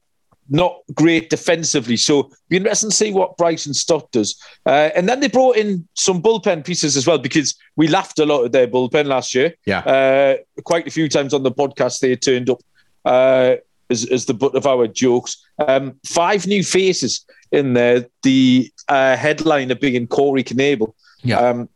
not 0.49 0.79
great 0.95 1.31
defensively. 1.31 1.97
So 1.97 2.31
be 2.49 2.57
interesting 2.57 2.91
to 2.91 2.97
see 2.97 3.13
what 3.13 3.37
Bryson 3.37 3.75
Stott 3.75 4.11
does. 4.13 4.41
Uh, 4.65 4.91
and 4.95 5.09
then 5.09 5.21
they 5.21 5.29
brought 5.29 5.57
in 5.57 5.89
some 5.95 6.23
bullpen 6.23 6.65
pieces 6.65 6.97
as 6.97 7.07
well 7.07 7.19
because 7.19 7.57
we 7.77 7.89
laughed 7.89 8.19
a 8.19 8.27
lot 8.27 8.45
at 8.45 8.53
their 8.53 8.69
bullpen 8.69 9.07
last 9.07 9.35
year. 9.35 9.55
Yeah. 9.65 9.81
Uh, 9.81 10.37
quite 10.63 10.87
a 10.87 10.91
few 10.91 11.09
times 11.09 11.35
on 11.35 11.43
the 11.43 11.51
podcast 11.51 12.01
they 12.01 12.15
turned 12.17 12.51
up 12.51 12.61
uh, 13.05 13.57
as, 13.91 14.05
as 14.07 14.27
the 14.27 14.35
butt 14.35 14.55
of 14.55 14.67
our 14.67 14.87
jokes. 14.87 15.45
Um, 15.67 15.99
five 16.05 16.47
new 16.47 16.63
faces 16.63 17.25
in 17.53 17.75
there. 17.75 18.07
The 18.23 18.71
uh, 18.89 19.17
headliner 19.17 19.75
being 19.75 20.07
Corey 20.07 20.45
Knebel, 20.45 20.93
yeah. 21.23 21.39
um, 21.39 21.69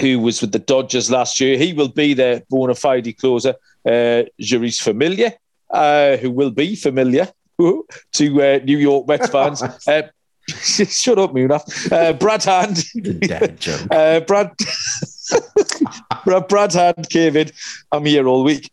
who 0.00 0.20
was 0.20 0.40
with 0.40 0.52
the 0.52 0.58
Dodgers 0.58 1.10
last 1.10 1.40
year. 1.40 1.56
He 1.56 1.72
will 1.72 1.88
be 1.88 2.14
their 2.14 2.42
bona 2.50 2.74
fide 2.74 3.16
closer. 3.18 3.54
Uh, 3.84 4.24
Jeurys 4.40 4.80
Familia, 4.80 5.34
uh, 5.70 6.16
who 6.18 6.30
will 6.30 6.50
be 6.50 6.76
familiar 6.76 7.28
to 8.12 8.42
uh, 8.42 8.58
New 8.64 8.78
York 8.78 9.08
Mets 9.08 9.28
fans. 9.32 9.62
Uh, 9.62 10.02
shut 10.48 11.18
up, 11.18 11.32
Munaf. 11.32 11.92
Uh, 11.92 12.12
Brad 12.14 12.42
Hand. 12.44 12.84
uh, 13.90 14.20
Brad. 14.20 14.50
Brad, 16.24 16.48
Brad 16.48 16.72
Hand 16.72 17.08
came 17.08 17.36
in. 17.36 17.50
I'm 17.92 18.04
here 18.04 18.26
all 18.26 18.42
week. 18.42 18.70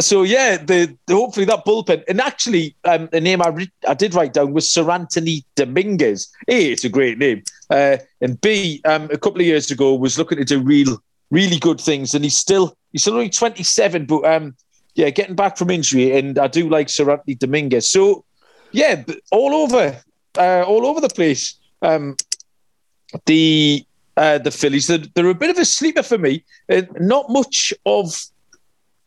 So 0.00 0.22
yeah, 0.22 0.56
the, 0.56 0.96
the, 1.06 1.14
hopefully 1.14 1.44
that 1.46 1.66
bullpen 1.66 2.02
and 2.08 2.20
actually 2.20 2.74
um, 2.84 3.10
the 3.12 3.20
name 3.20 3.42
I 3.42 3.48
re- 3.48 3.72
I 3.86 3.92
did 3.92 4.14
write 4.14 4.32
down 4.32 4.54
was 4.54 4.66
Seranthony 4.68 5.44
Dominguez. 5.54 6.32
A, 6.48 6.72
it's 6.72 6.84
a 6.84 6.88
great 6.88 7.18
name, 7.18 7.42
uh, 7.68 7.98
and 8.22 8.40
B, 8.40 8.80
um, 8.86 9.04
a 9.12 9.18
couple 9.18 9.40
of 9.40 9.46
years 9.46 9.70
ago 9.70 9.94
was 9.94 10.16
looking 10.16 10.38
to 10.38 10.44
do 10.44 10.60
real 10.60 11.02
really 11.30 11.58
good 11.58 11.80
things, 11.80 12.14
and 12.14 12.24
he's 12.24 12.38
still 12.38 12.76
he's 12.92 13.02
still 13.02 13.14
only 13.14 13.28
27, 13.28 14.06
but 14.06 14.24
um, 14.24 14.56
yeah, 14.94 15.10
getting 15.10 15.34
back 15.34 15.58
from 15.58 15.70
injury, 15.70 16.16
and 16.16 16.38
I 16.38 16.46
do 16.46 16.70
like 16.70 16.86
Seranthony 16.86 17.38
Dominguez. 17.38 17.90
So 17.90 18.24
yeah, 18.70 19.02
all 19.30 19.54
over, 19.54 20.00
uh, 20.38 20.62
all 20.62 20.86
over 20.86 21.00
the 21.00 21.08
place. 21.08 21.54
Um, 21.82 22.16
the 23.26 23.84
uh, 24.16 24.38
the 24.38 24.50
Phillies, 24.50 24.86
they're, 24.86 25.04
they're, 25.14 25.28
a 25.28 25.34
bit 25.34 25.50
of 25.50 25.58
a 25.58 25.64
sleeper 25.64 26.02
for 26.02 26.18
me. 26.18 26.44
Uh, 26.70 26.82
not 26.98 27.30
much 27.30 27.72
of 27.86 28.14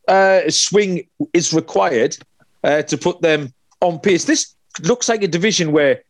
uh, 0.07 0.49
swing 0.49 1.07
is 1.33 1.53
required 1.53 2.17
uh, 2.63 2.81
to 2.83 2.97
put 2.97 3.21
them 3.21 3.53
on 3.81 3.99
pace. 3.99 4.25
This 4.25 4.55
looks 4.83 5.09
like 5.09 5.23
a 5.23 5.27
division 5.27 5.71
where, 5.71 6.03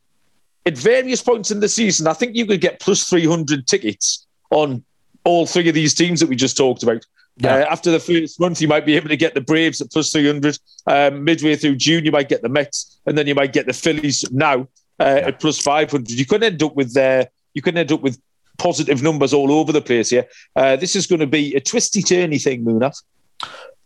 at 0.65 0.77
various 0.77 1.21
points 1.21 1.51
in 1.51 1.59
the 1.59 1.69
season, 1.69 2.07
I 2.07 2.13
think 2.13 2.35
you 2.35 2.45
could 2.45 2.61
get 2.61 2.79
plus 2.79 3.07
300 3.09 3.67
tickets 3.67 4.25
on 4.49 4.83
all 5.23 5.45
three 5.45 5.67
of 5.67 5.75
these 5.75 5.93
teams 5.93 6.19
that 6.19 6.29
we 6.29 6.35
just 6.35 6.57
talked 6.57 6.83
about. 6.83 7.05
Yeah. 7.37 7.55
Uh, 7.55 7.65
after 7.69 7.91
the 7.91 7.99
first 7.99 8.39
month, 8.39 8.61
you 8.61 8.67
might 8.67 8.85
be 8.85 8.95
able 8.95 9.09
to 9.09 9.17
get 9.17 9.33
the 9.33 9.41
Braves 9.41 9.81
at 9.81 9.91
plus 9.91 10.11
300. 10.11 10.57
Um, 10.87 11.23
midway 11.23 11.55
through 11.55 11.75
June, 11.75 12.05
you 12.05 12.11
might 12.11 12.29
get 12.29 12.41
the 12.41 12.49
Mets, 12.49 12.99
and 13.05 13.17
then 13.17 13.27
you 13.27 13.35
might 13.35 13.53
get 13.53 13.65
the 13.65 13.73
Phillies 13.73 14.23
now 14.31 14.61
uh, 14.99 15.17
yeah. 15.17 15.27
at 15.27 15.39
plus 15.39 15.59
500. 15.59 16.09
You 16.09 16.25
could 16.25 16.43
end 16.43 16.63
up 16.63 16.75
with 16.75 16.95
uh, 16.95 17.25
you 17.53 17.61
could 17.61 17.77
end 17.77 17.91
up 17.91 18.01
with 18.01 18.19
positive 18.57 19.03
numbers 19.03 19.33
all 19.33 19.51
over 19.51 19.71
the 19.71 19.81
place 19.81 20.09
here. 20.09 20.25
Uh, 20.55 20.77
this 20.77 20.95
is 20.95 21.07
going 21.07 21.19
to 21.19 21.27
be 21.27 21.53
a 21.55 21.59
twisty 21.59 22.01
turny 22.01 22.41
thing, 22.41 22.63
Munaf. 22.63 23.01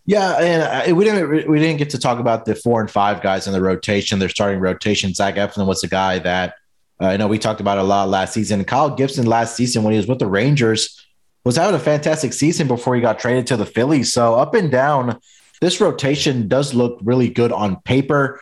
Yeah, 0.05 0.37
and 0.39 0.91
uh, 0.91 0.95
we 0.95 1.05
didn't 1.05 1.47
we 1.47 1.59
didn't 1.59 1.77
get 1.77 1.91
to 1.91 1.99
talk 1.99 2.19
about 2.19 2.45
the 2.45 2.55
four 2.55 2.81
and 2.81 2.89
five 2.89 3.21
guys 3.21 3.45
in 3.45 3.53
the 3.53 3.61
rotation. 3.61 4.19
Their 4.19 4.29
starting 4.29 4.59
rotation. 4.59 5.13
Zach 5.13 5.35
Eflin 5.35 5.67
was 5.67 5.83
a 5.83 5.87
guy 5.87 6.19
that 6.19 6.55
uh, 6.99 7.07
I 7.07 7.17
know 7.17 7.27
we 7.27 7.37
talked 7.37 7.61
about 7.61 7.77
a 7.77 7.83
lot 7.83 8.09
last 8.09 8.33
season. 8.33 8.63
Kyle 8.65 8.89
Gibson 8.89 9.25
last 9.25 9.55
season 9.55 9.83
when 9.83 9.93
he 9.93 9.97
was 9.97 10.07
with 10.07 10.19
the 10.19 10.27
Rangers 10.27 11.05
was 11.45 11.55
having 11.55 11.75
a 11.75 11.79
fantastic 11.79 12.33
season 12.33 12.67
before 12.67 12.95
he 12.95 13.01
got 13.01 13.19
traded 13.19 13.47
to 13.47 13.57
the 13.57 13.65
Phillies. 13.65 14.11
So 14.11 14.35
up 14.35 14.53
and 14.55 14.69
down, 14.71 15.19
this 15.61 15.79
rotation 15.79 16.47
does 16.47 16.73
look 16.73 16.99
really 17.03 17.29
good 17.29 17.51
on 17.51 17.81
paper. 17.81 18.41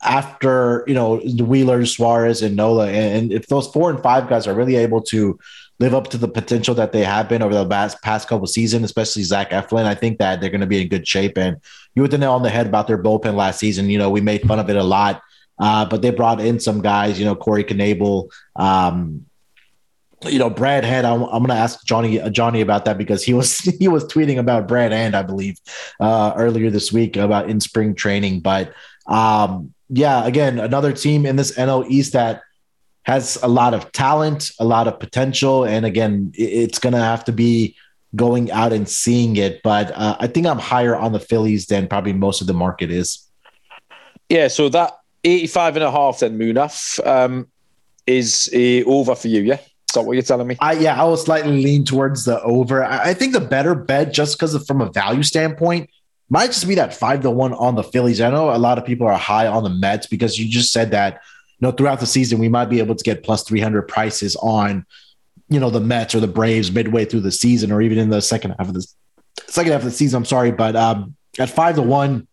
After 0.00 0.84
you 0.86 0.94
know 0.94 1.18
the 1.18 1.44
Wheelers, 1.44 1.96
Suarez, 1.96 2.40
and 2.40 2.54
Nola, 2.54 2.88
and 2.88 3.32
if 3.32 3.48
those 3.48 3.66
four 3.66 3.90
and 3.90 4.00
five 4.00 4.28
guys 4.28 4.46
are 4.46 4.54
really 4.54 4.76
able 4.76 5.02
to 5.02 5.36
live 5.80 5.94
up 5.94 6.08
to 6.08 6.18
the 6.18 6.28
potential 6.28 6.74
that 6.74 6.92
they 6.92 7.04
have 7.04 7.28
been 7.28 7.42
over 7.42 7.54
the 7.54 7.66
past, 7.66 8.02
past 8.02 8.28
couple 8.28 8.46
seasons, 8.46 8.84
especially 8.84 9.22
Zach 9.22 9.50
Eflin, 9.50 9.84
I 9.84 9.94
think 9.94 10.18
that 10.18 10.40
they're 10.40 10.50
going 10.50 10.60
to 10.60 10.66
be 10.66 10.82
in 10.82 10.88
good 10.88 11.06
shape. 11.06 11.38
And 11.38 11.58
you 11.94 12.02
hit 12.02 12.10
the 12.10 12.18
nail 12.18 12.32
on 12.32 12.42
the 12.42 12.50
head 12.50 12.66
about 12.66 12.88
their 12.88 13.02
bullpen 13.02 13.34
last 13.34 13.60
season. 13.60 13.88
You 13.88 13.98
know, 13.98 14.10
we 14.10 14.20
made 14.20 14.42
fun 14.42 14.58
of 14.58 14.68
it 14.68 14.76
a 14.76 14.82
lot, 14.82 15.22
uh, 15.58 15.84
but 15.84 16.02
they 16.02 16.10
brought 16.10 16.40
in 16.40 16.58
some 16.58 16.82
guys. 16.82 17.18
You 17.18 17.26
know, 17.26 17.36
Corey 17.36 17.64
Knebel, 17.64 18.28
um, 18.56 19.24
you 20.24 20.38
know 20.38 20.50
Brad 20.50 20.84
Hand. 20.84 21.06
I'm, 21.06 21.22
I'm 21.22 21.44
going 21.44 21.48
to 21.48 21.54
ask 21.54 21.84
Johnny 21.84 22.20
uh, 22.20 22.28
Johnny 22.30 22.60
about 22.60 22.84
that 22.86 22.98
because 22.98 23.22
he 23.22 23.34
was 23.34 23.58
he 23.78 23.88
was 23.88 24.04
tweeting 24.04 24.38
about 24.38 24.66
Brad 24.66 24.92
Hand, 24.92 25.14
I 25.14 25.22
believe, 25.22 25.58
uh, 26.00 26.32
earlier 26.36 26.70
this 26.70 26.92
week 26.92 27.16
about 27.16 27.48
in 27.48 27.60
spring 27.60 27.94
training. 27.94 28.40
But 28.40 28.72
um, 29.06 29.74
yeah, 29.88 30.26
again, 30.26 30.58
another 30.58 30.92
team 30.92 31.24
in 31.24 31.36
this 31.36 31.56
NL 31.56 31.88
East 31.88 32.12
that 32.12 32.42
has 33.08 33.38
a 33.42 33.48
lot 33.48 33.72
of 33.72 33.90
talent, 33.92 34.52
a 34.60 34.64
lot 34.66 34.86
of 34.86 35.00
potential, 35.00 35.64
and 35.64 35.86
again, 35.86 36.30
it's 36.34 36.78
going 36.78 36.92
to 36.92 37.00
have 37.00 37.24
to 37.24 37.32
be 37.32 37.74
going 38.14 38.50
out 38.50 38.70
and 38.70 38.86
seeing 38.86 39.36
it. 39.36 39.62
But 39.64 39.90
uh, 39.94 40.18
I 40.20 40.26
think 40.26 40.46
I'm 40.46 40.58
higher 40.58 40.94
on 40.94 41.12
the 41.12 41.18
Phillies 41.18 41.66
than 41.66 41.88
probably 41.88 42.12
most 42.12 42.42
of 42.42 42.46
the 42.46 42.52
market 42.52 42.90
is. 42.90 43.26
Yeah, 44.28 44.48
so 44.48 44.68
that 44.68 44.92
85 45.24 45.76
and 45.76 45.84
a 45.84 45.90
half 45.90 46.18
then 46.18 46.38
Munaf 46.38 47.04
um, 47.06 47.48
is 48.06 48.50
uh, 48.54 48.86
over 48.86 49.14
for 49.14 49.28
you, 49.28 49.40
yeah? 49.40 49.54
Is 49.54 49.94
that 49.94 50.02
what 50.02 50.12
you're 50.12 50.22
telling 50.22 50.46
me? 50.46 50.58
I, 50.60 50.74
yeah, 50.74 51.00
I 51.00 51.04
will 51.04 51.16
slightly 51.16 51.62
lean 51.62 51.86
towards 51.86 52.26
the 52.26 52.42
over. 52.42 52.84
I, 52.84 53.10
I 53.10 53.14
think 53.14 53.32
the 53.32 53.40
better 53.40 53.74
bet, 53.74 54.12
just 54.12 54.38
because 54.38 54.54
from 54.66 54.82
a 54.82 54.92
value 54.92 55.22
standpoint, 55.22 55.88
might 56.28 56.48
just 56.48 56.68
be 56.68 56.74
that 56.74 56.92
five 56.92 57.22
to 57.22 57.30
one 57.30 57.54
on 57.54 57.74
the 57.74 57.82
Phillies. 57.82 58.20
I 58.20 58.28
know 58.28 58.54
a 58.54 58.58
lot 58.58 58.76
of 58.76 58.84
people 58.84 59.06
are 59.06 59.16
high 59.16 59.46
on 59.46 59.62
the 59.62 59.70
Mets 59.70 60.06
because 60.06 60.38
you 60.38 60.46
just 60.46 60.72
said 60.72 60.90
that, 60.90 61.22
know, 61.60 61.72
throughout 61.72 62.00
the 62.00 62.06
season, 62.06 62.38
we 62.38 62.48
might 62.48 62.66
be 62.66 62.78
able 62.78 62.94
to 62.94 63.04
get 63.04 63.24
plus 63.24 63.42
300 63.44 63.82
prices 63.82 64.36
on, 64.36 64.86
you 65.48 65.58
know, 65.58 65.70
the 65.70 65.80
Mets 65.80 66.14
or 66.14 66.20
the 66.20 66.28
Braves 66.28 66.70
midway 66.70 67.04
through 67.04 67.20
the 67.20 67.32
season 67.32 67.72
or 67.72 67.82
even 67.82 67.98
in 67.98 68.10
the 68.10 68.20
second 68.20 68.54
half 68.58 68.68
of 68.68 68.74
the 68.74 68.86
second 69.46 69.72
half 69.72 69.80
of 69.80 69.86
the 69.86 69.90
season. 69.90 70.18
I'm 70.18 70.24
sorry, 70.24 70.52
but 70.52 70.76
um, 70.76 71.16
at 71.38 71.50
five 71.50 71.76
to 71.76 71.82
one, 71.82 72.26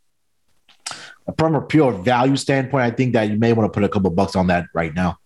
from 1.37 1.55
a 1.55 1.61
pure 1.61 1.91
value 1.91 2.35
standpoint, 2.35 2.83
I 2.83 2.91
think 2.95 3.13
that 3.13 3.29
you 3.29 3.37
may 3.37 3.53
want 3.53 3.71
to 3.71 3.75
put 3.75 3.83
a 3.83 3.89
couple 3.89 4.09
bucks 4.11 4.35
on 4.35 4.47
that 4.47 4.65
right 4.73 4.93
now. 4.93 5.17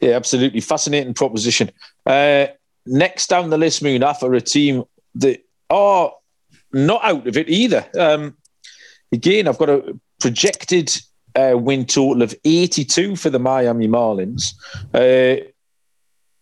Yeah, 0.00 0.12
absolutely. 0.12 0.60
Fascinating 0.60 1.14
proposition. 1.14 1.70
Uh, 2.06 2.46
next 2.86 3.28
down 3.28 3.50
the 3.50 3.58
list, 3.58 3.82
Munaf, 3.82 4.22
are 4.22 4.34
a 4.34 4.40
team 4.40 4.84
that 5.16 5.44
are 5.68 6.12
not 6.72 7.04
out 7.04 7.26
of 7.26 7.36
it 7.36 7.48
either. 7.48 7.86
Um, 7.98 8.36
again, 9.12 9.48
I've 9.48 9.58
got 9.58 9.68
a 9.68 9.98
projected 10.18 10.96
uh, 11.34 11.56
win 11.56 11.84
total 11.86 12.22
of 12.22 12.34
82 12.44 13.16
for 13.16 13.30
the 13.30 13.38
Miami 13.38 13.88
Marlins, 13.88 14.54
uh, 14.94 15.44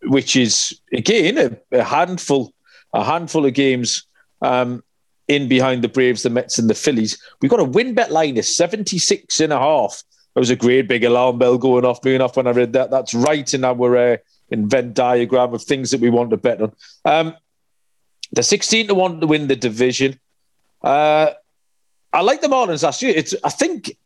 which 0.02 0.36
is, 0.36 0.80
again, 0.92 1.38
a, 1.38 1.78
a, 1.78 1.82
handful 1.82 2.52
a 2.94 3.04
handful 3.04 3.44
of 3.44 3.54
games 3.54 4.04
um, 4.40 4.82
in 5.26 5.48
behind 5.48 5.84
the 5.84 5.88
Braves, 5.88 6.22
the 6.22 6.30
Mets, 6.30 6.58
and 6.58 6.70
the 6.70 6.74
Phillies. 6.74 7.22
We've 7.40 7.50
got 7.50 7.60
a 7.60 7.64
win 7.64 7.94
bet 7.94 8.10
line 8.10 8.38
of 8.38 8.44
76 8.46 9.40
and 9.40 9.52
a 9.52 9.58
half 9.58 10.02
there 10.38 10.40
was 10.40 10.50
a 10.50 10.56
great 10.56 10.86
big 10.86 11.02
alarm 11.02 11.36
bell 11.36 11.58
going 11.58 11.84
off, 11.84 12.00
going 12.00 12.20
off 12.20 12.36
when 12.36 12.46
I 12.46 12.50
read 12.50 12.72
that. 12.74 12.92
That's 12.92 13.12
right 13.12 13.52
in 13.52 13.64
our 13.64 13.96
uh, 13.96 14.16
invent 14.50 14.94
diagram 14.94 15.52
of 15.52 15.64
things 15.64 15.90
that 15.90 16.00
we 16.00 16.10
want 16.10 16.30
to 16.30 16.36
bet 16.36 16.62
on. 16.62 16.72
Um, 17.04 17.34
the 18.30 18.44
16 18.44 18.86
to 18.86 18.94
1 18.94 19.20
to 19.20 19.26
win 19.26 19.48
the 19.48 19.56
division. 19.56 20.20
Uh, 20.80 21.30
I 22.12 22.20
like 22.20 22.40
the 22.40 22.46
Marlins 22.46 22.84
last 22.84 23.02
year. 23.02 23.12
It's 23.16 23.34
I 23.42 23.48
think 23.48 23.96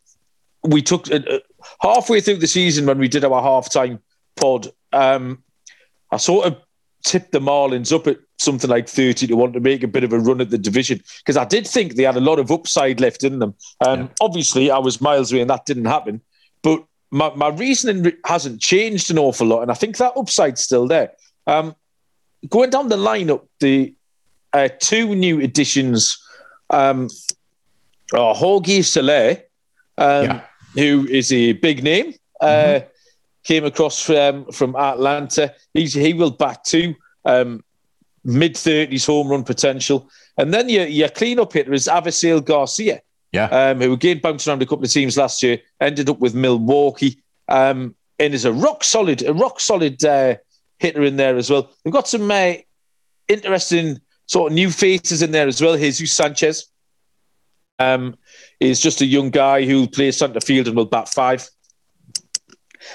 we 0.65 0.83
took 0.83 1.11
uh, 1.11 1.21
uh 1.29 1.39
halfway 1.81 2.21
through 2.21 2.37
the 2.37 2.47
season 2.47 2.87
when 2.87 2.99
we 2.99 3.09
did 3.09 3.25
our 3.25 3.43
halftime 3.43 3.99
pod. 4.37 4.69
Um, 4.93 5.43
I 6.11 6.17
sort 6.19 6.47
of 6.47 6.57
tipped 7.05 7.33
the 7.33 7.41
Marlins 7.41 7.93
up 7.93 8.07
at 8.07 8.19
something 8.39 8.69
like 8.69 8.89
30 8.89 9.27
to 9.29 9.35
1 9.35 9.53
to 9.53 9.61
make 9.61 9.83
a 9.83 9.89
bit 9.89 10.05
of 10.05 10.13
a 10.13 10.19
run 10.19 10.41
at 10.41 10.51
the 10.51 10.59
division 10.59 11.01
because 11.19 11.37
I 11.37 11.45
did 11.45 11.67
think 11.67 11.95
they 11.95 12.03
had 12.03 12.17
a 12.17 12.21
lot 12.21 12.39
of 12.39 12.51
upside 12.51 13.01
left 13.01 13.25
in 13.25 13.39
them. 13.39 13.55
Um, 13.85 14.01
yeah. 14.01 14.09
Obviously, 14.21 14.71
I 14.71 14.79
was 14.79 15.01
miles 15.01 15.33
away 15.33 15.41
and 15.41 15.51
that 15.51 15.67
didn't 15.67 15.87
happen. 15.87 16.21
But 16.63 16.85
my, 17.11 17.33
my 17.35 17.49
reasoning 17.49 18.13
hasn't 18.25 18.61
changed 18.61 19.11
an 19.11 19.19
awful 19.19 19.47
lot. 19.47 19.63
And 19.63 19.71
I 19.71 19.75
think 19.75 19.97
that 19.99 20.17
upside's 20.17 20.63
still 20.63 20.87
there. 20.87 21.13
Um, 21.47 21.75
going 22.49 22.71
down 22.71 22.89
the 22.89 22.97
lineup, 22.97 23.47
the 23.61 23.95
uh, 24.53 24.69
two 24.81 25.15
new 25.15 25.41
additions 25.41 26.19
um, 26.71 27.09
are 28.15 28.35
Jorge 28.35 28.83
Soler, 28.83 29.39
um, 29.99 30.25
yeah. 30.25 30.45
Who 30.75 31.07
is 31.09 31.33
a 31.33 31.53
big 31.53 31.83
name. 31.83 32.15
Uh, 32.41 32.47
mm-hmm. 32.47 32.87
Came 33.45 33.65
across 33.65 34.01
from 34.05 34.51
from 34.53 34.77
Atlanta. 34.77 35.55
He's, 35.75 35.95
he 35.95 36.15
will 36.15 36.31
bat 36.31 36.65
two. 36.65 36.95
Um, 37.25 37.65
mid 38.25 38.55
30s 38.55 39.07
home 39.07 39.29
run 39.29 39.45
potential. 39.45 40.09
And 40.39 40.53
then 40.53 40.69
your, 40.69 40.87
your 40.87 41.09
cleanup 41.09 41.53
hitter 41.53 41.73
is 41.73 41.89
Avisail 41.89 42.45
Garcia, 42.45 43.03
yeah. 43.33 43.47
Um, 43.47 43.81
who 43.81 43.93
again 43.93 44.21
bounced 44.23 44.47
around 44.47 44.63
a 44.63 44.67
couple 44.67 44.85
of 44.85 44.93
teams 44.93 45.17
last 45.17 45.43
year, 45.43 45.59
ended 45.81 46.09
up 46.09 46.21
with 46.21 46.35
Milwaukee, 46.35 47.23
um, 47.49 47.95
and 48.19 48.35
is 48.35 48.45
a 48.45 48.53
rock 48.53 48.85
solid, 48.85 49.23
a 49.23 49.33
rock 49.33 49.59
solid 49.59 50.05
uh, 50.05 50.37
hitter 50.79 51.03
in 51.03 51.17
there 51.17 51.37
as 51.37 51.51
well. 51.51 51.71
We've 51.85 51.95
got 51.95 52.09
some 52.09 52.31
uh, 52.31 52.55
interesting 53.29 54.01
sort 54.27 54.53
of 54.53 54.55
new 54.55 54.71
faces 54.71 55.23
in 55.23 55.31
there 55.31 55.49
as 55.49 55.61
well. 55.61 55.77
Jesus 55.77 56.13
Sanchez 56.13 56.67
um, 57.79 58.17
is 58.71 58.81
just 58.81 59.01
a 59.01 59.07
young 59.07 59.31
guy 59.31 59.65
who 59.65 59.87
plays 59.87 60.17
centre 60.17 60.41
field 60.41 60.67
and 60.69 60.77
will 60.77 60.87
bat 60.87 61.09
five. 61.09 61.49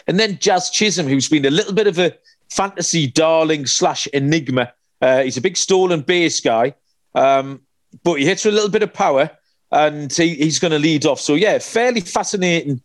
And 0.07 0.19
then 0.19 0.37
Jazz 0.39 0.69
Chisholm, 0.69 1.07
who's 1.07 1.29
been 1.29 1.45
a 1.45 1.49
little 1.49 1.73
bit 1.73 1.87
of 1.87 1.97
a 1.99 2.13
fantasy 2.49 3.07
darling 3.07 3.65
slash 3.65 4.07
enigma 4.07 4.71
uh, 5.01 5.23
he's 5.23 5.37
a 5.37 5.41
big 5.41 5.57
stolen 5.57 6.01
base 6.01 6.39
guy, 6.39 6.73
um, 7.15 7.61
but 8.03 8.15
he 8.15 8.25
hits 8.25 8.45
with 8.45 8.53
a 8.53 8.55
little 8.55 8.69
bit 8.69 8.83
of 8.83 8.93
power 8.93 9.29
and 9.71 10.11
he, 10.11 10.35
he's 10.35 10.59
going 10.59 10.71
to 10.71 10.79
lead 10.79 11.05
off. 11.05 11.19
So, 11.19 11.35
yeah, 11.35 11.59
fairly 11.59 12.01
fascinating 12.01 12.81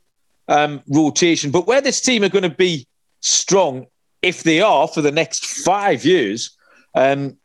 um, 0.49 0.83
rotation. 0.89 1.51
But 1.51 1.67
where 1.67 1.81
this 1.81 2.01
team 2.01 2.23
are 2.25 2.29
going 2.29 2.43
to 2.43 2.51
be 2.51 2.87
strong, 3.21 3.87
if 4.21 4.43
they 4.43 4.61
are 4.61 4.87
for 4.89 5.01
the 5.01 5.11
next 5.11 5.47
five 5.47 6.05
years, 6.05 6.57
um, 6.95 7.37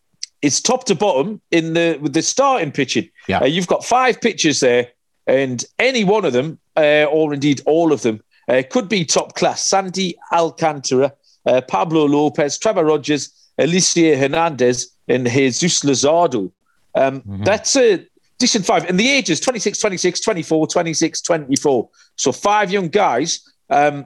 it's 0.41 0.61
top 0.61 0.83
to 0.85 0.95
bottom 0.95 1.41
in 1.49 1.73
the 1.73 1.97
with 1.99 2.13
the 2.13 2.21
starting 2.21 2.71
pitching. 2.71 3.09
Yeah. 3.27 3.39
Uh, 3.39 3.45
you've 3.45 3.67
got 3.67 3.83
five 3.83 4.21
pitchers 4.21 4.59
there, 4.59 4.89
and 5.27 5.63
any 5.77 6.03
one 6.03 6.25
of 6.25 6.33
them, 6.33 6.57
uh, 6.75 7.05
or 7.05 7.33
indeed 7.33 7.61
all 7.65 7.91
of 7.91 8.01
them, 8.01 8.21
uh, 8.47 8.63
could 8.69 8.87
be 8.87 9.05
top 9.05 9.35
class. 9.35 9.67
Sandy 9.67 10.15
Alcantara, 10.31 11.13
uh, 11.45 11.61
Pablo 11.61 12.05
Lopez, 12.05 12.57
Trevor 12.57 12.85
Rogers, 12.85 13.31
Elieser 13.59 14.17
Hernandez 14.17 14.91
and 15.07 15.27
Jesus 15.27 15.81
Luzardo. 15.81 16.51
Um, 16.95 17.21
mm-hmm. 17.21 17.43
That's 17.43 17.75
a 17.75 18.05
decent 18.37 18.65
five. 18.65 18.85
And 18.85 18.99
the 18.99 19.09
ages 19.09 19.39
26, 19.39 19.79
26, 19.79 20.19
24, 20.21 20.67
26, 20.67 21.21
24. 21.21 21.89
So 22.15 22.31
five 22.31 22.71
young 22.71 22.89
guys, 22.89 23.41
um, 23.69 24.05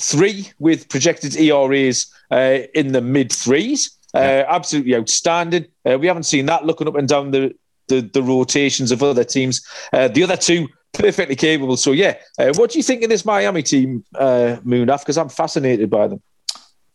three 0.00 0.50
with 0.58 0.88
projected 0.88 1.36
ERAs 1.36 2.12
uh, 2.30 2.58
in 2.74 2.92
the 2.92 3.00
mid 3.00 3.32
threes. 3.32 3.96
Uh, 4.14 4.20
yeah. 4.20 4.44
Absolutely 4.48 4.94
outstanding. 4.96 5.66
Uh, 5.88 5.98
we 5.98 6.06
haven't 6.06 6.24
seen 6.24 6.46
that 6.46 6.64
looking 6.64 6.88
up 6.88 6.94
and 6.94 7.08
down 7.08 7.30
the, 7.30 7.54
the, 7.88 8.00
the 8.00 8.22
rotations 8.22 8.90
of 8.90 9.02
other 9.02 9.24
teams. 9.24 9.60
Uh, 9.92 10.08
the 10.08 10.22
other 10.22 10.36
two, 10.36 10.68
perfectly 10.92 11.36
capable. 11.36 11.76
So, 11.76 11.92
yeah, 11.92 12.16
uh, 12.38 12.52
what 12.54 12.70
do 12.70 12.78
you 12.78 12.82
think 12.82 13.02
of 13.02 13.10
this 13.10 13.24
Miami 13.24 13.62
team, 13.62 14.04
uh, 14.14 14.56
Munaf? 14.64 15.00
Because 15.00 15.18
I'm 15.18 15.28
fascinated 15.28 15.90
by 15.90 16.08
them. 16.08 16.22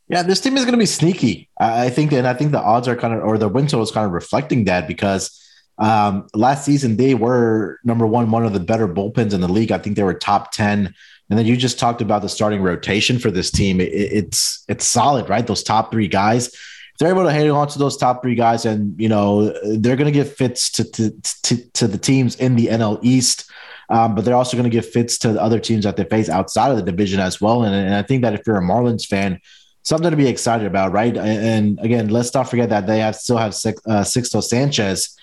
Yeah, 0.08 0.24
this 0.24 0.42
team 0.42 0.58
is 0.58 0.66
going 0.66 0.74
to 0.74 0.78
be 0.78 0.86
sneaky. 0.86 1.50
I 1.60 1.90
think, 1.90 2.12
and 2.12 2.28
I 2.28 2.34
think 2.34 2.52
the 2.52 2.60
odds 2.60 2.88
are 2.88 2.98
kind 2.98 3.14
of, 3.14 3.24
or 3.24 3.38
the 3.38 3.48
win 3.48 3.68
total 3.68 3.84
is 3.84 3.92
kind 3.92 4.06
of 4.06 4.12
reflecting 4.12 4.66
that 4.66 4.88
because 4.88 5.40
um, 5.78 6.28
last 6.34 6.66
season 6.66 6.98
they 6.98 7.16
were 7.16 7.80
number 7.84 8.06
one, 8.06 8.30
one 8.30 8.46
of 8.46 8.52
the 8.52 8.60
better 8.60 8.88
bullpens 8.88 9.34
in 9.34 9.40
the 9.40 9.48
league. 9.48 9.72
I 9.72 9.78
think 9.78 9.96
they 9.96 10.04
were 10.04 10.14
top 10.14 10.52
ten. 10.52 10.94
And 11.30 11.40
then 11.40 11.46
you 11.46 11.56
just 11.56 11.80
talked 11.80 12.02
about 12.02 12.24
the 12.24 12.28
starting 12.28 12.62
rotation 12.62 13.18
for 13.18 13.32
this 13.32 13.50
team. 13.50 13.80
It, 13.80 13.94
it's 13.94 14.66
it's 14.68 14.86
solid, 14.86 15.30
right? 15.30 15.48
Those 15.48 15.64
top 15.64 15.90
three 15.90 16.10
guys. 16.10 16.54
They're 17.02 17.10
able 17.10 17.24
to 17.24 17.32
hang 17.32 17.50
on 17.50 17.68
to 17.70 17.80
those 17.80 17.98
top 17.98 18.22
three 18.22 18.36
guys, 18.36 18.64
and 18.64 18.94
you 19.02 19.10
know 19.10 19.52
they're 19.80 19.96
going 19.96 20.06
to 20.06 20.12
give 20.12 20.36
fits 20.36 20.70
to, 20.74 20.84
to 20.92 21.10
to 21.42 21.58
to 21.72 21.88
the 21.88 21.98
teams 21.98 22.36
in 22.36 22.56
the 22.56 22.68
NL 22.68 23.00
East. 23.02 23.50
Um, 23.90 24.14
but 24.14 24.24
they're 24.24 24.36
also 24.36 24.56
going 24.56 24.70
to 24.70 24.70
give 24.70 24.88
fits 24.88 25.18
to 25.18 25.34
the 25.34 25.42
other 25.42 25.60
teams 25.60 25.84
that 25.84 25.98
they 25.98 26.04
face 26.04 26.30
outside 26.30 26.70
of 26.70 26.78
the 26.78 26.84
division 26.84 27.20
as 27.20 27.42
well. 27.42 27.64
And, 27.64 27.74
and 27.74 27.96
I 27.96 28.04
think 28.04 28.22
that 28.22 28.34
if 28.36 28.42
you're 28.46 28.58
a 28.58 28.62
Marlins 28.62 29.06
fan, 29.06 29.42
something 29.82 30.12
to 30.12 30.16
be 30.16 30.28
excited 30.28 30.68
about, 30.68 30.94
right? 30.94 31.18
And, 31.18 31.78
again, 31.82 32.08
let's 32.08 32.34
not 32.34 32.50
forget 32.50 32.70
that 32.70 32.88
they 32.88 33.00
have 33.00 33.16
still 33.16 33.38
have 33.38 33.52
uh, 33.52 34.04
Sixto 34.04 34.42
Sanchez, 34.42 35.18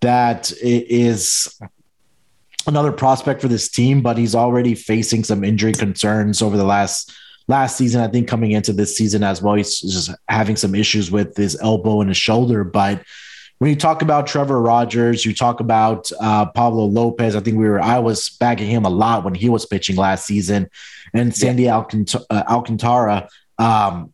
that 0.00 0.52
is 0.62 1.60
another 2.66 2.92
prospect 2.92 3.40
for 3.40 3.48
this 3.48 3.68
team, 3.68 4.00
but 4.00 4.16
he's 4.16 4.34
already 4.34 4.74
facing 4.74 5.24
some 5.24 5.44
injury 5.44 5.72
concerns 5.72 6.40
over 6.40 6.56
the 6.56 6.64
last 6.64 7.12
last 7.48 7.76
season. 7.76 8.00
I 8.00 8.08
think 8.08 8.28
coming 8.28 8.52
into 8.52 8.72
this 8.72 8.96
season 8.96 9.22
as 9.22 9.42
well, 9.42 9.54
he's 9.54 9.80
just 9.80 10.10
having 10.28 10.56
some 10.56 10.74
issues 10.74 11.10
with 11.10 11.36
his 11.36 11.58
elbow 11.60 12.00
and 12.00 12.10
his 12.10 12.16
shoulder. 12.16 12.64
But 12.64 13.02
when 13.58 13.70
you 13.70 13.76
talk 13.76 14.02
about 14.02 14.26
Trevor 14.26 14.60
Rogers, 14.60 15.24
you 15.24 15.34
talk 15.34 15.60
about 15.60 16.10
uh, 16.20 16.46
Pablo 16.46 16.84
Lopez. 16.84 17.34
I 17.34 17.40
think 17.40 17.56
we 17.56 17.68
were 17.68 17.80
I 17.80 17.98
was 17.98 18.28
backing 18.28 18.68
him 18.68 18.84
a 18.84 18.90
lot 18.90 19.24
when 19.24 19.34
he 19.34 19.48
was 19.48 19.64
pitching 19.64 19.96
last 19.96 20.26
season, 20.26 20.68
and 21.14 21.34
Sandy 21.34 21.64
yeah. 21.64 21.78
Uh, 21.78 22.42
Alcantara. 22.48 23.28
Um, 23.58 24.12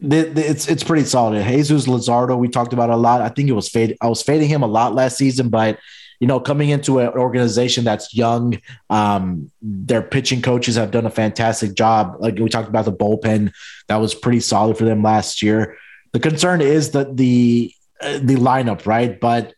it's 0.00 0.68
it's 0.68 0.84
pretty 0.84 1.04
solid. 1.04 1.44
Jesus 1.44 1.86
Luzardo, 1.86 2.36
we 2.36 2.48
talked 2.48 2.72
about 2.72 2.90
a 2.90 2.96
lot. 2.96 3.20
I 3.20 3.30
think 3.30 3.48
it 3.48 3.52
was 3.52 3.68
fade. 3.68 3.96
I 4.00 4.08
was 4.08 4.22
fading 4.22 4.48
him 4.48 4.62
a 4.62 4.66
lot 4.66 4.94
last 4.94 5.16
season, 5.16 5.48
but 5.48 5.78
you 6.20 6.26
know, 6.26 6.40
coming 6.40 6.68
into 6.68 7.00
an 7.00 7.08
organization 7.08 7.84
that's 7.84 8.14
young, 8.14 8.60
um, 8.90 9.50
their 9.60 10.02
pitching 10.02 10.42
coaches 10.42 10.76
have 10.76 10.90
done 10.90 11.06
a 11.06 11.10
fantastic 11.10 11.74
job. 11.74 12.16
Like 12.18 12.38
we 12.38 12.48
talked 12.48 12.68
about 12.68 12.84
the 12.84 12.92
bullpen, 12.92 13.52
that 13.88 13.96
was 13.96 14.14
pretty 14.14 14.40
solid 14.40 14.78
for 14.78 14.84
them 14.84 15.02
last 15.02 15.42
year. 15.42 15.76
The 16.12 16.20
concern 16.20 16.60
is 16.60 16.92
that 16.92 17.16
the 17.16 17.74
uh, 18.00 18.18
the 18.18 18.36
lineup, 18.36 18.86
right? 18.86 19.18
But 19.18 19.54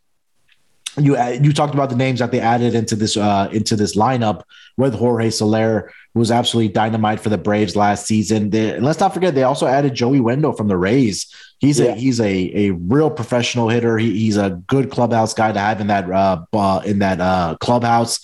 you 0.99 1.17
uh, 1.17 1.39
you 1.41 1.53
talked 1.53 1.75
about 1.75 1.91
the 1.91 1.97
names 1.97 2.21
that 2.21 2.33
they 2.33 2.41
added 2.41 2.75
into 2.75 2.97
this 2.97 3.17
uh, 3.17 3.49
into 3.53 3.77
this 3.77 3.97
lineup 3.97 4.43
with 4.77 4.95
Jorge 4.95 5.31
Soler, 5.31 5.93
who 6.15 6.21
was 6.21 6.31
absolutely 6.31 6.73
dynamite 6.73 7.21
for 7.21 7.29
the 7.29 7.39
Braves 7.39 7.77
last 7.77 8.07
season. 8.07 8.51
They, 8.51 8.79
let's 8.81 9.01
not 9.01 9.13
forget 9.13 9.35
they 9.35 9.43
also 9.43 9.67
added 9.67 9.95
Joey 9.95 10.21
Wendle 10.21 10.53
from 10.53 10.69
the 10.69 10.77
Rays. 10.77 11.33
He's 11.59 11.81
yeah. 11.81 11.93
a 11.93 11.95
he's 11.95 12.21
a 12.21 12.67
a 12.67 12.71
real 12.73 13.11
professional 13.11 13.69
hitter. 13.69 13.97
He, 13.99 14.19
he's 14.19 14.37
a 14.37 14.63
good 14.67 14.91
clubhouse 14.91 15.33
guy 15.33 15.53
to 15.53 15.59
have 15.59 15.81
in 15.81 15.87
that 15.87 16.11
uh, 16.11 16.83
in 16.85 16.99
that 16.99 17.21
uh, 17.21 17.57
clubhouse. 17.61 18.21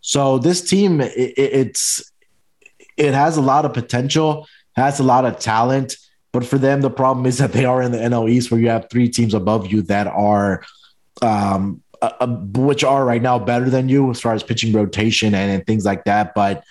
So 0.00 0.38
this 0.38 0.62
team, 0.68 1.00
it, 1.00 1.34
it's 1.36 2.12
it 2.96 3.12
has 3.12 3.36
a 3.36 3.42
lot 3.42 3.64
of 3.64 3.74
potential, 3.74 4.46
has 4.76 5.00
a 5.00 5.02
lot 5.02 5.24
of 5.24 5.38
talent. 5.38 5.96
But 6.32 6.44
for 6.44 6.58
them, 6.58 6.80
the 6.82 6.90
problem 6.90 7.26
is 7.26 7.38
that 7.38 7.52
they 7.52 7.64
are 7.64 7.82
in 7.82 7.92
the 7.92 7.98
NL 7.98 8.30
East, 8.30 8.50
where 8.50 8.60
you 8.60 8.68
have 8.68 8.88
three 8.90 9.08
teams 9.08 9.34
above 9.34 9.72
you 9.72 9.82
that 9.82 10.06
are 10.06 10.64
um, 11.22 11.82
uh, 12.02 12.12
uh, 12.20 12.26
which 12.26 12.84
are 12.84 13.04
right 13.04 13.22
now 13.22 13.38
better 13.38 13.70
than 13.70 13.88
you 13.88 14.10
as 14.10 14.20
far 14.20 14.34
as 14.34 14.42
pitching 14.42 14.72
rotation 14.72 15.34
and, 15.34 15.50
and, 15.50 15.66
things 15.66 15.84
like 15.84 16.04
that. 16.04 16.34
But 16.34 16.62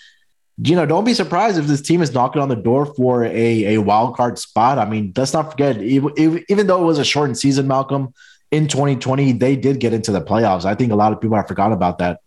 you 0.57 0.75
know, 0.75 0.85
don't 0.85 1.03
be 1.03 1.13
surprised 1.13 1.57
if 1.57 1.67
this 1.67 1.81
team 1.81 2.01
is 2.01 2.13
knocking 2.13 2.41
on 2.41 2.49
the 2.49 2.55
door 2.55 2.85
for 2.85 3.25
a, 3.25 3.75
a 3.75 3.77
wild 3.77 4.15
card 4.15 4.39
spot. 4.39 4.79
I 4.79 4.85
mean, 4.85 5.11
let's 5.15 5.33
not 5.33 5.51
forget, 5.51 5.81
even, 5.81 6.43
even 6.47 6.67
though 6.67 6.81
it 6.81 6.85
was 6.85 6.99
a 6.99 7.05
shortened 7.05 7.37
season, 7.37 7.67
Malcolm, 7.67 8.13
in 8.51 8.67
2020, 8.67 9.33
they 9.33 9.55
did 9.55 9.79
get 9.79 9.93
into 9.93 10.11
the 10.11 10.21
playoffs. 10.21 10.63
I 10.63 10.75
think 10.75 10.91
a 10.91 10.95
lot 10.95 11.11
of 11.11 11.19
people 11.19 11.35
have 11.35 11.47
forgotten 11.47 11.73
about 11.73 11.97
that. 11.97 12.21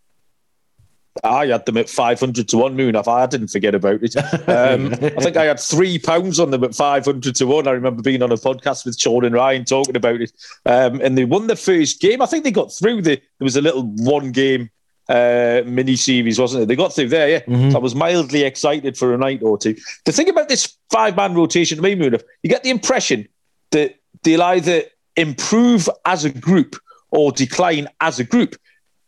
I 1.23 1.47
had 1.47 1.65
them 1.65 1.77
at 1.77 1.89
500 1.89 2.47
to 2.47 2.57
1 2.57 2.75
moon. 2.75 2.95
I 2.95 3.25
didn't 3.25 3.47
forget 3.47 3.75
about 3.75 4.01
it. 4.03 4.15
Um, 4.47 4.93
I 4.93 5.21
think 5.21 5.37
I 5.37 5.45
had 5.45 5.59
three 5.59 5.97
pounds 5.97 6.39
on 6.39 6.51
them 6.51 6.63
at 6.63 6.75
500 6.75 7.35
to 7.35 7.45
1. 7.45 7.67
I 7.67 7.71
remember 7.71 8.03
being 8.03 8.21
on 8.21 8.31
a 8.31 8.35
podcast 8.35 8.85
with 8.85 8.97
Sean 8.97 9.25
and 9.25 9.33
Ryan 9.33 9.65
talking 9.65 9.95
about 9.95 10.21
it. 10.21 10.31
Um, 10.65 11.01
and 11.01 11.17
they 11.17 11.25
won 11.25 11.47
the 11.47 11.55
first 11.55 11.99
game. 11.99 12.21
I 12.21 12.25
think 12.25 12.43
they 12.43 12.51
got 12.51 12.71
through 12.71 13.01
the, 13.01 13.15
there 13.15 13.45
was 13.45 13.55
a 13.55 13.61
little 13.61 13.83
one 13.83 14.31
game 14.31 14.69
uh, 15.09 15.63
mini 15.65 15.95
series, 15.95 16.39
wasn't 16.39 16.63
it? 16.63 16.65
They 16.67 16.75
got 16.75 16.93
through 16.93 17.09
there, 17.09 17.29
yeah. 17.29 17.39
Mm-hmm. 17.41 17.71
So 17.71 17.77
I 17.77 17.81
was 17.81 17.95
mildly 17.95 18.43
excited 18.43 18.97
for 18.97 19.13
a 19.13 19.17
night 19.17 19.41
or 19.43 19.57
two. 19.57 19.75
The 20.05 20.11
thing 20.11 20.29
about 20.29 20.47
this 20.47 20.77
five 20.91 21.15
man 21.15 21.33
rotation 21.33 21.77
to 21.77 21.83
me, 21.83 21.95
Moon, 21.95 22.15
you 22.43 22.49
get 22.49 22.63
the 22.63 22.69
impression 22.69 23.27
that 23.71 23.95
they'll 24.23 24.43
either 24.43 24.83
improve 25.15 25.89
as 26.05 26.23
a 26.23 26.29
group 26.29 26.75
or 27.11 27.31
decline 27.31 27.87
as 27.99 28.19
a 28.19 28.23
group 28.23 28.55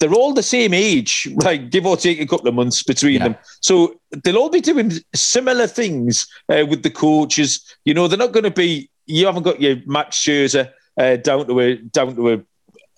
they're 0.01 0.13
all 0.13 0.33
the 0.33 0.43
same 0.43 0.73
age, 0.73 1.29
like 1.35 1.69
give 1.69 1.85
or 1.85 1.95
take 1.95 2.19
a 2.19 2.25
couple 2.25 2.47
of 2.47 2.55
months 2.55 2.83
between 2.83 3.13
yeah. 3.13 3.29
them. 3.29 3.35
So 3.61 4.01
they'll 4.23 4.37
all 4.37 4.49
be 4.49 4.59
doing 4.59 4.91
similar 5.15 5.67
things 5.67 6.27
uh, 6.49 6.65
with 6.67 6.83
the 6.83 6.89
coaches. 6.89 7.63
You 7.85 7.93
know, 7.93 8.07
they're 8.09 8.17
not 8.17 8.33
going 8.33 8.43
to 8.43 8.51
be. 8.51 8.89
You 9.05 9.27
haven't 9.27 9.43
got 9.43 9.61
your 9.61 9.77
Max 9.85 10.17
Scherzer 10.17 10.71
uh, 10.97 11.17
down 11.17 11.47
to 11.47 11.59
a 11.59 11.75
down 11.75 12.15
to 12.15 12.33
a, 12.33 12.41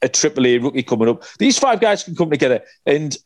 a 0.04 0.10
triple 0.10 0.45
A 0.45 0.58
rookie 0.60 0.84
coming 0.84 1.10
up. 1.10 1.24
These 1.39 1.58
five 1.58 1.80
guys 1.80 2.04
can 2.04 2.16
come 2.16 2.30
together, 2.30 2.62
and 2.86 3.18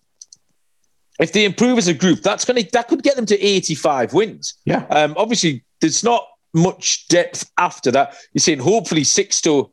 if 1.20 1.34
they 1.34 1.44
improve 1.44 1.78
as 1.78 1.88
a 1.88 1.94
group, 1.94 2.22
that's 2.22 2.46
going 2.46 2.64
to 2.64 2.72
that 2.72 2.88
could 2.88 3.04
get 3.04 3.16
them 3.16 3.26
to 3.26 3.40
eighty 3.42 3.76
five 3.76 4.14
wins. 4.14 4.54
Yeah. 4.66 4.86
Um, 4.90 5.14
obviously, 5.18 5.64
there's 5.82 6.04
not 6.04 6.26
much 6.54 7.08
depth 7.10 7.50
after 7.58 7.92
that. 7.92 8.16
You're 8.34 8.40
saying 8.40 8.60
hopefully 8.60 9.02
Sixto 9.02 9.72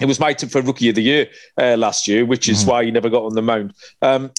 it 0.00 0.06
was 0.06 0.18
my 0.18 0.32
tip 0.32 0.50
for 0.50 0.60
rookie 0.62 0.88
of 0.88 0.94
the 0.94 1.02
year 1.02 1.28
uh, 1.56 1.76
last 1.76 2.08
year, 2.08 2.24
which 2.24 2.48
is 2.48 2.64
mm. 2.64 2.68
why 2.68 2.84
he 2.84 2.90
never 2.90 3.08
got 3.08 3.24
on 3.24 3.34
the 3.34 3.42
mound. 3.42 3.74
Um, 4.00 4.32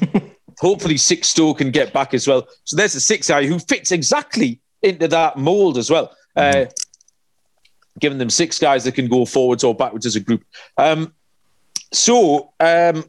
hopefully, 0.58 0.96
six 0.96 1.32
Sixto 1.32 1.56
can 1.56 1.70
get 1.70 1.92
back 1.92 2.14
as 2.14 2.26
well. 2.26 2.48
So 2.64 2.76
there's 2.76 2.94
a 2.94 3.00
six 3.00 3.28
guy 3.28 3.46
who 3.46 3.58
fits 3.58 3.92
exactly 3.92 4.60
into 4.82 5.08
that 5.08 5.36
mold 5.36 5.78
as 5.78 5.90
well. 5.90 6.14
Mm. 6.36 6.72
Giving 8.00 8.18
them 8.18 8.30
six 8.30 8.58
guys 8.58 8.84
that 8.84 8.92
can 8.92 9.08
go 9.08 9.24
forwards 9.24 9.64
or 9.64 9.74
backwards 9.74 10.06
as 10.06 10.16
a 10.16 10.20
group. 10.20 10.44
Um, 10.78 11.12
so 11.92 12.52
um, 12.60 13.04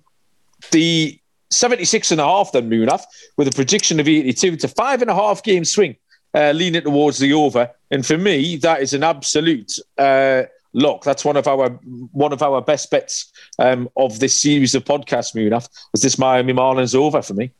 the 0.71 1.19
76 1.49 2.11
and 2.11 2.21
a 2.21 2.23
half 2.23 2.51
then 2.51 2.69
Munaf 2.69 3.03
with 3.37 3.47
a 3.47 3.51
prediction 3.51 3.99
of 3.99 4.07
82 4.07 4.57
to 4.57 4.67
five 4.67 5.01
and 5.01 5.09
a 5.09 5.15
half 5.15 5.43
game 5.43 5.65
swing 5.65 5.95
uh, 6.33 6.51
leaning 6.51 6.81
towards 6.81 7.17
the 7.17 7.33
over 7.33 7.69
and 7.91 8.05
for 8.05 8.17
me 8.17 8.57
that 8.57 8.81
is 8.81 8.93
an 8.93 9.03
absolute 9.03 9.71
uh, 9.97 10.43
lock. 10.75 11.03
That's 11.03 11.25
one 11.25 11.37
of 11.37 11.47
our 11.47 11.69
one 12.11 12.33
of 12.33 12.43
our 12.43 12.61
best 12.61 12.91
bets 12.91 13.31
um, 13.57 13.89
of 13.97 14.19
this 14.19 14.39
series 14.39 14.75
of 14.75 14.83
podcasts. 14.83 15.33
Munaf 15.33 15.67
is 15.93 16.01
this 16.01 16.19
Miami 16.19 16.53
Marlins 16.53 16.93
over 16.93 17.21
for 17.21 17.33
me. 17.33 17.51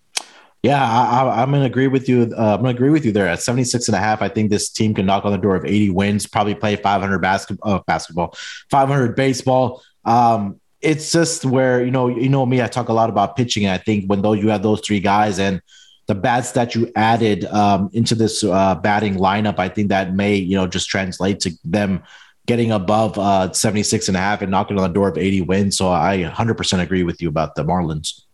Yeah, 0.66 0.84
I, 0.84 1.44
am 1.44 1.52
to 1.52 1.62
agree 1.62 1.86
with 1.86 2.10
you. 2.10 2.34
Uh, 2.36 2.56
I'm 2.56 2.64
to 2.64 2.70
agree 2.70 2.90
with 2.90 3.06
you 3.06 3.12
there. 3.12 3.28
At 3.28 3.40
76 3.40 3.88
and 3.88 3.96
a 3.96 4.00
half, 4.00 4.24
I 4.24 4.30
think 4.30 4.50
this 4.50 4.68
team 4.68 4.96
can 4.96 5.06
knock 5.06 5.24
on 5.24 5.32
the 5.32 5.38
door 5.38 5.56
of 5.56 5.64
80 5.64 5.92
wins, 5.92 6.26
probably 6.26 6.56
play 6.56 6.76
500 6.76 7.20
basketball, 7.20 7.72
uh, 7.72 7.80
basketball 7.86 8.36
500 8.72 9.16
baseball. 9.16 9.84
Um, 10.06 10.60
it's 10.82 11.12
just 11.12 11.46
where, 11.46 11.86
you 11.86 11.92
know, 11.92 12.08
you 12.08 12.30
know 12.30 12.48
me, 12.48 12.64
I 12.64 12.68
talk 12.68 12.90
a 12.90 12.94
lot 12.94 13.12
about 13.12 13.36
pitching. 13.36 13.66
And 13.66 13.74
I 13.74 13.78
think 13.78 14.08
when 14.08 14.24
those, 14.24 14.42
you 14.42 14.50
have 14.50 14.64
those 14.64 14.82
three 14.82 15.00
guys 15.00 15.38
and 15.38 15.62
the 16.08 16.16
bats 16.16 16.54
that 16.54 16.74
you 16.74 16.92
added 16.96 17.46
um, 17.46 17.92
into 17.94 18.16
this 18.16 18.44
uh, 18.44 18.74
batting 18.74 19.18
lineup, 19.18 19.60
I 19.60 19.70
think 19.70 19.90
that 19.90 20.16
may, 20.16 20.34
you 20.34 20.58
know, 20.58 20.66
just 20.66 20.90
translate 20.90 21.42
to 21.42 21.52
them 21.64 22.02
getting 22.48 22.72
above 22.72 23.20
uh, 23.20 23.54
76 23.54 24.08
and 24.08 24.18
a 24.18 24.20
half 24.20 24.42
and 24.42 24.50
knocking 24.50 24.80
on 24.80 24.90
the 24.90 24.94
door 24.96 25.10
of 25.10 25.18
80 25.20 25.42
wins. 25.42 25.78
So 25.78 25.90
I 25.90 26.24
100% 26.24 26.80
agree 26.80 27.04
with 27.04 27.22
you 27.22 27.30
about 27.30 27.54
the 27.54 27.64
Marlins. 27.64 28.25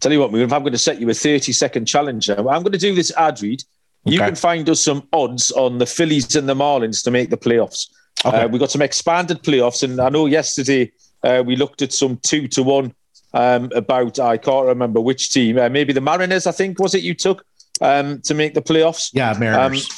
Tell 0.00 0.12
you 0.12 0.20
what, 0.20 0.32
Moon, 0.32 0.52
I'm 0.52 0.62
going 0.62 0.72
to 0.72 0.78
set 0.78 1.00
you 1.00 1.08
a 1.10 1.14
30 1.14 1.52
second 1.52 1.86
challenge, 1.86 2.28
I'm 2.28 2.44
going 2.44 2.72
to 2.72 2.78
do 2.78 2.94
this 2.94 3.12
ad 3.16 3.40
read. 3.42 3.62
You 4.04 4.20
okay. 4.20 4.26
can 4.26 4.36
find 4.36 4.68
us 4.70 4.80
some 4.80 5.08
odds 5.12 5.50
on 5.50 5.78
the 5.78 5.86
Phillies 5.86 6.36
and 6.36 6.48
the 6.48 6.54
Marlins 6.54 7.02
to 7.04 7.10
make 7.10 7.30
the 7.30 7.36
playoffs. 7.36 7.90
Okay. 8.24 8.42
Uh, 8.42 8.48
we 8.48 8.58
got 8.58 8.70
some 8.70 8.82
expanded 8.82 9.42
playoffs, 9.42 9.82
and 9.82 10.00
I 10.00 10.10
know 10.10 10.26
yesterday 10.26 10.92
uh, 11.24 11.42
we 11.44 11.56
looked 11.56 11.82
at 11.82 11.92
some 11.92 12.18
two 12.22 12.46
to 12.48 12.62
one 12.62 12.94
um, 13.34 13.70
about 13.74 14.18
I 14.20 14.36
can't 14.36 14.66
remember 14.66 15.00
which 15.00 15.30
team, 15.30 15.58
uh, 15.58 15.68
maybe 15.68 15.92
the 15.92 16.00
Mariners. 16.00 16.46
I 16.46 16.52
think 16.52 16.78
was 16.78 16.94
it 16.94 17.02
you 17.02 17.14
took 17.14 17.44
um, 17.80 18.20
to 18.22 18.34
make 18.34 18.54
the 18.54 18.62
playoffs? 18.62 19.10
Yeah, 19.12 19.34
Mariners. 19.38 19.88
Um, 19.90 19.96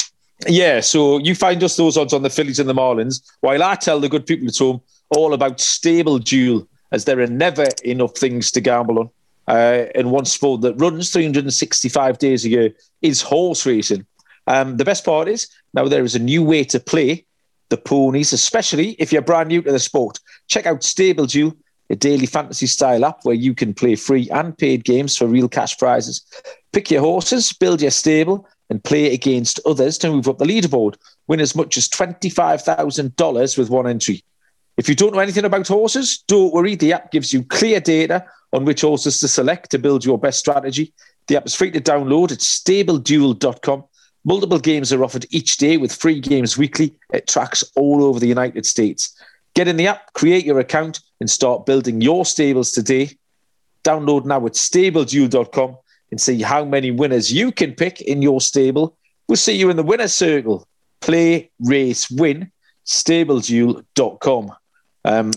yeah, 0.49 0.80
so 0.80 1.18
you 1.18 1.34
find 1.34 1.62
us 1.62 1.76
those 1.76 1.96
odds 1.96 2.12
on 2.12 2.22
the 2.22 2.30
Phillies 2.30 2.59
and 2.59 2.68
the 2.68 2.74
Marlins, 2.74 3.22
while 3.40 3.62
I 3.62 3.74
tell 3.74 4.01
the 4.01 4.09
good 4.09 4.24
people 4.24 4.49
at 4.49 4.57
home 4.57 4.80
all 5.11 5.34
about 5.34 5.61
Stable 5.61 6.18
Duel 6.18 6.66
as 6.92 7.05
there 7.05 7.20
are 7.20 7.26
never 7.26 7.66
enough 7.84 8.16
things 8.16 8.51
to 8.53 8.61
gamble 8.61 9.01
on. 9.01 9.11
Uh, 9.49 9.86
and 9.94 10.11
one 10.11 10.26
sport 10.26 10.61
that 10.61 10.74
runs 10.74 11.11
365 11.11 12.18
days 12.18 12.44
a 12.44 12.51
year 12.51 12.70
is 13.01 13.22
horse 13.22 13.64
racing. 13.64 14.07
Um, 14.46 14.76
the 14.76 14.84
best 14.84 15.05
part 15.05 15.26
is 15.26 15.49
now 15.72 15.88
there 15.88 16.05
is 16.05 16.14
a 16.14 16.20
new 16.20 16.44
way 16.44 16.64
to 16.64 16.78
play 16.78 17.24
the 17.70 17.78
ponies, 17.78 18.32
especially 18.32 18.90
if 18.99 19.11
you're 19.11 19.22
brand 19.22 19.49
new 19.49 19.62
to 19.62 19.72
the 19.72 19.78
sport. 19.78 20.20
Check 20.49 20.66
out 20.66 20.84
Stable 20.84 21.26
Duel, 21.26 21.57
a 21.88 21.96
daily 21.96 22.26
fantasy 22.26 22.66
style 22.66 23.05
app 23.07 23.20
where 23.22 23.34
you 23.34 23.55
can 23.55 23.72
play 23.72 23.94
free 23.94 24.28
and 24.30 24.57
paid 24.57 24.84
games 24.84 25.16
for 25.16 25.26
real 25.26 25.49
cash 25.49 25.78
prizes. 25.78 26.24
Pick 26.72 26.90
your 26.90 27.01
horses, 27.01 27.53
build 27.53 27.80
your 27.80 27.90
stable, 27.90 28.46
and 28.70 28.84
play 28.84 29.14
against 29.14 29.61
others 29.64 29.96
to 29.99 30.11
move 30.11 30.28
up 30.28 30.36
the 30.36 30.44
leaderboard. 30.44 30.96
Win 31.26 31.40
as 31.40 31.57
much 31.57 31.78
as 31.78 31.88
$25,000 31.88 33.59
with 33.59 33.70
one 33.70 33.86
entry. 33.86 34.22
If 34.76 34.88
you 34.88 34.94
don't 34.94 35.14
know 35.14 35.20
anything 35.20 35.46
about 35.46 35.68
horses, 35.68 36.22
don't 36.28 36.53
worry. 36.53 36.74
The 36.74 36.92
app 36.92 37.11
gives 37.11 37.32
you 37.32 37.42
clear 37.44 37.80
data 37.80 38.26
on 38.53 38.64
which 38.64 38.80
horses 38.82 39.20
to 39.20 39.28
select 39.28 39.70
to 39.70 39.78
build 39.78 40.05
your 40.05 40.18
best 40.18 40.38
strategy. 40.38 40.92
The 41.26 41.36
app 41.36 41.46
is 41.46 41.55
free 41.55 41.70
to 41.72 41.80
download 41.80 42.32
at 42.32 42.38
stableduel.com. 42.38 43.84
Multiple 44.24 44.59
games 44.59 44.92
are 44.92 45.05
offered 45.05 45.26
each 45.30 45.57
day 45.59 45.76
with 45.76 45.94
free 45.94 46.20
games 46.20 46.59
weekly 46.59 46.94
at 47.12 47.28
tracks 47.28 47.64
all 47.76 48.03
over 48.03 48.18
the 48.18 48.26
United 48.26 48.66
States. 48.66 49.16
Get 49.55 49.68
in 49.68 49.76
the 49.76 49.86
app, 49.86 50.12
create 50.12 50.44
your 50.44 50.59
account, 50.59 51.01
and 51.20 51.30
start 51.30 51.66
building 51.66 52.01
your 52.01 52.24
stables 52.24 52.72
today. 52.72 53.16
Download 53.84 54.24
now 54.24 54.44
at 54.46 54.53
stableduel.com 54.53 55.76
and 56.11 56.20
see 56.20 56.42
how 56.42 56.64
many 56.64 56.90
winners 56.90 57.32
you 57.32 57.53
can 57.53 57.74
pick 57.74 58.01
in 58.01 58.22
your 58.22 58.40
stable. 58.40 58.96
We'll 59.28 59.36
see 59.36 59.57
you 59.57 59.70
in 59.70 59.76
the 59.76 59.82
winner's 59.82 60.14
circle. 60.14 60.66
Play, 61.01 61.51
race, 61.61 62.11
win. 62.11 62.51
Stableduel.com. 62.86 64.53
Um, 65.05 65.30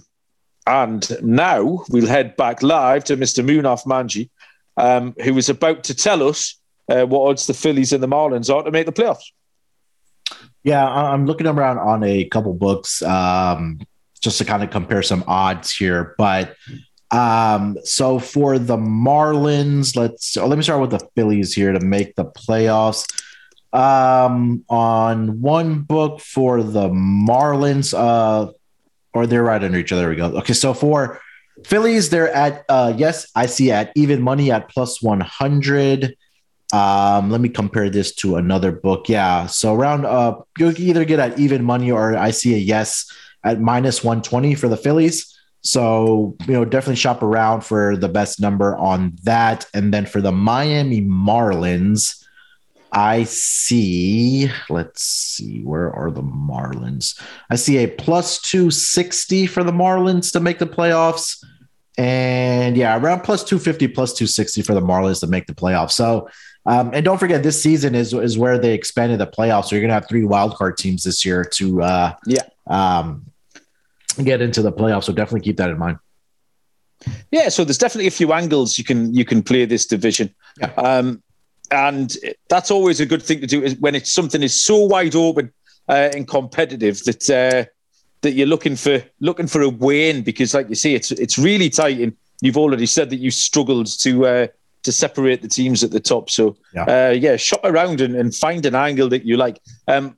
and 0.68 1.10
now 1.22 1.84
we'll 1.90 2.08
head 2.08 2.36
back 2.36 2.62
live 2.62 3.04
to 3.06 3.18
Mr. 3.18 3.44
Munaf 3.44 3.86
Manji, 3.86 4.30
um, 4.78 5.16
who 5.24 5.38
is 5.38 5.50
about 5.50 5.84
to 5.86 5.96
tell 5.96 6.28
us 6.28 6.60
uh, 6.90 7.06
what 7.06 7.30
odds 7.30 7.48
the 7.48 7.54
Phillies 7.54 7.94
and 7.94 8.04
the 8.04 8.08
Marlins 8.08 8.54
are 8.54 8.64
to 8.64 8.72
make 8.72 8.86
the 8.86 8.92
playoffs. 8.92 9.32
Yeah, 10.64 10.88
I'm 10.88 11.26
looking 11.26 11.48
around 11.48 11.80
on 11.80 12.04
a 12.04 12.26
couple 12.26 12.54
books 12.54 13.02
um, 13.02 13.80
just 14.22 14.38
to 14.38 14.46
kind 14.46 14.64
of 14.64 14.70
compare 14.70 15.02
some 15.02 15.24
odds 15.28 15.76
here. 15.76 16.14
But 16.18 16.56
um, 17.10 17.78
so 17.84 18.20
for 18.20 18.60
the 18.60 18.78
Marlins, 18.78 19.96
let's 19.96 20.38
oh, 20.38 20.48
let 20.48 20.58
me 20.58 20.64
start 20.64 20.82
with 20.82 20.92
the 20.92 21.08
Phillies 21.16 21.54
here 21.54 21.72
to 21.72 21.80
make 21.80 22.16
the 22.16 22.26
playoffs. 22.26 23.06
Um, 23.74 24.66
on 24.70 25.40
one 25.42 25.82
book 25.82 26.20
for 26.20 26.62
the 26.62 26.90
Marlins, 26.90 27.98
uh, 27.98 28.52
or 29.14 29.28
they're 29.28 29.44
right 29.44 29.64
under 29.64 29.78
each 29.78 29.92
other. 29.92 30.10
We 30.10 30.16
go. 30.16 30.28
Okay, 30.38 30.54
so 30.54 30.74
for 30.74 31.20
Phillies, 31.66 32.10
they're 32.10 32.34
at 32.34 32.66
uh 32.70 32.94
yes, 32.96 33.30
I 33.36 33.46
see 33.46 33.72
at 33.72 33.92
even 33.96 34.22
money 34.22 34.52
at 34.52 34.70
plus 34.70 35.02
100. 35.02 36.16
Um, 36.74 37.30
let 37.30 37.42
me 37.42 37.50
compare 37.50 37.90
this 37.90 38.16
to 38.16 38.38
another 38.38 38.72
book. 38.72 39.10
Yeah, 39.10 39.48
so 39.48 39.76
around 39.76 40.06
uh 40.06 40.36
you 40.58 40.74
either 40.78 41.06
get 41.06 41.20
at 41.20 41.38
even 41.38 41.64
money 41.64 41.92
or 41.92 42.16
I 42.16 42.32
see 42.32 42.54
a 42.56 42.58
yes 42.58 43.12
at 43.44 43.60
minus 43.60 44.04
120 44.04 44.56
for 44.56 44.68
the 44.68 44.78
Phillies. 44.78 45.38
So, 45.64 46.36
you 46.48 46.54
know, 46.54 46.66
definitely 46.66 46.96
shop 46.96 47.22
around 47.22 47.62
for 47.62 47.96
the 47.96 48.10
best 48.10 48.40
number 48.40 48.76
on 48.78 49.16
that. 49.24 49.66
And 49.74 49.94
then 49.94 50.06
for 50.06 50.20
the 50.20 50.32
Miami 50.32 51.02
Marlins, 51.02 52.21
I 52.92 53.24
see, 53.24 54.52
let's 54.70 55.04
see, 55.04 55.62
where 55.62 55.92
are 55.94 56.12
the 56.12 56.22
Marlins? 56.22 57.20
I 57.50 57.56
see 57.56 57.78
a 57.78 57.88
plus 57.88 58.42
260 58.42 59.48
for 59.48 59.64
the 59.64 59.72
Marlins 59.72 60.34
to 60.34 60.42
make 60.42 60.60
the 60.60 60.66
playoffs. 60.66 61.44
And 61.98 62.76
yeah, 62.76 62.98
around 62.98 63.22
plus 63.22 63.44
250, 63.44 63.88
plus 63.90 64.14
260 64.14 64.62
for 64.64 64.74
the 64.74 64.82
Marlins 64.82 65.22
to 65.22 65.28
make 65.28 65.48
the 65.48 65.56
playoffs. 65.56 65.92
So, 65.92 66.30
um, 66.66 66.92
and 66.94 67.06
don't 67.06 67.18
forget, 67.18 67.44
this 67.44 67.62
season 67.62 67.96
is 67.96 68.14
is 68.14 68.38
where 68.38 68.58
they 68.58 68.74
expanded 68.74 69.20
the 69.20 69.28
playoffs. 69.28 69.66
So 69.66 69.76
you're 69.76 69.82
gonna 69.82 69.94
have 69.94 70.08
three 70.08 70.22
wildcard 70.22 70.78
teams 70.78 71.04
this 71.04 71.26
year 71.26 71.44
to 71.44 71.82
uh, 71.82 72.14
yeah 72.26 72.44
um, 72.68 73.26
get 74.24 74.42
into 74.42 74.62
the 74.62 74.72
playoffs. 74.72 75.06
So 75.06 75.14
definitely 75.14 75.42
keep 75.42 75.58
that 75.58 75.70
in 75.70 75.80
mind. 75.80 75.98
Yeah, 77.32 77.50
so 77.50 77.64
there's 77.64 77.80
definitely 77.80 78.08
a 78.08 78.12
few 78.12 78.32
angles 78.32 78.78
you 78.78 78.84
can 78.84 79.14
you 79.14 79.26
can 79.26 79.42
play 79.42 79.66
this 79.66 79.86
division. 79.86 80.34
Yeah. 80.60 80.72
Um, 80.74 81.24
and 81.72 82.16
that's 82.50 82.70
always 82.70 83.00
a 83.00 83.06
good 83.06 83.24
thing 83.24 83.42
to 83.42 83.48
do 83.48 83.64
is 83.64 83.76
when 83.78 83.96
it's 83.96 84.14
something 84.14 84.44
is 84.44 84.62
so 84.62 84.78
wide 84.78 85.16
open 85.16 85.52
uh, 85.90 86.10
and 86.14 86.28
competitive 86.28 87.04
that 87.04 87.30
uh, 87.30 87.70
that 88.22 88.34
you're 88.34 88.48
looking 88.48 88.76
for 88.76 89.04
looking 89.20 89.48
for 89.48 89.62
a 89.62 89.70
win 89.70 90.24
because, 90.24 90.54
like 90.54 90.70
you 90.70 90.76
say, 90.76 90.94
it's 90.94 91.12
it's 91.12 91.38
really 91.38 91.70
tight. 91.70 92.00
And 92.00 92.16
you've 92.42 92.58
already 92.58 92.86
said 92.86 93.10
that 93.10 93.18
you 93.18 93.32
struggled 93.32 93.88
to 94.02 94.26
uh, 94.26 94.48
to 94.84 94.92
separate 94.92 95.42
the 95.42 95.48
teams 95.48 95.84
at 95.84 95.92
the 95.92 96.00
top. 96.00 96.30
So 96.30 96.56
yeah, 96.74 96.84
uh, 96.84 97.12
yeah 97.12 97.38
shop 97.38 97.62
around 97.64 98.02
and, 98.02 98.16
and, 98.16 98.34
find 98.34 98.66
an 98.66 98.76
angle 98.76 99.10
that 99.10 99.26
you 99.26 99.38
like. 99.38 99.60
Um, 99.88 100.18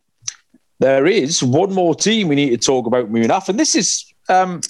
there 0.79 1.05
is 1.05 1.41
one 1.43 1.73
more 1.73 1.95
team 1.95 2.27
we 2.27 2.35
need 2.35 2.49
to 2.49 2.57
talk 2.57 2.87
about, 2.87 3.11
Munaf, 3.11 3.47
and 3.47 3.59
this 3.59 3.75
is 3.75 4.11
um, 4.27 4.61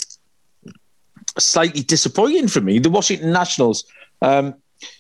slightly 1.39 1.81
disappointing 1.81 2.47
for 2.47 2.61
me. 2.61 2.77
The 2.77 2.89
Washington 2.89 3.31
Nationals, 3.31 3.85
um, 4.21 4.55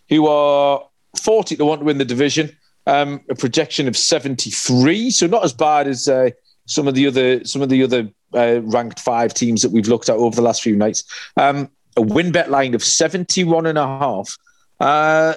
who 0.09 0.27
are 0.27 0.83
40 1.21 1.55
to 1.57 1.65
1 1.65 1.79
to 1.79 1.85
win 1.85 1.97
the 1.97 2.05
division, 2.05 2.55
um, 2.87 3.21
a 3.29 3.35
projection 3.35 3.87
of 3.87 3.95
73. 3.95 5.11
So 5.11 5.27
not 5.27 5.43
as 5.43 5.53
bad 5.53 5.87
as 5.87 6.07
uh, 6.07 6.31
some 6.65 6.87
of 6.87 6.95
the 6.95 7.07
other 7.07 7.43
some 7.45 7.61
of 7.61 7.69
the 7.69 7.83
other 7.83 8.09
uh, 8.33 8.61
ranked 8.63 8.99
five 8.99 9.33
teams 9.33 9.61
that 9.61 9.71
we've 9.71 9.87
looked 9.87 10.09
at 10.09 10.15
over 10.15 10.35
the 10.35 10.41
last 10.41 10.61
few 10.61 10.75
nights. 10.75 11.03
Um, 11.37 11.69
a 11.95 12.01
win 12.01 12.31
bet 12.31 12.49
line 12.49 12.73
of 12.73 12.83
71 12.83 13.67
and 13.67 13.77
a 13.77 13.85
half. 13.85 14.37
Uh, 14.79 15.35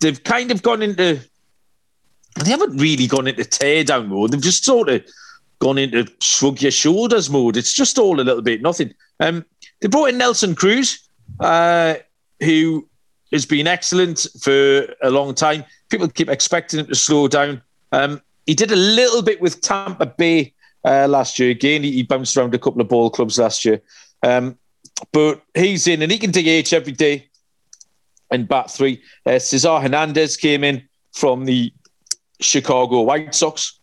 they've 0.00 0.22
kind 0.22 0.50
of 0.50 0.62
gone 0.62 0.82
into 0.82 1.20
they 2.36 2.50
haven't 2.50 2.76
really 2.76 3.06
gone 3.06 3.26
into 3.26 3.44
tear 3.44 3.84
down 3.84 4.08
mode. 4.08 4.30
They've 4.30 4.40
just 4.40 4.64
sort 4.64 4.88
of 4.88 5.04
gone 5.58 5.78
into 5.78 6.06
shrug 6.20 6.60
your 6.60 6.70
shoulders 6.70 7.30
mode. 7.30 7.56
It's 7.56 7.72
just 7.72 7.98
all 7.98 8.20
a 8.20 8.22
little 8.22 8.42
bit 8.42 8.62
nothing. 8.62 8.92
Um, 9.20 9.44
they 9.80 9.88
brought 9.88 10.10
in 10.10 10.18
Nelson 10.18 10.54
Cruz, 10.54 11.08
uh, 11.40 11.94
who 12.40 12.88
has 13.32 13.46
been 13.46 13.66
excellent 13.66 14.26
for 14.40 14.86
a 15.02 15.10
long 15.10 15.34
time. 15.34 15.64
People 15.88 16.08
keep 16.08 16.28
expecting 16.28 16.80
him 16.80 16.86
to 16.86 16.94
slow 16.94 17.28
down. 17.28 17.62
Um, 17.92 18.20
he 18.46 18.54
did 18.54 18.70
a 18.70 18.76
little 18.76 19.22
bit 19.22 19.40
with 19.40 19.60
Tampa 19.60 20.06
Bay 20.06 20.54
uh, 20.84 21.08
last 21.08 21.38
year. 21.38 21.50
Again, 21.50 21.82
he, 21.82 21.92
he, 21.92 22.02
bounced 22.02 22.36
around 22.36 22.54
a 22.54 22.58
couple 22.58 22.80
of 22.80 22.88
ball 22.88 23.10
clubs 23.10 23.38
last 23.38 23.64
year. 23.64 23.80
Um, 24.22 24.56
but 25.12 25.42
he's 25.54 25.86
in 25.86 26.02
and 26.02 26.10
he 26.10 26.18
can 26.18 26.30
DH 26.30 26.72
every 26.72 26.92
day 26.92 27.28
and 28.30 28.48
bat 28.48 28.70
three. 28.70 29.02
Uh, 29.24 29.38
Cesar 29.38 29.80
Hernandez 29.80 30.36
came 30.36 30.64
in 30.64 30.88
from 31.12 31.44
the 31.44 31.72
Chicago 32.40 33.02
White 33.02 33.34
Sox. 33.34 33.78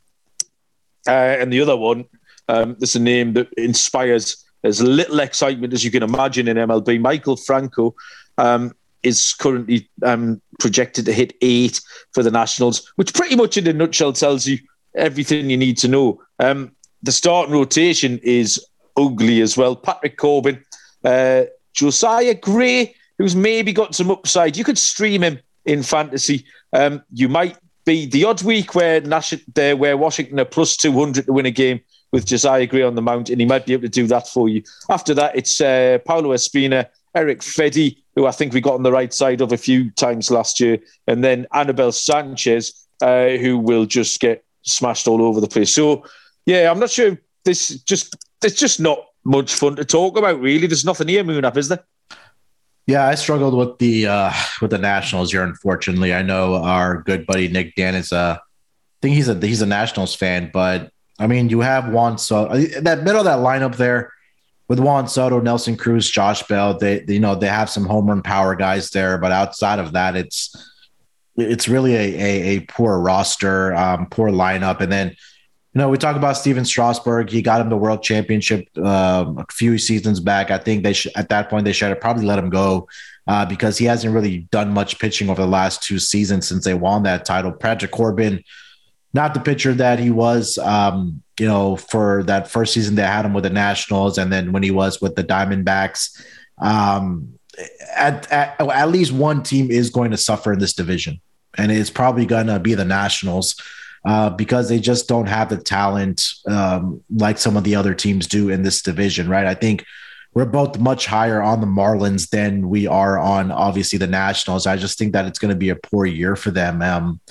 Uh, 1.07 1.11
and 1.11 1.51
the 1.51 1.61
other 1.61 1.75
one, 1.75 2.05
um, 2.47 2.75
there's 2.79 2.95
a 2.95 2.99
name 2.99 3.33
that 3.33 3.51
inspires 3.57 4.43
as 4.63 4.81
little 4.81 5.19
excitement 5.19 5.73
as 5.73 5.83
you 5.83 5.91
can 5.91 6.03
imagine 6.03 6.47
in 6.47 6.55
MLB. 6.55 6.99
Maikel 6.99 7.43
Franco 7.43 7.95
um, 8.37 8.73
is 9.03 9.33
currently 9.33 9.89
um, 10.03 10.41
projected 10.59 11.05
to 11.05 11.13
hit 11.13 11.33
eight 11.41 11.81
for 12.13 12.23
the 12.23 12.31
Nationals, 12.31 12.91
which 12.95 13.13
pretty 13.13 13.35
much 13.35 13.57
in 13.57 13.67
a 13.67 13.73
nutshell 13.73 14.13
tells 14.13 14.47
you 14.47 14.57
everything 14.95 15.49
you 15.49 15.57
need 15.57 15.77
to 15.77 15.87
know. 15.87 16.21
Um, 16.39 16.71
the 17.01 17.11
starting 17.11 17.53
rotation 17.53 18.19
is 18.23 18.63
ugly 18.97 19.41
as 19.41 19.57
well. 19.57 19.75
Patrick 19.75 20.17
Corbin, 20.17 20.63
uh, 21.03 21.43
Josiah 21.73 22.35
Gray, 22.35 22.95
who's 23.17 23.35
maybe 23.35 23.73
got 23.73 23.95
some 23.95 24.11
upside. 24.11 24.57
You 24.57 24.63
could 24.63 24.77
stream 24.77 25.23
him 25.23 25.39
in 25.65 25.83
fantasy. 25.83 26.45
Um, 26.71 27.03
you 27.11 27.29
might 27.29 27.57
be 27.85 28.05
the 28.05 28.25
odd 28.25 28.41
week 28.43 28.75
where 28.75 29.01
Nash, 29.01 29.33
there 29.53 29.75
where 29.75 29.97
Washington 29.97 30.39
are 30.39 30.45
plus 30.45 30.77
200 30.77 31.25
to 31.25 31.33
win 31.33 31.45
a 31.45 31.51
game 31.51 31.81
with 32.11 32.25
Josiah 32.25 32.67
Gray 32.67 32.83
on 32.83 32.95
the 32.95 33.01
mount, 33.01 33.29
and 33.29 33.41
he 33.41 33.45
might 33.45 33.65
be 33.65 33.73
able 33.73 33.83
to 33.83 33.89
do 33.89 34.07
that 34.07 34.27
for 34.27 34.47
you. 34.47 34.63
After 34.89 35.13
that, 35.15 35.35
it's 35.35 35.59
uh, 35.59 35.97
Paolo 36.05 36.29
Espino, 36.29 36.85
Eric 37.15 37.39
Fedde, 37.39 37.97
who 38.15 38.25
I 38.25 38.31
think 38.31 38.53
we 38.53 38.61
got 38.61 38.75
on 38.75 38.83
the 38.83 38.91
right 38.91 39.13
side 39.13 39.41
of 39.41 39.51
a 39.51 39.57
few 39.57 39.91
times 39.91 40.29
last 40.29 40.59
year, 40.59 40.79
and 41.07 41.23
then 41.23 41.47
Anibal 41.53 41.91
Sanchez, 41.91 42.87
uh, 43.01 43.29
who 43.29 43.57
will 43.57 43.85
just 43.85 44.19
get 44.19 44.43
smashed 44.63 45.07
all 45.07 45.21
over 45.21 45.41
the 45.41 45.47
place. 45.47 45.73
So, 45.73 46.05
yeah, 46.45 46.69
I'm 46.69 46.79
not 46.79 46.89
sure. 46.89 47.19
This 47.45 47.81
just 47.83 48.15
it's 48.43 48.59
just 48.59 48.79
not 48.79 48.99
much 49.25 49.53
fun 49.53 49.75
to 49.75 49.85
talk 49.85 50.17
about. 50.17 50.39
Really, 50.39 50.67
there's 50.67 50.85
nothing 50.85 51.07
here, 51.07 51.23
Munaf, 51.23 51.57
is 51.57 51.69
there? 51.69 51.83
Yeah, 52.85 53.07
I 53.07 53.15
struggled 53.15 53.55
with 53.55 53.77
the 53.79 54.07
uh, 54.07 54.33
with 54.61 54.71
the 54.71 54.77
Nationals 54.77 55.31
here. 55.31 55.43
Unfortunately, 55.43 56.13
I 56.13 56.21
know 56.21 56.55
our 56.55 57.01
good 57.01 57.25
buddy 57.25 57.47
Nick 57.47 57.75
Dan 57.75 57.95
is 57.95 58.11
a, 58.11 58.41
I 58.41 58.99
think 59.01 59.15
he's 59.15 59.29
a 59.29 59.35
he's 59.35 59.61
a 59.61 59.65
Nationals 59.65 60.15
fan, 60.15 60.51
but 60.53 60.91
I 61.19 61.27
mean, 61.27 61.49
you 61.49 61.61
have 61.61 61.89
Juan 61.89 62.17
Soto 62.17 62.57
that 62.81 63.03
middle 63.03 63.19
of 63.19 63.25
that 63.25 63.39
lineup 63.39 63.77
there 63.77 64.11
with 64.67 64.79
Juan 64.79 65.07
Soto, 65.07 65.39
Nelson 65.39 65.75
Cruz, 65.75 66.09
Josh 66.09 66.43
Bell. 66.43 66.77
They, 66.77 66.99
they 66.99 67.15
you 67.15 67.19
know 67.19 67.35
they 67.35 67.47
have 67.47 67.69
some 67.69 67.85
home 67.85 68.07
run 68.07 68.21
power 68.21 68.55
guys 68.55 68.89
there, 68.89 69.17
but 69.17 69.31
outside 69.31 69.79
of 69.79 69.93
that, 69.93 70.15
it's 70.15 70.55
it's 71.35 71.67
really 71.67 71.95
a 71.95 71.99
a, 71.99 72.57
a 72.57 72.59
poor 72.61 72.99
roster, 72.99 73.73
um, 73.75 74.07
poor 74.07 74.29
lineup, 74.29 74.79
and 74.81 74.91
then 74.91 75.15
you 75.73 75.79
know, 75.79 75.89
we 75.89 75.97
talk 75.97 76.15
about 76.15 76.37
Stephen 76.37 76.65
Strasburg. 76.65 77.31
He 77.31 77.41
got 77.41 77.59
him 77.59 77.69
the 77.69 77.77
world 77.77 78.03
championship 78.03 78.67
uh, 78.77 79.25
a 79.37 79.45
few 79.51 79.79
seasons 79.79 80.19
back. 80.19 80.51
I 80.51 80.59
think 80.59 80.83
they 80.83 80.93
should, 80.93 81.11
at 81.15 81.29
that 81.29 81.49
point, 81.49 81.65
they 81.65 81.73
should 81.73 81.89
have 81.89 81.99
probably 81.99 82.25
let 82.25 82.37
him 82.37 82.51
go 82.51 82.87
uh, 83.25 83.43
because 83.47 83.79
he 83.79 83.85
hasn't 83.85 84.13
really 84.13 84.41
done 84.51 84.71
much 84.71 84.99
pitching 84.99 85.31
over 85.31 85.41
the 85.41 85.47
last 85.47 85.81
two 85.81 85.97
seasons 85.97 86.47
since 86.47 86.63
they 86.63 86.75
won 86.75 87.01
that 87.03 87.25
title. 87.25 87.51
Patrick 87.51 87.89
Corbin, 87.89 88.43
not 89.13 89.33
the 89.33 89.39
pitcher 89.39 89.73
that 89.73 89.99
he 89.99 90.09
was, 90.09 90.57
um, 90.57 91.21
you 91.39 91.47
know, 91.47 91.75
for 91.75 92.23
that 92.23 92.49
first 92.49 92.73
season 92.73 92.95
they 92.95 93.03
had 93.03 93.25
him 93.25 93.33
with 93.33 93.43
the 93.43 93.49
Nationals, 93.49 94.17
and 94.17 94.31
then 94.31 94.51
when 94.51 94.63
he 94.63 94.71
was 94.71 95.01
with 95.01 95.15
the 95.15 95.23
Diamondbacks. 95.23 96.21
Um, 96.59 97.39
at, 97.95 98.31
at, 98.31 98.59
at 98.59 98.89
least 98.89 99.11
one 99.11 99.43
team 99.43 99.69
is 99.69 99.91
going 99.91 100.11
to 100.11 100.17
suffer 100.17 100.53
in 100.53 100.59
this 100.59 100.73
division, 100.73 101.21
and 101.57 101.71
it's 101.71 101.89
probably 101.89 102.25
going 102.25 102.47
to 102.47 102.59
be 102.59 102.73
the 102.73 102.85
Nationals 102.85 103.55
uh, 104.05 104.29
because 104.31 104.69
they 104.69 104.79
just 104.79 105.07
don't 105.07 105.27
have 105.27 105.49
the 105.49 105.57
talent 105.57 106.25
um, 106.47 107.01
like 107.15 107.37
some 107.37 107.55
of 107.55 107.63
the 107.63 107.75
other 107.75 107.93
teams 107.93 108.27
do 108.27 108.49
in 108.49 108.63
this 108.63 108.81
division, 108.81 109.29
right? 109.29 109.45
I 109.45 109.53
think 109.53 109.85
we're 110.33 110.45
both 110.45 110.79
much 110.79 111.05
higher 111.05 111.41
on 111.41 111.61
the 111.61 111.67
Marlins 111.67 112.29
than 112.29 112.67
we 112.69 112.87
are 112.87 113.19
on 113.19 113.51
obviously 113.51 113.99
the 113.99 114.07
Nationals. 114.07 114.65
I 114.65 114.77
just 114.77 114.97
think 114.97 115.13
that 115.13 115.25
it's 115.25 115.39
going 115.39 115.53
to 115.53 115.57
be 115.57 115.69
a 115.69 115.75
poor 115.75 116.05
year 116.05 116.35
for 116.35 116.51
them. 116.51 116.81
Um, 116.81 117.21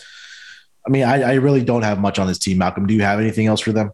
I 0.86 0.90
mean, 0.90 1.04
I, 1.04 1.22
I, 1.22 1.34
really 1.34 1.62
don't 1.62 1.82
have 1.82 2.00
much 2.00 2.18
on 2.18 2.26
this 2.26 2.38
team. 2.38 2.58
Malcolm, 2.58 2.86
do 2.86 2.94
you 2.94 3.02
have 3.02 3.20
anything 3.20 3.46
else 3.46 3.60
for 3.60 3.72
them? 3.72 3.92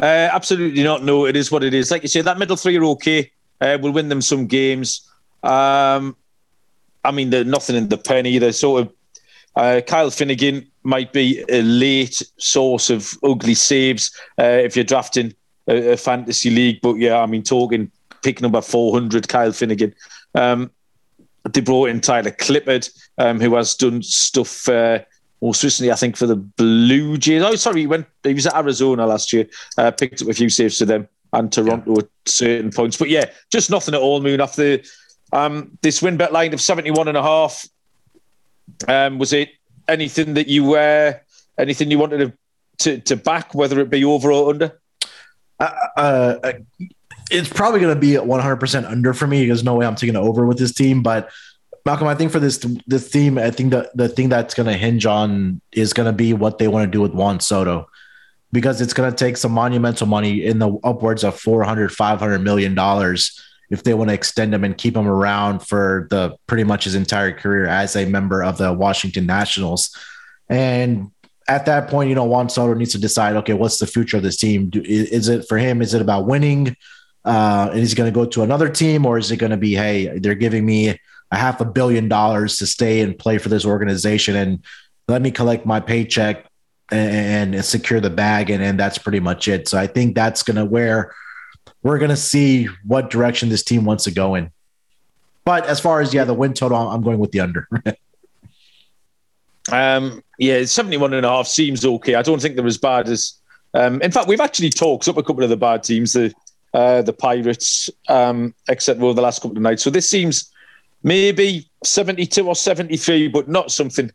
Uh, 0.00 0.28
absolutely 0.32 0.82
not. 0.82 1.04
No, 1.04 1.24
it 1.26 1.36
is 1.36 1.52
what 1.52 1.62
it 1.62 1.72
is. 1.72 1.90
Like 1.90 2.02
you 2.02 2.08
say, 2.08 2.20
that 2.20 2.38
middle 2.38 2.56
three 2.56 2.76
are 2.76 2.84
okay. 2.84 3.30
Uh, 3.60 3.78
we'll 3.80 3.92
win 3.92 4.08
them 4.08 4.20
some 4.20 4.46
games. 4.46 5.08
Um, 5.42 6.16
I 7.04 7.12
mean, 7.12 7.30
they're 7.30 7.44
nothing 7.44 7.76
in 7.76 7.88
the 7.88 7.98
pen 7.98 8.26
either. 8.26 8.52
Sort 8.52 8.82
of 8.82 8.92
uh, 9.54 9.80
Kyle 9.86 10.10
Finnegan 10.10 10.66
might 10.82 11.12
be 11.12 11.44
a 11.48 11.62
late 11.62 12.20
source 12.38 12.90
of 12.90 13.16
ugly 13.22 13.54
saves 13.54 14.10
uh, 14.38 14.42
if 14.44 14.74
you're 14.74 14.84
drafting 14.84 15.32
a, 15.68 15.92
a, 15.92 15.96
fantasy 15.96 16.50
league. 16.50 16.80
But 16.82 16.94
yeah, 16.96 17.20
I 17.20 17.26
mean, 17.26 17.42
talking 17.42 17.90
pick 18.22 18.40
number 18.40 18.60
400, 18.60 19.28
Kyle 19.28 19.52
Finnegan. 19.52 19.94
Um, 20.34 20.70
they 21.52 21.60
brought 21.60 21.90
in 21.90 22.00
Tyler 22.00 22.30
Clippard, 22.30 22.90
um, 23.18 23.38
who 23.38 23.54
has 23.54 23.74
done 23.74 24.02
stuff 24.02 24.68
uh, 24.68 25.00
most 25.44 25.62
recently, 25.62 25.92
I 25.92 25.96
think, 25.96 26.16
for 26.16 26.26
the 26.26 26.36
Blue 26.36 27.18
Jays. 27.18 27.42
Oh, 27.42 27.54
sorry, 27.54 27.80
he 27.80 27.86
went. 27.86 28.06
He 28.22 28.32
was 28.32 28.46
at 28.46 28.56
Arizona 28.56 29.06
last 29.06 29.32
year. 29.32 29.46
Uh, 29.76 29.90
picked 29.90 30.22
up 30.22 30.28
a 30.28 30.32
few 30.32 30.48
saves 30.48 30.78
for 30.78 30.86
them 30.86 31.06
and 31.34 31.52
Toronto 31.52 31.92
yeah. 31.92 31.98
at 31.98 32.08
certain 32.24 32.70
points. 32.70 32.96
But 32.96 33.10
yeah, 33.10 33.26
just 33.52 33.70
nothing 33.70 33.94
at 33.94 34.00
all. 34.00 34.20
Moon 34.20 34.40
after 34.40 34.80
um, 35.32 35.76
this 35.82 36.00
win 36.00 36.16
bet 36.16 36.32
line 36.32 36.54
of 36.54 36.60
71 36.60 37.08
and 37.08 37.16
a 37.16 37.22
half 37.22 37.66
um, 38.88 39.18
was 39.18 39.32
it 39.32 39.50
anything 39.88 40.34
that 40.34 40.48
you 40.48 40.74
uh, 40.74 41.12
anything 41.58 41.90
you 41.90 41.98
wanted 41.98 42.18
to, 42.18 42.32
to, 42.78 43.00
to 43.02 43.16
back, 43.16 43.54
whether 43.54 43.78
it 43.80 43.90
be 43.90 44.04
over 44.04 44.32
or 44.32 44.50
under? 44.50 44.80
Uh, 45.60 45.70
uh, 45.96 46.52
it's 47.30 47.48
probably 47.48 47.80
going 47.80 47.94
to 47.94 48.00
be 48.00 48.16
at 48.16 48.22
100% 48.22 48.90
under 48.90 49.12
for 49.12 49.26
me. 49.26 49.46
There's 49.46 49.64
no 49.64 49.74
way 49.74 49.86
I'm 49.86 49.94
taking 49.94 50.16
it 50.16 50.18
over 50.18 50.46
with 50.46 50.58
this 50.58 50.72
team. 50.72 51.02
But 51.02 51.30
Malcolm, 51.84 52.08
I 52.08 52.14
think 52.14 52.32
for 52.32 52.40
this 52.40 52.64
this 52.86 53.10
team, 53.10 53.36
I 53.36 53.50
think 53.50 53.72
that 53.72 53.94
the 53.96 54.08
thing 54.08 54.30
that's 54.30 54.54
going 54.54 54.66
to 54.66 54.72
hinge 54.72 55.04
on 55.04 55.60
is 55.72 55.92
going 55.92 56.06
to 56.06 56.12
be 56.12 56.32
what 56.32 56.58
they 56.58 56.68
want 56.68 56.84
to 56.84 56.90
do 56.90 57.00
with 57.00 57.12
Juan 57.12 57.40
Soto, 57.40 57.88
because 58.52 58.80
it's 58.80 58.94
going 58.94 59.10
to 59.10 59.16
take 59.16 59.36
some 59.36 59.52
monumental 59.52 60.06
money 60.06 60.44
in 60.44 60.58
the 60.58 60.78
upwards 60.82 61.24
of 61.24 61.38
400, 61.38 61.92
500 61.92 62.38
million 62.38 62.74
dollars 62.74 63.40
if 63.70 63.82
they 63.82 63.94
want 63.94 64.08
to 64.08 64.14
extend 64.14 64.54
him 64.54 64.64
and 64.64 64.76
keep 64.76 64.96
him 64.96 65.06
around 65.06 65.60
for 65.60 66.06
the 66.10 66.36
pretty 66.46 66.64
much 66.64 66.84
his 66.84 66.94
entire 66.94 67.32
career 67.32 67.66
as 67.66 67.96
a 67.96 68.04
member 68.06 68.42
of 68.42 68.58
the 68.58 68.72
Washington 68.72 69.26
Nationals. 69.26 69.90
And 70.48 71.10
at 71.48 71.66
that 71.66 71.88
point, 71.88 72.08
you 72.08 72.14
know, 72.14 72.24
Juan 72.24 72.48
Soto 72.48 72.74
needs 72.74 72.92
to 72.92 73.00
decide, 73.00 73.36
okay, 73.36 73.52
what's 73.52 73.78
the 73.78 73.86
future 73.86 74.16
of 74.16 74.22
this 74.22 74.36
team? 74.36 74.70
Do, 74.70 74.82
is 74.84 75.28
it 75.28 75.48
for 75.48 75.58
him? 75.58 75.82
Is 75.82 75.94
it 75.94 76.02
about 76.02 76.26
winning? 76.26 76.76
Uh, 77.24 77.68
and 77.70 77.78
he's 77.78 77.94
going 77.94 78.10
to 78.10 78.14
go 78.14 78.26
to 78.26 78.42
another 78.42 78.68
team, 78.68 79.06
or 79.06 79.18
is 79.18 79.30
it 79.30 79.38
going 79.38 79.50
to 79.50 79.56
be, 79.56 79.74
hey, 79.74 80.18
they're 80.18 80.34
giving 80.34 80.64
me 80.64 80.98
a 81.34 81.38
half 81.38 81.60
a 81.60 81.64
billion 81.64 82.08
dollars 82.08 82.58
to 82.58 82.66
stay 82.66 83.00
and 83.00 83.18
play 83.18 83.38
for 83.38 83.48
this 83.48 83.64
organization 83.64 84.36
and 84.36 84.62
let 85.08 85.20
me 85.20 85.30
collect 85.30 85.66
my 85.66 85.80
paycheck 85.80 86.46
and, 86.90 87.54
and 87.54 87.64
secure 87.64 88.00
the 88.00 88.10
bag, 88.10 88.50
and, 88.50 88.62
and 88.62 88.78
that's 88.78 88.98
pretty 88.98 89.20
much 89.20 89.48
it. 89.48 89.68
So 89.68 89.78
I 89.78 89.86
think 89.86 90.14
that's 90.14 90.42
going 90.42 90.56
to 90.56 90.64
where 90.64 91.14
we're 91.82 91.98
going 91.98 92.10
to 92.10 92.16
see 92.16 92.68
what 92.84 93.10
direction 93.10 93.48
this 93.48 93.62
team 93.62 93.84
wants 93.84 94.04
to 94.04 94.10
go 94.10 94.34
in. 94.34 94.50
But 95.44 95.66
as 95.66 95.80
far 95.80 96.00
as 96.00 96.14
yeah, 96.14 96.24
the 96.24 96.34
win 96.34 96.54
total, 96.54 96.76
I'm 96.76 97.02
going 97.02 97.18
with 97.18 97.32
the 97.32 97.40
under. 97.40 97.68
um, 99.72 100.22
yeah, 100.38 100.64
71 100.64 101.12
and 101.12 101.26
a 101.26 101.28
half 101.28 101.46
seems 101.46 101.84
okay. 101.84 102.14
I 102.14 102.22
don't 102.22 102.40
think 102.40 102.56
they're 102.56 102.66
as 102.66 102.78
bad 102.78 103.08
as. 103.08 103.34
Um, 103.74 104.00
in 104.02 104.12
fact, 104.12 104.28
we've 104.28 104.40
actually 104.40 104.70
talked 104.70 105.08
up 105.08 105.16
a 105.16 105.22
couple 105.22 105.42
of 105.42 105.50
the 105.50 105.56
bad 105.56 105.82
teams, 105.82 106.12
the 106.12 106.32
uh, 106.72 107.02
the 107.02 107.12
Pirates, 107.12 107.90
um, 108.08 108.54
except 108.68 109.00
over 109.00 109.14
the 109.14 109.22
last 109.22 109.42
couple 109.42 109.56
of 109.56 109.62
nights. 109.62 109.82
So 109.82 109.90
this 109.90 110.08
seems 110.08 110.50
maybe 111.04 111.70
72 111.84 112.48
or 112.48 112.56
73, 112.56 113.28
but 113.28 113.48
not 113.48 113.70
something 113.70 114.10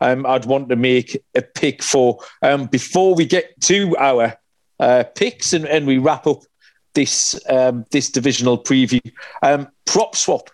um, 0.00 0.26
I'd 0.26 0.44
want 0.44 0.68
to 0.68 0.76
make 0.76 1.22
a 1.34 1.42
pick 1.42 1.82
for. 1.82 2.18
Um, 2.42 2.66
before 2.66 3.14
we 3.14 3.24
get 3.24 3.58
to 3.62 3.96
our 3.98 4.36
uh, 4.80 5.04
picks 5.14 5.52
and, 5.52 5.64
and 5.64 5.86
we 5.86 5.98
wrap 5.98 6.26
up 6.26 6.42
this 6.94 7.40
um, 7.48 7.86
this 7.90 8.10
divisional 8.10 8.62
preview. 8.62 9.00
Um, 9.42 9.68
PropSwap 9.86 10.48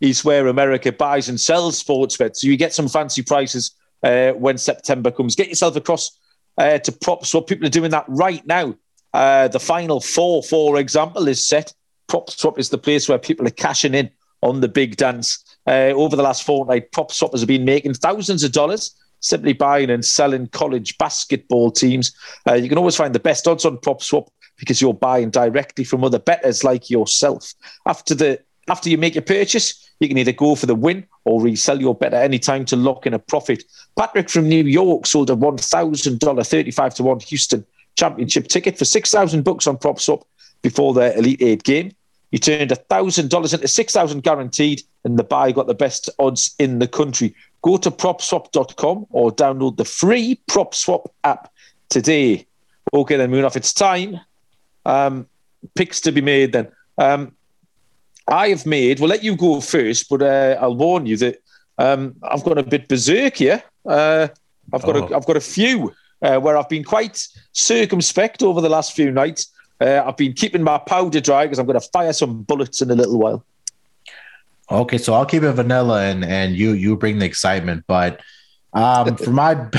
is 0.00 0.24
where 0.24 0.46
America 0.48 0.90
buys 0.90 1.28
and 1.28 1.40
sells 1.40 1.78
sports 1.78 2.16
bets. 2.16 2.40
So 2.40 2.48
you 2.48 2.56
get 2.56 2.72
some 2.72 2.88
fancy 2.88 3.22
prices 3.22 3.72
uh, 4.02 4.32
when 4.32 4.58
September 4.58 5.10
comes. 5.10 5.36
Get 5.36 5.48
yourself 5.48 5.76
across 5.76 6.18
uh, 6.56 6.78
to 6.78 6.92
PropSwap. 6.92 7.46
People 7.46 7.66
are 7.66 7.70
doing 7.70 7.90
that 7.90 8.06
right 8.08 8.44
now. 8.46 8.74
Uh, 9.12 9.48
the 9.48 9.60
final 9.60 10.00
four, 10.00 10.42
for 10.42 10.78
example, 10.78 11.28
is 11.28 11.46
set. 11.46 11.72
PropSwap 12.10 12.58
is 12.58 12.70
the 12.70 12.78
place 12.78 13.08
where 13.08 13.18
people 13.18 13.46
are 13.46 13.50
cashing 13.50 13.94
in 13.94 14.10
on 14.42 14.60
the 14.60 14.68
big 14.68 14.96
dance. 14.96 15.44
Uh, 15.66 15.92
over 15.94 16.16
the 16.16 16.22
last 16.22 16.44
fortnight, 16.44 16.92
prop 16.92 17.10
swappers 17.10 17.40
have 17.40 17.48
been 17.48 17.64
making 17.64 17.94
thousands 17.94 18.42
of 18.44 18.52
dollars 18.52 18.94
simply 19.20 19.52
buying 19.52 19.90
and 19.90 20.04
selling 20.04 20.46
college 20.48 20.96
basketball 20.98 21.70
teams. 21.70 22.14
Uh, 22.48 22.54
you 22.54 22.68
can 22.68 22.78
always 22.78 22.96
find 22.96 23.14
the 23.14 23.20
best 23.20 23.48
odds 23.48 23.64
on 23.64 23.76
PropSwap 23.78 24.28
because 24.56 24.80
you're 24.80 24.94
buying 24.94 25.30
directly 25.30 25.84
from 25.84 26.04
other 26.04 26.18
bettors 26.18 26.64
like 26.64 26.88
yourself. 26.88 27.52
After 27.86 28.14
the 28.14 28.40
after 28.68 28.90
you 28.90 28.98
make 28.98 29.14
your 29.14 29.22
purchase, 29.22 29.90
you 29.98 30.08
can 30.08 30.18
either 30.18 30.32
go 30.32 30.54
for 30.54 30.66
the 30.66 30.74
win 30.74 31.06
or 31.24 31.42
resell 31.42 31.80
your 31.80 31.94
bet 31.94 32.12
at 32.12 32.22
any 32.22 32.38
time 32.38 32.64
to 32.66 32.76
lock 32.76 33.06
in 33.06 33.14
a 33.14 33.18
profit. 33.18 33.64
Patrick 33.96 34.28
from 34.28 34.48
New 34.48 34.62
York 34.62 35.06
sold 35.06 35.30
a 35.30 35.34
one 35.34 35.58
thousand 35.58 36.20
dollar 36.20 36.44
thirty-five 36.44 36.94
to 36.94 37.02
one 37.02 37.20
Houston 37.20 37.64
championship 37.96 38.46
ticket 38.46 38.78
for 38.78 38.84
six 38.84 39.10
thousand 39.10 39.42
bucks 39.42 39.66
on 39.66 39.78
PropSwap 39.78 40.22
before 40.62 40.94
the 40.94 41.16
Elite 41.18 41.42
Eight 41.42 41.62
game. 41.64 41.92
He 42.30 42.38
turned 42.38 42.72
a 42.72 42.76
thousand 42.76 43.30
dollars 43.30 43.54
into 43.54 43.68
six 43.68 43.92
thousand 43.92 44.22
guaranteed, 44.22 44.82
and 45.04 45.18
the 45.18 45.24
buy 45.24 45.52
got 45.52 45.66
the 45.66 45.74
best 45.74 46.10
odds 46.18 46.54
in 46.58 46.78
the 46.78 46.88
country. 46.88 47.34
Go 47.62 47.76
to 47.78 47.90
propswap.com 47.90 49.06
or 49.10 49.32
download 49.32 49.76
the 49.76 49.84
free 49.84 50.40
PropSwap 50.48 51.06
app 51.24 51.52
today. 51.88 52.46
Okay, 52.92 53.16
then, 53.16 53.30
Munaf. 53.30 53.56
It's 53.56 53.72
time 53.72 54.20
um, 54.84 55.26
picks 55.74 56.00
to 56.02 56.12
be 56.12 56.20
made 56.20 56.52
then. 56.52 56.68
Um, 56.98 57.32
I 58.28 58.48
have 58.48 58.66
made, 58.66 59.00
we'll 59.00 59.08
let 59.08 59.24
you 59.24 59.36
go 59.36 59.60
first, 59.60 60.08
but 60.08 60.22
uh, 60.22 60.58
I'll 60.60 60.76
warn 60.76 61.06
you 61.06 61.16
that 61.16 61.42
um, 61.78 62.16
I've 62.22 62.44
got 62.44 62.58
a 62.58 62.62
bit 62.62 62.88
berserk 62.88 63.36
here. 63.36 63.62
Uh, 63.86 64.28
I've 64.72 64.82
got 64.82 64.96
oh. 64.96 65.06
a, 65.06 65.16
I've 65.16 65.26
got 65.26 65.36
a 65.36 65.40
few 65.40 65.94
uh, 66.20 66.38
where 66.38 66.56
I've 66.56 66.68
been 66.68 66.84
quite 66.84 67.26
circumspect 67.52 68.42
over 68.42 68.60
the 68.60 68.68
last 68.68 68.92
few 68.92 69.10
nights. 69.10 69.50
Uh, 69.80 70.02
I've 70.04 70.16
been 70.16 70.32
keeping 70.32 70.62
my 70.62 70.78
powder 70.78 71.20
dry 71.20 71.44
because 71.44 71.58
I'm 71.58 71.66
going 71.66 71.80
to 71.80 71.88
fire 71.92 72.12
some 72.12 72.42
bullets 72.42 72.82
in 72.82 72.90
a 72.90 72.94
little 72.94 73.18
while. 73.18 73.44
Okay, 74.70 74.98
so 74.98 75.14
I'll 75.14 75.26
keep 75.26 75.42
it 75.42 75.52
vanilla 75.52 76.04
and 76.04 76.24
and 76.24 76.54
you 76.54 76.72
you 76.72 76.96
bring 76.96 77.18
the 77.18 77.26
excitement. 77.26 77.84
But 77.86 78.20
um, 78.74 79.16
for 79.24 79.30
my 79.30 79.70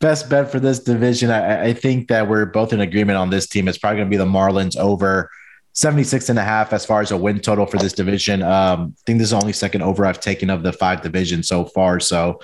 best 0.00 0.30
bet 0.30 0.50
for 0.50 0.58
this 0.58 0.80
division. 0.80 1.30
I, 1.30 1.66
I, 1.66 1.72
think 1.74 2.08
that 2.08 2.28
we're 2.28 2.46
both 2.46 2.72
in 2.72 2.80
agreement 2.80 3.18
on 3.18 3.30
this 3.30 3.46
team. 3.46 3.68
It's 3.68 3.78
probably 3.78 3.98
going 3.98 4.08
to 4.08 4.10
be 4.10 4.16
the 4.16 4.24
Marlins 4.24 4.76
over 4.76 5.30
76 5.74 6.28
and 6.30 6.38
a 6.38 6.42
half 6.42 6.72
as 6.72 6.84
far 6.84 7.00
as 7.00 7.10
a 7.10 7.16
win 7.16 7.38
total 7.38 7.66
for 7.66 7.76
this 7.76 7.92
division. 7.92 8.42
Um, 8.42 8.94
I 8.98 9.02
think 9.06 9.18
this 9.18 9.26
is 9.26 9.30
the 9.30 9.36
only 9.36 9.52
second 9.52 9.82
over 9.82 10.04
I've 10.06 10.20
taken 10.20 10.50
of 10.50 10.62
the 10.62 10.72
five 10.72 11.02
divisions 11.02 11.48
so 11.48 11.66
far. 11.66 12.00
So, 12.00 12.40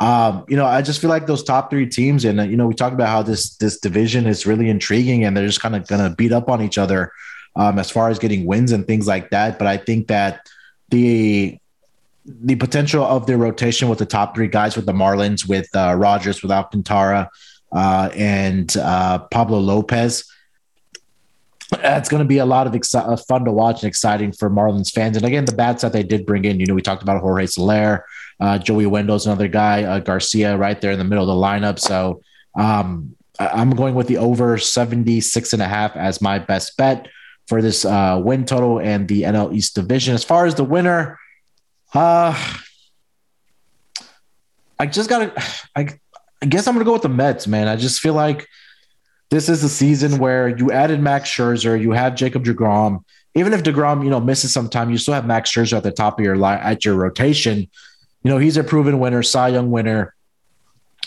um, 0.00 0.44
you 0.48 0.56
know, 0.56 0.66
I 0.66 0.82
just 0.82 1.00
feel 1.00 1.10
like 1.10 1.26
those 1.26 1.42
top 1.42 1.70
three 1.70 1.86
teams, 1.86 2.24
and 2.24 2.40
uh, 2.40 2.42
you 2.42 2.56
know, 2.56 2.66
we 2.66 2.74
talked 2.74 2.94
about 2.94 3.08
how 3.08 3.22
this 3.22 3.56
this 3.56 3.78
division 3.78 4.26
is 4.26 4.46
really 4.46 4.68
intriguing, 4.68 5.24
and 5.24 5.36
they're 5.36 5.46
just 5.46 5.60
kind 5.60 5.76
of 5.76 5.86
going 5.86 6.02
to 6.02 6.14
beat 6.14 6.32
up 6.32 6.48
on 6.48 6.60
each 6.60 6.78
other 6.78 7.12
um, 7.56 7.78
as 7.78 7.90
far 7.90 8.08
as 8.08 8.18
getting 8.18 8.44
wins 8.44 8.72
and 8.72 8.86
things 8.86 9.06
like 9.06 9.30
that. 9.30 9.58
But 9.58 9.68
I 9.68 9.76
think 9.76 10.08
that 10.08 10.46
the 10.88 11.58
the 12.26 12.56
potential 12.56 13.04
of 13.04 13.26
their 13.26 13.38
rotation 13.38 13.88
with 13.88 13.98
the 13.98 14.06
top 14.06 14.34
three 14.34 14.48
guys 14.48 14.76
with 14.76 14.86
the 14.86 14.92
Marlins, 14.92 15.46
with 15.48 15.68
uh, 15.76 15.94
Rogers, 15.94 16.42
with 16.42 16.50
Alcantara, 16.50 17.30
uh, 17.72 18.10
and 18.14 18.76
uh, 18.76 19.18
Pablo 19.30 19.58
Lopez. 19.58 20.24
It's 21.72 22.08
going 22.08 22.22
to 22.22 22.28
be 22.28 22.38
a 22.38 22.46
lot 22.46 22.66
of 22.66 22.72
exci- 22.72 23.06
uh, 23.06 23.16
fun 23.16 23.44
to 23.44 23.52
watch 23.52 23.82
and 23.82 23.88
exciting 23.88 24.32
for 24.32 24.48
Marlins 24.48 24.92
fans. 24.92 25.16
And 25.16 25.26
again, 25.26 25.44
the 25.44 25.54
bats 25.54 25.82
that 25.82 25.92
they 25.92 26.02
did 26.02 26.24
bring 26.24 26.44
in, 26.44 26.60
you 26.60 26.66
know, 26.66 26.74
we 26.74 26.82
talked 26.82 27.02
about 27.02 27.20
Jorge 27.20 27.46
Soler, 27.46 28.04
uh, 28.40 28.58
Joey 28.58 28.86
Wendle's 28.86 29.26
another 29.26 29.48
guy, 29.48 29.84
uh, 29.84 29.98
Garcia 30.00 30.56
right 30.56 30.80
there 30.80 30.92
in 30.92 30.98
the 30.98 31.04
middle 31.04 31.28
of 31.28 31.28
the 31.28 31.40
lineup. 31.40 31.78
So, 31.78 32.22
um, 32.56 33.16
I'm 33.38 33.70
going 33.70 33.94
with 33.94 34.06
the 34.06 34.18
over 34.18 34.58
76 34.58 35.52
and 35.52 35.62
a 35.62 35.66
half 35.66 35.96
as 35.96 36.20
my 36.20 36.38
best 36.38 36.76
bet 36.76 37.08
for 37.48 37.60
this 37.60 37.84
uh, 37.84 38.20
win 38.22 38.44
total 38.44 38.78
and 38.78 39.08
the 39.08 39.22
NL 39.22 39.54
East 39.54 39.74
division. 39.74 40.14
As 40.14 40.24
far 40.24 40.46
as 40.46 40.54
the 40.54 40.64
winner, 40.64 41.18
uh, 41.94 42.34
I 44.78 44.86
just 44.86 45.08
got 45.08 45.34
to, 45.34 45.42
I, 45.74 45.88
I 46.42 46.46
guess 46.46 46.66
I'm 46.66 46.74
going 46.74 46.84
to 46.84 46.88
go 46.88 46.92
with 46.92 47.02
the 47.02 47.08
Mets, 47.08 47.46
man. 47.46 47.68
I 47.68 47.76
just 47.76 48.00
feel 48.00 48.14
like 48.14 48.46
this 49.30 49.48
is 49.48 49.62
the 49.62 49.68
season 49.68 50.18
where 50.18 50.48
you 50.48 50.70
added 50.70 51.00
Max 51.00 51.28
Scherzer, 51.28 51.80
you 51.80 51.92
have 51.92 52.14
Jacob 52.14 52.44
DeGrom. 52.44 53.04
Even 53.34 53.52
if 53.52 53.64
DeGrom, 53.64 54.04
you 54.04 54.10
know, 54.10 54.20
misses 54.20 54.52
some 54.52 54.68
time, 54.68 54.90
you 54.90 54.98
still 54.98 55.14
have 55.14 55.26
Max 55.26 55.50
Scherzer 55.50 55.76
at 55.76 55.82
the 55.82 55.90
top 55.90 56.20
of 56.20 56.24
your 56.24 56.36
line 56.36 56.60
at 56.60 56.84
your 56.84 56.94
rotation. 56.94 57.68
You 58.24 58.30
know, 58.30 58.38
he's 58.38 58.56
a 58.56 58.64
proven 58.64 58.98
winner, 58.98 59.22
Cy 59.22 59.48
Young 59.48 59.70
winner. 59.70 60.14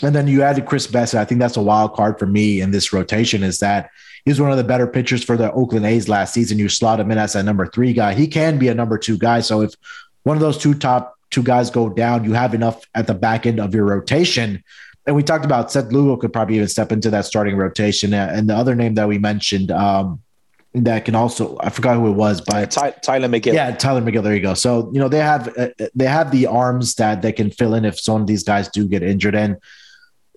And 0.02 0.14
then 0.14 0.28
you 0.28 0.42
added 0.42 0.66
Chris 0.66 0.86
Bassitt. 0.86 1.18
I 1.18 1.24
think 1.24 1.40
that's 1.40 1.56
a 1.56 1.62
wild 1.62 1.94
card 1.94 2.18
for 2.18 2.26
me 2.26 2.60
in 2.60 2.70
this 2.70 2.92
rotation 2.92 3.42
is 3.42 3.58
that 3.58 3.90
he's 4.24 4.40
one 4.40 4.52
of 4.52 4.56
the 4.56 4.64
better 4.64 4.86
pitchers 4.86 5.24
for 5.24 5.36
the 5.36 5.52
Oakland 5.52 5.84
A's 5.84 6.08
last 6.08 6.32
season. 6.32 6.58
You 6.58 6.68
slot 6.68 7.00
him 7.00 7.10
in 7.10 7.18
as 7.18 7.34
a 7.34 7.42
number 7.42 7.66
three 7.66 7.92
guy. 7.92 8.14
He 8.14 8.28
can 8.28 8.58
be 8.58 8.68
a 8.68 8.74
number 8.74 8.96
two 8.96 9.18
guy. 9.18 9.40
So 9.40 9.62
if 9.62 9.74
one 10.22 10.36
of 10.36 10.40
those 10.40 10.56
two 10.56 10.74
top 10.74 11.16
two 11.30 11.42
guys 11.42 11.70
go 11.70 11.88
down, 11.88 12.24
you 12.24 12.32
have 12.34 12.54
enough 12.54 12.84
at 12.94 13.08
the 13.08 13.14
back 13.14 13.44
end 13.46 13.58
of 13.58 13.74
your 13.74 13.84
rotation. 13.84 14.62
And 15.04 15.16
we 15.16 15.24
talked 15.24 15.44
about 15.44 15.72
Seth 15.72 15.90
Lugo 15.90 16.16
could 16.16 16.32
probably 16.32 16.56
even 16.56 16.68
step 16.68 16.92
into 16.92 17.10
that 17.10 17.24
starting 17.24 17.56
rotation. 17.56 18.14
And 18.14 18.48
the 18.48 18.54
other 18.54 18.76
name 18.76 18.94
that 18.94 19.08
we 19.08 19.18
mentioned 19.18 19.72
um, 19.72 20.22
that 20.74 21.04
can 21.04 21.14
also 21.14 21.56
I 21.60 21.70
forgot 21.70 21.96
who 21.96 22.08
it 22.08 22.12
was, 22.12 22.40
but 22.40 22.70
Ty- 22.70 22.90
Tylor 23.02 23.28
Megill. 23.28 23.54
Yeah, 23.54 23.70
Tylor 23.72 24.02
Megill. 24.02 24.22
There 24.22 24.34
you 24.34 24.42
go. 24.42 24.54
So 24.54 24.90
you 24.92 25.00
know 25.00 25.08
they 25.08 25.18
have 25.18 25.56
uh, 25.56 25.68
they 25.94 26.06
have 26.06 26.30
the 26.30 26.46
arms 26.46 26.94
that 26.96 27.22
they 27.22 27.32
can 27.32 27.50
fill 27.50 27.74
in 27.74 27.84
if 27.84 27.98
some 27.98 28.20
of 28.20 28.26
these 28.26 28.42
guys 28.42 28.68
do 28.68 28.86
get 28.86 29.02
injured. 29.02 29.34
And 29.34 29.56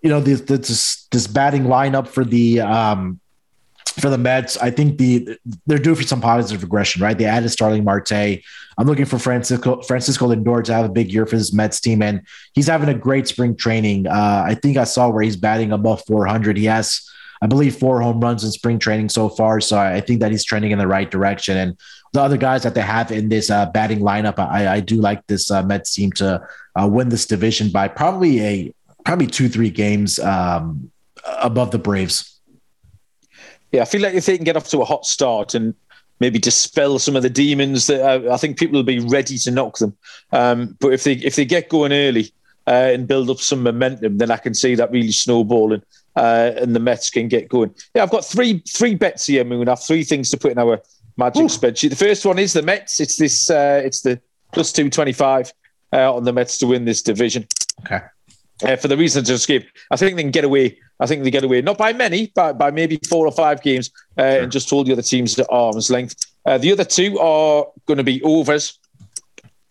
you 0.01 0.09
know 0.09 0.19
this 0.19 0.41
this 0.41 1.07
this 1.11 1.27
batting 1.27 1.63
lineup 1.63 2.07
for 2.07 2.23
the 2.23 2.61
um 2.61 3.19
for 3.99 4.09
the 4.09 4.17
Mets, 4.17 4.57
I 4.57 4.71
think 4.71 4.97
the 4.97 5.37
they're 5.65 5.77
due 5.77 5.95
for 5.95 6.03
some 6.03 6.21
positive 6.21 6.63
regression, 6.63 7.01
right? 7.01 7.17
They 7.17 7.25
added 7.25 7.49
Starling 7.49 7.83
Marte. 7.83 8.41
I'm 8.77 8.87
looking 8.87 9.05
for 9.05 9.19
Francisco 9.19 9.81
Francisco 9.81 10.33
Lindor 10.33 10.63
to 10.63 10.73
have 10.73 10.85
a 10.85 10.89
big 10.89 11.11
year 11.11 11.25
for 11.25 11.35
his 11.35 11.53
Mets 11.53 11.79
team, 11.79 12.01
and 12.01 12.21
he's 12.53 12.67
having 12.67 12.89
a 12.89 12.93
great 12.93 13.27
spring 13.27 13.55
training. 13.55 14.07
Uh, 14.07 14.43
I 14.45 14.55
think 14.55 14.77
I 14.77 14.85
saw 14.85 15.09
where 15.09 15.23
he's 15.23 15.35
batting 15.35 15.71
above 15.71 16.03
400. 16.05 16.57
He 16.57 16.65
has, 16.65 17.09
I 17.41 17.47
believe, 17.47 17.75
four 17.75 18.01
home 18.01 18.19
runs 18.19 18.43
in 18.43 18.51
spring 18.51 18.77
training 18.77 19.09
so 19.09 19.27
far. 19.27 19.59
So 19.61 19.77
I 19.77 19.99
think 20.01 20.19
that 20.19 20.31
he's 20.31 20.43
trending 20.43 20.71
in 20.71 20.77
the 20.77 20.87
right 20.87 21.09
direction. 21.09 21.57
And 21.57 21.77
the 22.13 22.21
other 22.21 22.37
guys 22.37 22.63
that 22.63 22.75
they 22.75 22.81
have 22.81 23.11
in 23.11 23.29
this 23.29 23.49
uh, 23.49 23.65
batting 23.67 23.99
lineup, 23.99 24.37
I, 24.37 24.75
I, 24.75 24.79
do 24.79 24.97
like 24.97 25.25
this 25.27 25.49
uh, 25.49 25.63
Mets 25.63 25.93
team 25.93 26.11
to 26.13 26.45
uh, 26.79 26.87
win 26.87 27.09
this 27.09 27.25
division 27.25 27.69
by 27.71 27.87
probably 27.87 28.41
a 28.41 28.73
probably 29.05 29.27
two 29.27 29.49
three 29.49 29.69
games 29.69 30.19
um, 30.19 30.91
above 31.41 31.71
the 31.71 31.79
Braves. 31.79 32.39
Yeah, 33.71 33.83
I 33.83 33.85
feel 33.85 34.01
like 34.01 34.13
if 34.13 34.25
they 34.25 34.35
can 34.35 34.43
get 34.43 34.57
off 34.57 34.67
to 34.69 34.81
a 34.81 34.85
hot 34.85 35.05
start 35.05 35.55
and 35.55 35.73
maybe 36.19 36.37
dispel 36.37 36.99
some 36.99 37.15
of 37.15 37.23
the 37.23 37.29
demons, 37.29 37.87
that 37.87 38.01
uh, 38.01 38.33
I 38.33 38.37
think 38.37 38.59
people 38.59 38.77
will 38.77 38.83
be 38.83 38.99
ready 38.99 39.37
to 39.39 39.51
knock 39.51 39.77
them. 39.77 39.95
Um, 40.31 40.77
but 40.79 40.93
if 40.93 41.03
they 41.03 41.13
if 41.13 41.35
they 41.35 41.45
get 41.45 41.69
going 41.69 41.93
early 41.93 42.33
uh, 42.67 42.91
and 42.93 43.07
build 43.07 43.29
up 43.29 43.39
some 43.39 43.63
momentum, 43.63 44.17
then 44.17 44.31
I 44.31 44.37
can 44.37 44.53
see 44.53 44.75
that 44.75 44.91
really 44.91 45.11
snowballing. 45.11 45.83
Uh, 46.15 46.51
and 46.57 46.75
the 46.75 46.79
Mets 46.79 47.09
can 47.09 47.27
get 47.27 47.47
going. 47.47 47.73
Yeah, 47.95 48.03
I've 48.03 48.11
got 48.11 48.25
three 48.25 48.59
three 48.67 48.95
bets 48.95 49.27
here, 49.27 49.43
Moon. 49.45 49.67
I 49.67 49.71
have 49.71 49.83
three 49.83 50.03
things 50.03 50.29
to 50.31 50.37
put 50.37 50.51
in 50.51 50.57
our 50.57 50.81
magic 51.15 51.43
Ooh. 51.43 51.45
spreadsheet. 51.45 51.89
The 51.89 51.95
first 51.95 52.25
one 52.25 52.37
is 52.37 52.53
the 52.53 52.61
Mets. 52.61 52.99
It's 52.99 53.17
this. 53.17 53.49
Uh, 53.49 53.81
it's 53.83 54.01
the 54.01 54.19
plus 54.51 54.73
two 54.73 54.89
twenty 54.89 55.13
five 55.13 55.53
uh, 55.93 56.13
on 56.13 56.25
the 56.25 56.33
Mets 56.33 56.57
to 56.59 56.67
win 56.67 56.83
this 56.83 57.01
division. 57.01 57.47
Okay 57.85 58.01
uh, 58.63 58.75
for 58.75 58.87
the 58.87 58.97
reasons 58.97 59.29
I 59.29 59.33
just 59.33 59.47
gave. 59.47 59.65
I 59.89 59.95
think 59.97 60.15
they 60.15 60.23
can 60.23 60.31
get 60.31 60.43
away. 60.43 60.77
I 60.99 61.07
think 61.07 61.23
they 61.23 61.31
get 61.31 61.43
away, 61.43 61.61
not 61.61 61.77
by 61.77 61.93
many, 61.93 62.31
but 62.35 62.57
by 62.57 62.71
maybe 62.71 62.99
four 63.09 63.25
or 63.25 63.31
five 63.31 63.61
games, 63.61 63.89
uh, 64.17 64.21
sure. 64.21 64.43
and 64.43 64.51
just 64.51 64.69
hold 64.69 64.87
the 64.87 64.93
other 64.93 65.01
teams 65.01 65.37
at 65.39 65.47
arm's 65.49 65.89
length. 65.89 66.15
Uh, 66.45 66.57
the 66.57 66.71
other 66.71 66.83
two 66.83 67.19
are 67.19 67.65
going 67.87 67.97
to 67.97 68.03
be 68.03 68.21
overs 68.23 68.79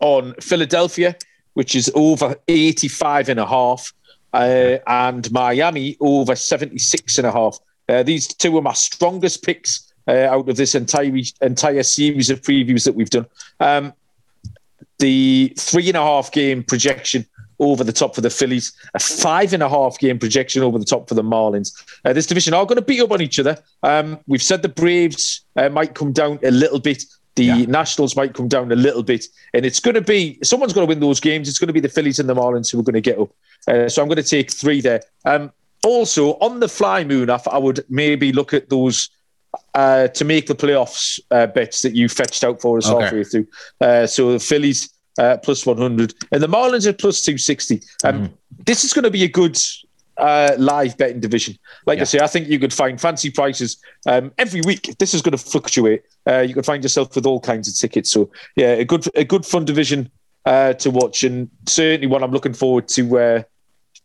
on 0.01 0.35
Philadelphia, 0.41 1.15
which 1.55 1.77
is 1.77 1.91
over 1.95 2.37
85 2.49 3.29
and 3.29 3.41
a 3.41 3.47
half, 3.47 3.93
uh, 4.33 4.79
and 4.87 5.31
Miami 5.33 5.97
over 6.01 6.35
76 6.35 7.19
and 7.19 7.27
a 7.27 7.33
half. 7.33 7.59
Uh, 7.89 8.03
these 8.03 8.27
two 8.29 8.57
are 8.57 8.63
my 8.63 8.73
strongest 8.73 9.43
picks 9.43 9.93
uh, 10.07 10.29
out 10.31 10.49
of 10.49 10.57
this 10.57 10.75
entire 10.75 11.13
entire 11.43 11.83
series 11.83 12.31
of 12.31 12.41
previews 12.43 12.85
that 12.85 12.95
we've 12.95 13.11
done. 13.11 13.27
Um, 13.59 13.93
the 14.99 15.53
three 15.59 15.89
and 15.89 15.97
a 15.97 16.03
half 16.03 16.31
game 16.31 16.63
projection 16.63 17.27
over 17.59 17.85
the 17.85 17.93
top 17.93 18.15
for 18.15 18.23
the 18.23 18.31
Phillies, 18.31 18.73
a 18.95 18.99
five 18.99 19.53
and 19.53 19.63
a 19.63 19.69
half 19.69 19.99
game 19.99 20.19
projection 20.19 20.63
over 20.63 20.79
the 20.79 20.85
top 20.85 21.09
for 21.09 21.15
the 21.15 21.23
Marlins. 21.23 21.73
Uh, 22.05 22.13
this 22.13 22.27
division 22.27 22.55
are 22.55 22.65
going 22.65 22.77
to 22.77 22.83
beat 22.83 23.01
up 23.01 23.13
on 23.13 23.21
each 23.21 23.39
other. 23.39 23.59
Um, 23.83 24.19
we've 24.27 24.43
said 24.43 24.63
the 24.63 24.69
Braves 24.69 25.43
uh, 25.57 25.69
might 25.69 25.95
come 25.95 26.13
down 26.13 26.39
a 26.43 26.51
little 26.51 26.81
bit. 26.81 27.05
The 27.37 27.45
yeah. 27.45 27.65
Nationals 27.67 28.17
might 28.17 28.35
come 28.35 28.49
down 28.49 28.73
a 28.73 28.77
little 28.77 29.03
bit, 29.03 29.27
and 29.55 29.65
it's 29.65 29.79
going 29.79 29.95
to 29.95 30.01
be 30.01 30.39
someone's 30.43 30.73
going 30.73 30.87
to 30.87 30.89
win 30.89 31.01
those 31.01 31.21
games. 31.21 31.49
It's 31.49 31.59
going 31.59 31.69
to 31.69 31.73
be 31.73 31.81
the 31.81 31.89
Phillies 31.89 32.19
and 32.19 32.29
the 32.29 32.35
Marlins 32.35 32.73
who 32.73 32.81
are 32.81 32.83
going 32.83 32.95
to 32.95 33.01
get 33.01 33.19
up. 33.19 33.31
Uh, 33.69 33.89
so 33.89 34.03
I'm 34.03 34.09
going 34.09 34.17
to 34.17 34.23
take 34.23 34.51
three 34.51 34.81
there. 34.81 35.03
Um, 35.25 35.53
also, 35.85 36.33
on 36.39 36.61
the 36.61 36.69
fly 36.69 37.05
moon, 37.05 37.31
I, 37.31 37.41
I 37.51 37.59
would 37.59 37.85
maybe 37.89 38.33
look 38.33 38.53
at 38.53 38.69
those 38.69 39.09
uh, 39.75 40.09
to 40.09 40.25
make 40.25 40.47
the 40.47 40.55
playoffs 40.55 41.19
uh, 41.31 41.47
bets 41.47 41.83
that 41.83 41.95
you 41.95 42.09
fetched 42.09 42.45
out 42.45 42.61
for 42.61 42.79
us 42.79 42.89
okay. 42.89 43.05
halfway 43.05 43.25
through. 43.25 43.47
Uh, 43.81 44.07
so 44.07 44.33
the 44.33 44.41
Phillies 44.41 44.91
uh, 45.19 45.37
plus 45.39 45.67
100, 45.67 46.15
and 46.33 46.43
the 46.43 46.47
Marlins 46.47 46.87
are 46.87 46.93
plus 46.93 47.23
260. 47.23 47.81
Um, 48.05 48.29
mm. 48.29 48.33
This 48.67 48.85
is 48.85 48.93
going 48.93 49.05
to 49.05 49.11
be 49.11 49.25
a 49.25 49.29
good 49.29 49.59
uh, 50.17 50.55
live 50.59 50.97
betting 50.99 51.21
division. 51.21 51.59
Like 51.87 51.97
yeah. 51.97 52.03
I 52.03 52.05
say, 52.05 52.19
I 52.21 52.27
think 52.27 52.49
you 52.49 52.59
could 52.59 52.73
find 52.73 53.01
fancy 53.01 53.31
prices 53.31 53.79
um, 54.07 54.33
every 54.39 54.61
week. 54.61 54.97
This 54.99 55.15
is 55.15 55.23
going 55.23 55.37
to 55.37 55.39
fluctuate. 55.39 56.03
Uh, 56.27 56.41
you 56.41 56.55
could 56.55 56.67
find 56.67 56.83
yourself 56.83 57.15
with 57.15 57.27
all 57.27 57.41
kinds 57.41 57.69
of 57.69 57.77
tickets. 57.77 58.11
So 58.11 58.31
yeah, 58.57 58.73
a 58.73 58.85
good 58.85 59.07
a 59.15 59.25
good 59.25 59.47
fun 59.47 59.65
division 59.65 60.11
uh, 60.45 60.75
to 60.75 60.91
watch, 60.91 61.25
and 61.25 61.49
certainly 61.67 62.07
one 62.07 62.23
I'm 62.23 62.33
looking 62.33 62.55
forward 62.55 62.87
to 62.89 63.19
uh, 63.19 63.43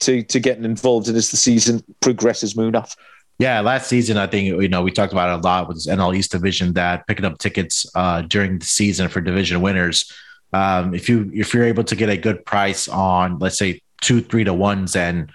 to 0.02 0.24
to 0.24 0.40
getting 0.40 0.66
involved 0.66 1.08
in 1.08 1.16
as 1.16 1.32
the 1.32 1.38
season 1.38 1.84
progresses. 2.02 2.54
Munaf. 2.54 2.96
Yeah, 3.38 3.60
last 3.60 3.90
season 3.90 4.18
I 4.18 4.28
think 4.28 4.48
you 4.48 4.70
know 4.70 4.82
we 4.82 4.92
talked 4.92 5.12
about 5.12 5.30
it 5.30 5.44
a 5.44 5.48
lot 5.48 5.68
with 5.68 5.78
this 5.78 5.88
NL 5.88 6.16
East 6.16 6.32
division 6.32 6.74
that 6.74 7.06
picking 7.08 7.26
up 7.26 7.38
tickets 7.38 7.86
uh, 7.96 8.22
during 8.22 8.60
the 8.60 8.66
season 8.66 9.10
for 9.10 9.20
division 9.20 9.62
winners 9.62 10.12
um, 10.54 10.94
if 10.94 11.10
you 11.10 11.30
if 11.34 11.54
you're 11.54 11.66
able 11.66 11.84
to 11.84 11.96
get 11.96 12.10
a 12.10 12.16
good 12.16 12.46
price 12.46 12.88
on 12.88 13.40
let's 13.40 13.58
say 13.58 13.82
two 14.02 14.22
three 14.22 14.46
to 14.46 14.54
ones 14.54 14.96
and 14.96 15.30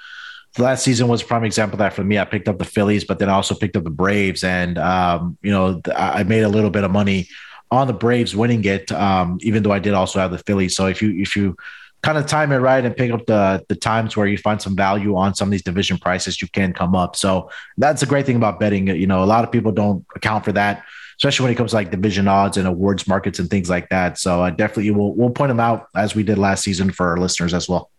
last 0.59 0.83
season 0.83 1.09
was 1.09 1.23
a 1.23 1.25
prime 1.25 1.45
example 1.45 1.75
of 1.75 1.79
that 1.79 1.93
for 1.93 2.03
me. 2.03 2.19
I 2.19 2.25
picked 2.25 2.49
up 2.49 2.59
the 2.59 2.65
Phillies, 2.65 3.05
but 3.05 3.19
then 3.19 3.29
I 3.29 3.35
also 3.35 3.55
picked 3.55 3.77
up 3.77 3.85
the 3.85 3.91
Braves, 3.91 4.43
and 4.43 4.79
um, 4.79 5.39
you 5.43 5.51
know 5.51 5.81
I 5.95 6.25
made 6.25 6.43
a 6.43 6.49
little 6.49 6.71
bit 6.71 6.85
of 6.85 6.91
money 6.91 7.29
on 7.71 7.87
the 7.87 7.93
Braves 7.93 8.35
winning 8.35 8.65
it, 8.65 8.91
um, 8.93 9.39
even 9.43 9.63
though 9.63 9.73
I 9.73 9.79
did 9.79 9.95
also 9.95 10.19
have 10.19 10.33
the 10.33 10.39
Phillies. 10.39 10.75
So 10.75 10.87
if 10.87 11.01
you 11.03 11.21
if 11.21 11.37
you 11.37 11.57
kind 12.03 12.16
of 12.18 12.26
time 12.26 12.53
it 12.53 12.59
right 12.59 12.84
and 12.84 12.96
pick 12.96 13.11
up 13.12 13.26
the 13.26 13.64
the 13.68 13.76
times 13.76 14.16
where 14.16 14.26
you 14.26 14.38
find 14.38 14.61
some 14.61 14.76
value 14.76 15.16
on 15.16 15.34
some 15.34 15.48
of 15.48 15.53
these 15.53 15.62
division 15.62 15.98
prices, 15.98 16.40
you 16.40 16.48
can 16.48 16.72
come 16.72 16.94
up. 16.94 17.16
So 17.16 17.51
that's 17.76 18.03
a 18.03 18.07
great 18.07 18.26
thing 18.26 18.36
about 18.36 18.61
betting. 18.61 18.88
You 18.88 19.07
know, 19.07 19.22
a 19.22 19.26
lot 19.26 19.44
of 19.44 19.53
people 19.53 19.72
don't 19.72 20.05
account 20.14 20.44
for 20.44 20.53
that 20.53 20.84
especially 21.20 21.44
when 21.44 21.53
it 21.53 21.57
comes 21.57 21.72
to 21.72 21.76
like 21.76 21.90
division 21.90 22.26
odds 22.26 22.57
and 22.57 22.66
awards 22.66 23.07
markets 23.07 23.38
and 23.38 23.51
things 23.51 23.68
like 23.68 23.90
that. 23.90 24.18
So 24.18 24.42
I 24.42 24.48
definitely 24.48 24.90
will 24.92 25.14
we'll 25.14 25.28
point 25.28 25.51
them 25.51 25.61
out 25.61 25.88
as 25.94 26.14
we 26.14 26.22
did 26.22 26.38
last 26.38 26.64
season 26.64 26.90
for 26.92 27.09
our 27.09 27.18
listeners 27.18 27.53
as 27.53 27.68
well. 27.68 27.90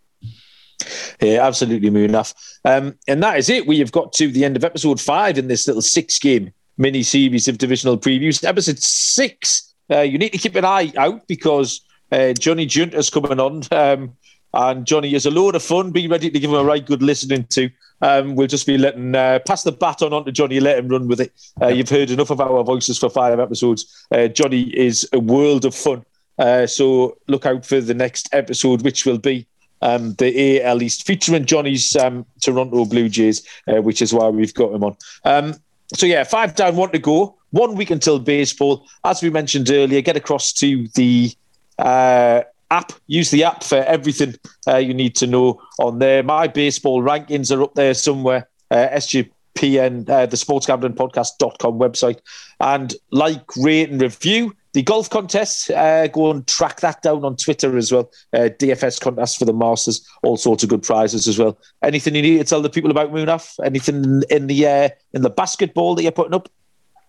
Yeah, 1.21 1.45
absolutely, 1.45 1.91
Munaf. 1.91 2.33
Um, 2.65 2.97
and 3.07 3.21
that 3.21 3.37
is 3.37 3.47
it. 3.49 3.67
We 3.67 3.77
have 3.77 3.91
got 3.91 4.11
to 4.13 4.27
the 4.27 4.43
end 4.43 4.57
of 4.57 4.63
episode 4.63 4.99
five 4.99 5.37
in 5.37 5.47
this 5.47 5.67
little 5.67 5.83
six 5.83 6.17
game 6.17 6.51
mini 6.79 7.03
series 7.03 7.47
of 7.47 7.59
divisional 7.59 7.95
previews. 7.95 8.43
Episode 8.43 8.79
six, 8.79 9.71
uh, 9.91 9.99
you 9.99 10.17
need 10.17 10.31
to 10.31 10.39
keep 10.39 10.55
an 10.55 10.65
eye 10.65 10.91
out 10.97 11.27
because 11.27 11.81
uh, 12.11 12.33
Johnny 12.33 12.65
Junta's 12.65 13.09
coming 13.09 13.39
on. 13.39 13.63
Um, 13.71 14.15
and 14.53 14.85
Johnny 14.85 15.13
is 15.13 15.25
a 15.25 15.31
load 15.31 15.55
of 15.55 15.63
fun. 15.63 15.91
Be 15.91 16.07
ready 16.07 16.29
to 16.29 16.39
give 16.39 16.49
him 16.49 16.57
a 16.57 16.63
right 16.63 16.85
good 16.85 17.01
listening 17.01 17.45
to. 17.51 17.69
Um, 18.01 18.35
we'll 18.35 18.47
just 18.47 18.65
be 18.65 18.77
letting 18.77 19.15
uh, 19.15 19.39
pass 19.45 19.63
the 19.63 19.71
baton 19.71 20.11
on 20.11 20.25
to 20.25 20.31
Johnny, 20.31 20.59
let 20.59 20.77
him 20.77 20.87
run 20.87 21.07
with 21.07 21.21
it. 21.21 21.31
Uh, 21.61 21.67
you've 21.67 21.89
heard 21.89 22.09
enough 22.09 22.31
of 22.31 22.41
our 22.41 22.63
voices 22.63 22.97
for 22.97 23.09
five 23.09 23.39
episodes. 23.39 24.05
Uh, 24.11 24.27
Johnny 24.27 24.63
is 24.63 25.07
a 25.13 25.19
world 25.19 25.65
of 25.65 25.75
fun. 25.75 26.03
Uh, 26.37 26.65
so 26.65 27.17
look 27.27 27.45
out 27.45 27.65
for 27.65 27.79
the 27.79 27.93
next 27.93 28.27
episode, 28.33 28.81
which 28.81 29.05
will 29.05 29.19
be 29.19 29.45
um, 29.81 30.13
the 30.15 30.61
AL 30.63 30.81
East 30.81 31.05
featuring 31.05 31.45
Johnny's 31.45 31.95
um, 31.95 32.25
Toronto 32.41 32.85
Blue 32.85 33.09
Jays, 33.09 33.45
uh, 33.67 33.81
which 33.81 34.01
is 34.01 34.13
why 34.13 34.27
we've 34.29 34.53
got 34.53 34.73
him 34.73 34.83
on. 34.83 34.97
Um, 35.23 35.55
so 35.93 36.05
yeah, 36.05 36.23
five 36.23 36.55
down, 36.55 36.75
one 36.75 36.91
to 36.91 36.99
go. 36.99 37.35
One 37.51 37.75
week 37.75 37.91
until 37.91 38.17
baseball. 38.17 38.87
As 39.03 39.21
we 39.21 39.29
mentioned 39.29 39.69
earlier, 39.69 40.01
get 40.01 40.15
across 40.15 40.53
to 40.53 40.87
the 40.95 41.33
uh, 41.77 42.41
app. 42.71 42.93
Use 43.07 43.29
the 43.29 43.43
app 43.43 43.63
for 43.63 43.77
everything 43.77 44.35
uh, 44.67 44.77
you 44.77 44.93
need 44.93 45.15
to 45.17 45.27
know 45.27 45.61
on 45.79 45.99
there. 45.99 46.23
My 46.23 46.47
baseball 46.47 47.03
rankings 47.03 47.55
are 47.55 47.61
up 47.61 47.75
there 47.75 47.93
somewhere. 47.93 48.47
Uh, 48.71 48.87
SGPN, 48.93 50.09
uh, 50.09 50.25
the 50.25 50.37
sports 50.37 50.65
gambling 50.65 50.93
podcast.com 50.93 51.77
website. 51.77 52.19
And 52.59 52.95
like, 53.11 53.55
rate, 53.57 53.89
and 53.89 54.01
review. 54.01 54.55
the 54.73 54.81
golf 54.81 55.09
contest, 55.09 55.69
uh, 55.71 56.07
go 56.07 56.31
and 56.31 56.47
track 56.47 56.79
that 56.79 57.01
down 57.01 57.25
on 57.25 57.35
Twitter 57.35 57.77
as 57.77 57.91
well. 57.91 58.09
Uh, 58.31 58.47
DFS 58.57 59.01
contest 59.01 59.37
for 59.37 59.43
the 59.43 59.53
Masters, 59.53 60.07
all 60.23 60.37
sorts 60.37 60.63
of 60.63 60.69
good 60.69 60.81
prizes 60.81 61.27
as 61.27 61.37
well. 61.37 61.59
Anything 61.83 62.15
you 62.15 62.21
need 62.21 62.37
to 62.37 62.45
tell 62.45 62.61
the 62.61 62.69
people 62.69 62.89
about 62.89 63.11
Munaf? 63.11 63.59
Anything 63.65 64.23
in 64.29 64.47
the 64.47 64.93
in 65.13 65.21
the 65.21 65.29
basketball 65.29 65.95
that 65.95 66.03
you're 66.03 66.13
putting 66.13 66.33
up? 66.33 66.47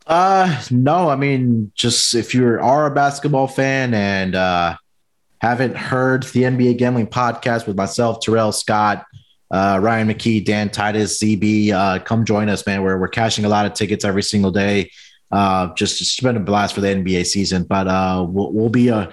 Uh, 0.07 0.63
no. 0.71 1.09
I 1.09 1.17
mean, 1.17 1.73
just 1.75 2.15
if 2.15 2.35
you 2.35 2.59
are 2.61 2.87
a 2.87 2.91
basketball 2.91 3.47
fan 3.47 3.95
and 3.95 4.35
uh, 4.35 4.77
haven't 5.41 5.77
heard 5.77 6.25
the 6.25 6.43
NBA 6.43 6.79
Gambling 6.79 7.07
Podcast 7.07 7.67
with 7.67 7.77
myself, 7.77 8.21
Terrell 8.21 8.53
Scott, 8.53 9.05
uh, 9.51 9.79
Ryan 9.81 10.09
McKee, 10.09 10.45
Dan 10.45 10.71
Titus, 10.71 11.23
CB, 11.23 11.73
uh, 11.73 11.99
come 12.01 12.25
join 12.25 12.49
us, 12.49 12.67
man. 12.67 12.83
We're 12.83 12.99
we're 12.99 13.09
cashing 13.09 13.45
a 13.45 13.49
lot 13.49 13.67
of 13.67 13.75
tickets 13.75 14.05
every 14.05 14.23
single 14.23 14.51
day. 14.51 14.91
Uh, 15.31 15.73
just, 15.75 15.99
just 15.99 16.23
been 16.23 16.37
a 16.37 16.41
blast 16.41 16.75
for 16.75 16.83
the 16.83 16.89
NBA 16.89 17.25
season, 17.25 17.65
but 17.65 17.89
uh, 17.89 18.27
we'll, 18.29 18.53
we'll 18.53 18.69
be 18.69 18.91
uh, 18.91 19.11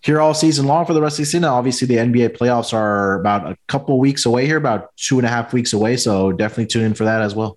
here 0.00 0.20
all 0.20 0.34
season 0.34 0.66
long 0.66 0.84
for 0.84 0.94
the 0.94 1.00
rest 1.00 1.14
of 1.14 1.22
the 1.22 1.26
season. 1.26 1.44
Obviously, 1.44 1.86
the 1.86 1.96
NBA 1.96 2.36
playoffs 2.36 2.72
are 2.72 3.20
about 3.20 3.50
a 3.50 3.56
couple 3.68 3.98
weeks 3.98 4.26
away 4.26 4.46
here, 4.46 4.56
about 4.56 4.96
two 4.96 5.18
and 5.18 5.26
a 5.26 5.30
half 5.30 5.52
weeks 5.52 5.72
away. 5.72 5.96
So 5.96 6.32
definitely 6.32 6.66
tune 6.66 6.84
in 6.84 6.94
for 6.94 7.04
that 7.04 7.22
as 7.22 7.34
well. 7.34 7.56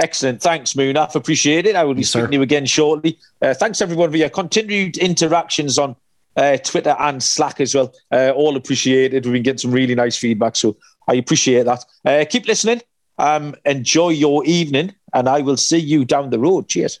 Excellent. 0.00 0.42
Thanks, 0.42 0.74
Munaf. 0.74 1.14
Appreciate 1.14 1.66
it. 1.66 1.76
I 1.76 1.84
will 1.84 1.94
be 1.94 2.00
yes, 2.00 2.10
speaking 2.10 2.26
sir. 2.26 2.30
to 2.30 2.34
you 2.34 2.42
again 2.42 2.66
shortly. 2.66 3.18
Uh, 3.40 3.54
thanks, 3.54 3.80
everyone, 3.80 4.10
for 4.10 4.16
your 4.16 4.28
continued 4.28 4.96
interactions 4.96 5.78
on 5.78 5.96
uh, 6.36 6.56
Twitter 6.58 6.96
and 6.98 7.22
Slack 7.22 7.60
as 7.60 7.74
well. 7.74 7.92
Uh, 8.10 8.32
all 8.34 8.56
appreciated. 8.56 9.24
We've 9.24 9.34
been 9.34 9.42
getting 9.42 9.58
some 9.58 9.72
really 9.72 9.94
nice 9.94 10.16
feedback. 10.16 10.56
So 10.56 10.76
I 11.08 11.14
appreciate 11.14 11.64
that. 11.64 11.84
Uh, 12.04 12.24
keep 12.28 12.46
listening. 12.46 12.82
Um, 13.18 13.54
enjoy 13.64 14.10
your 14.10 14.44
evening, 14.44 14.94
and 15.12 15.28
I 15.28 15.40
will 15.40 15.56
see 15.56 15.78
you 15.78 16.04
down 16.04 16.30
the 16.30 16.38
road. 16.38 16.68
Cheers. 16.68 17.00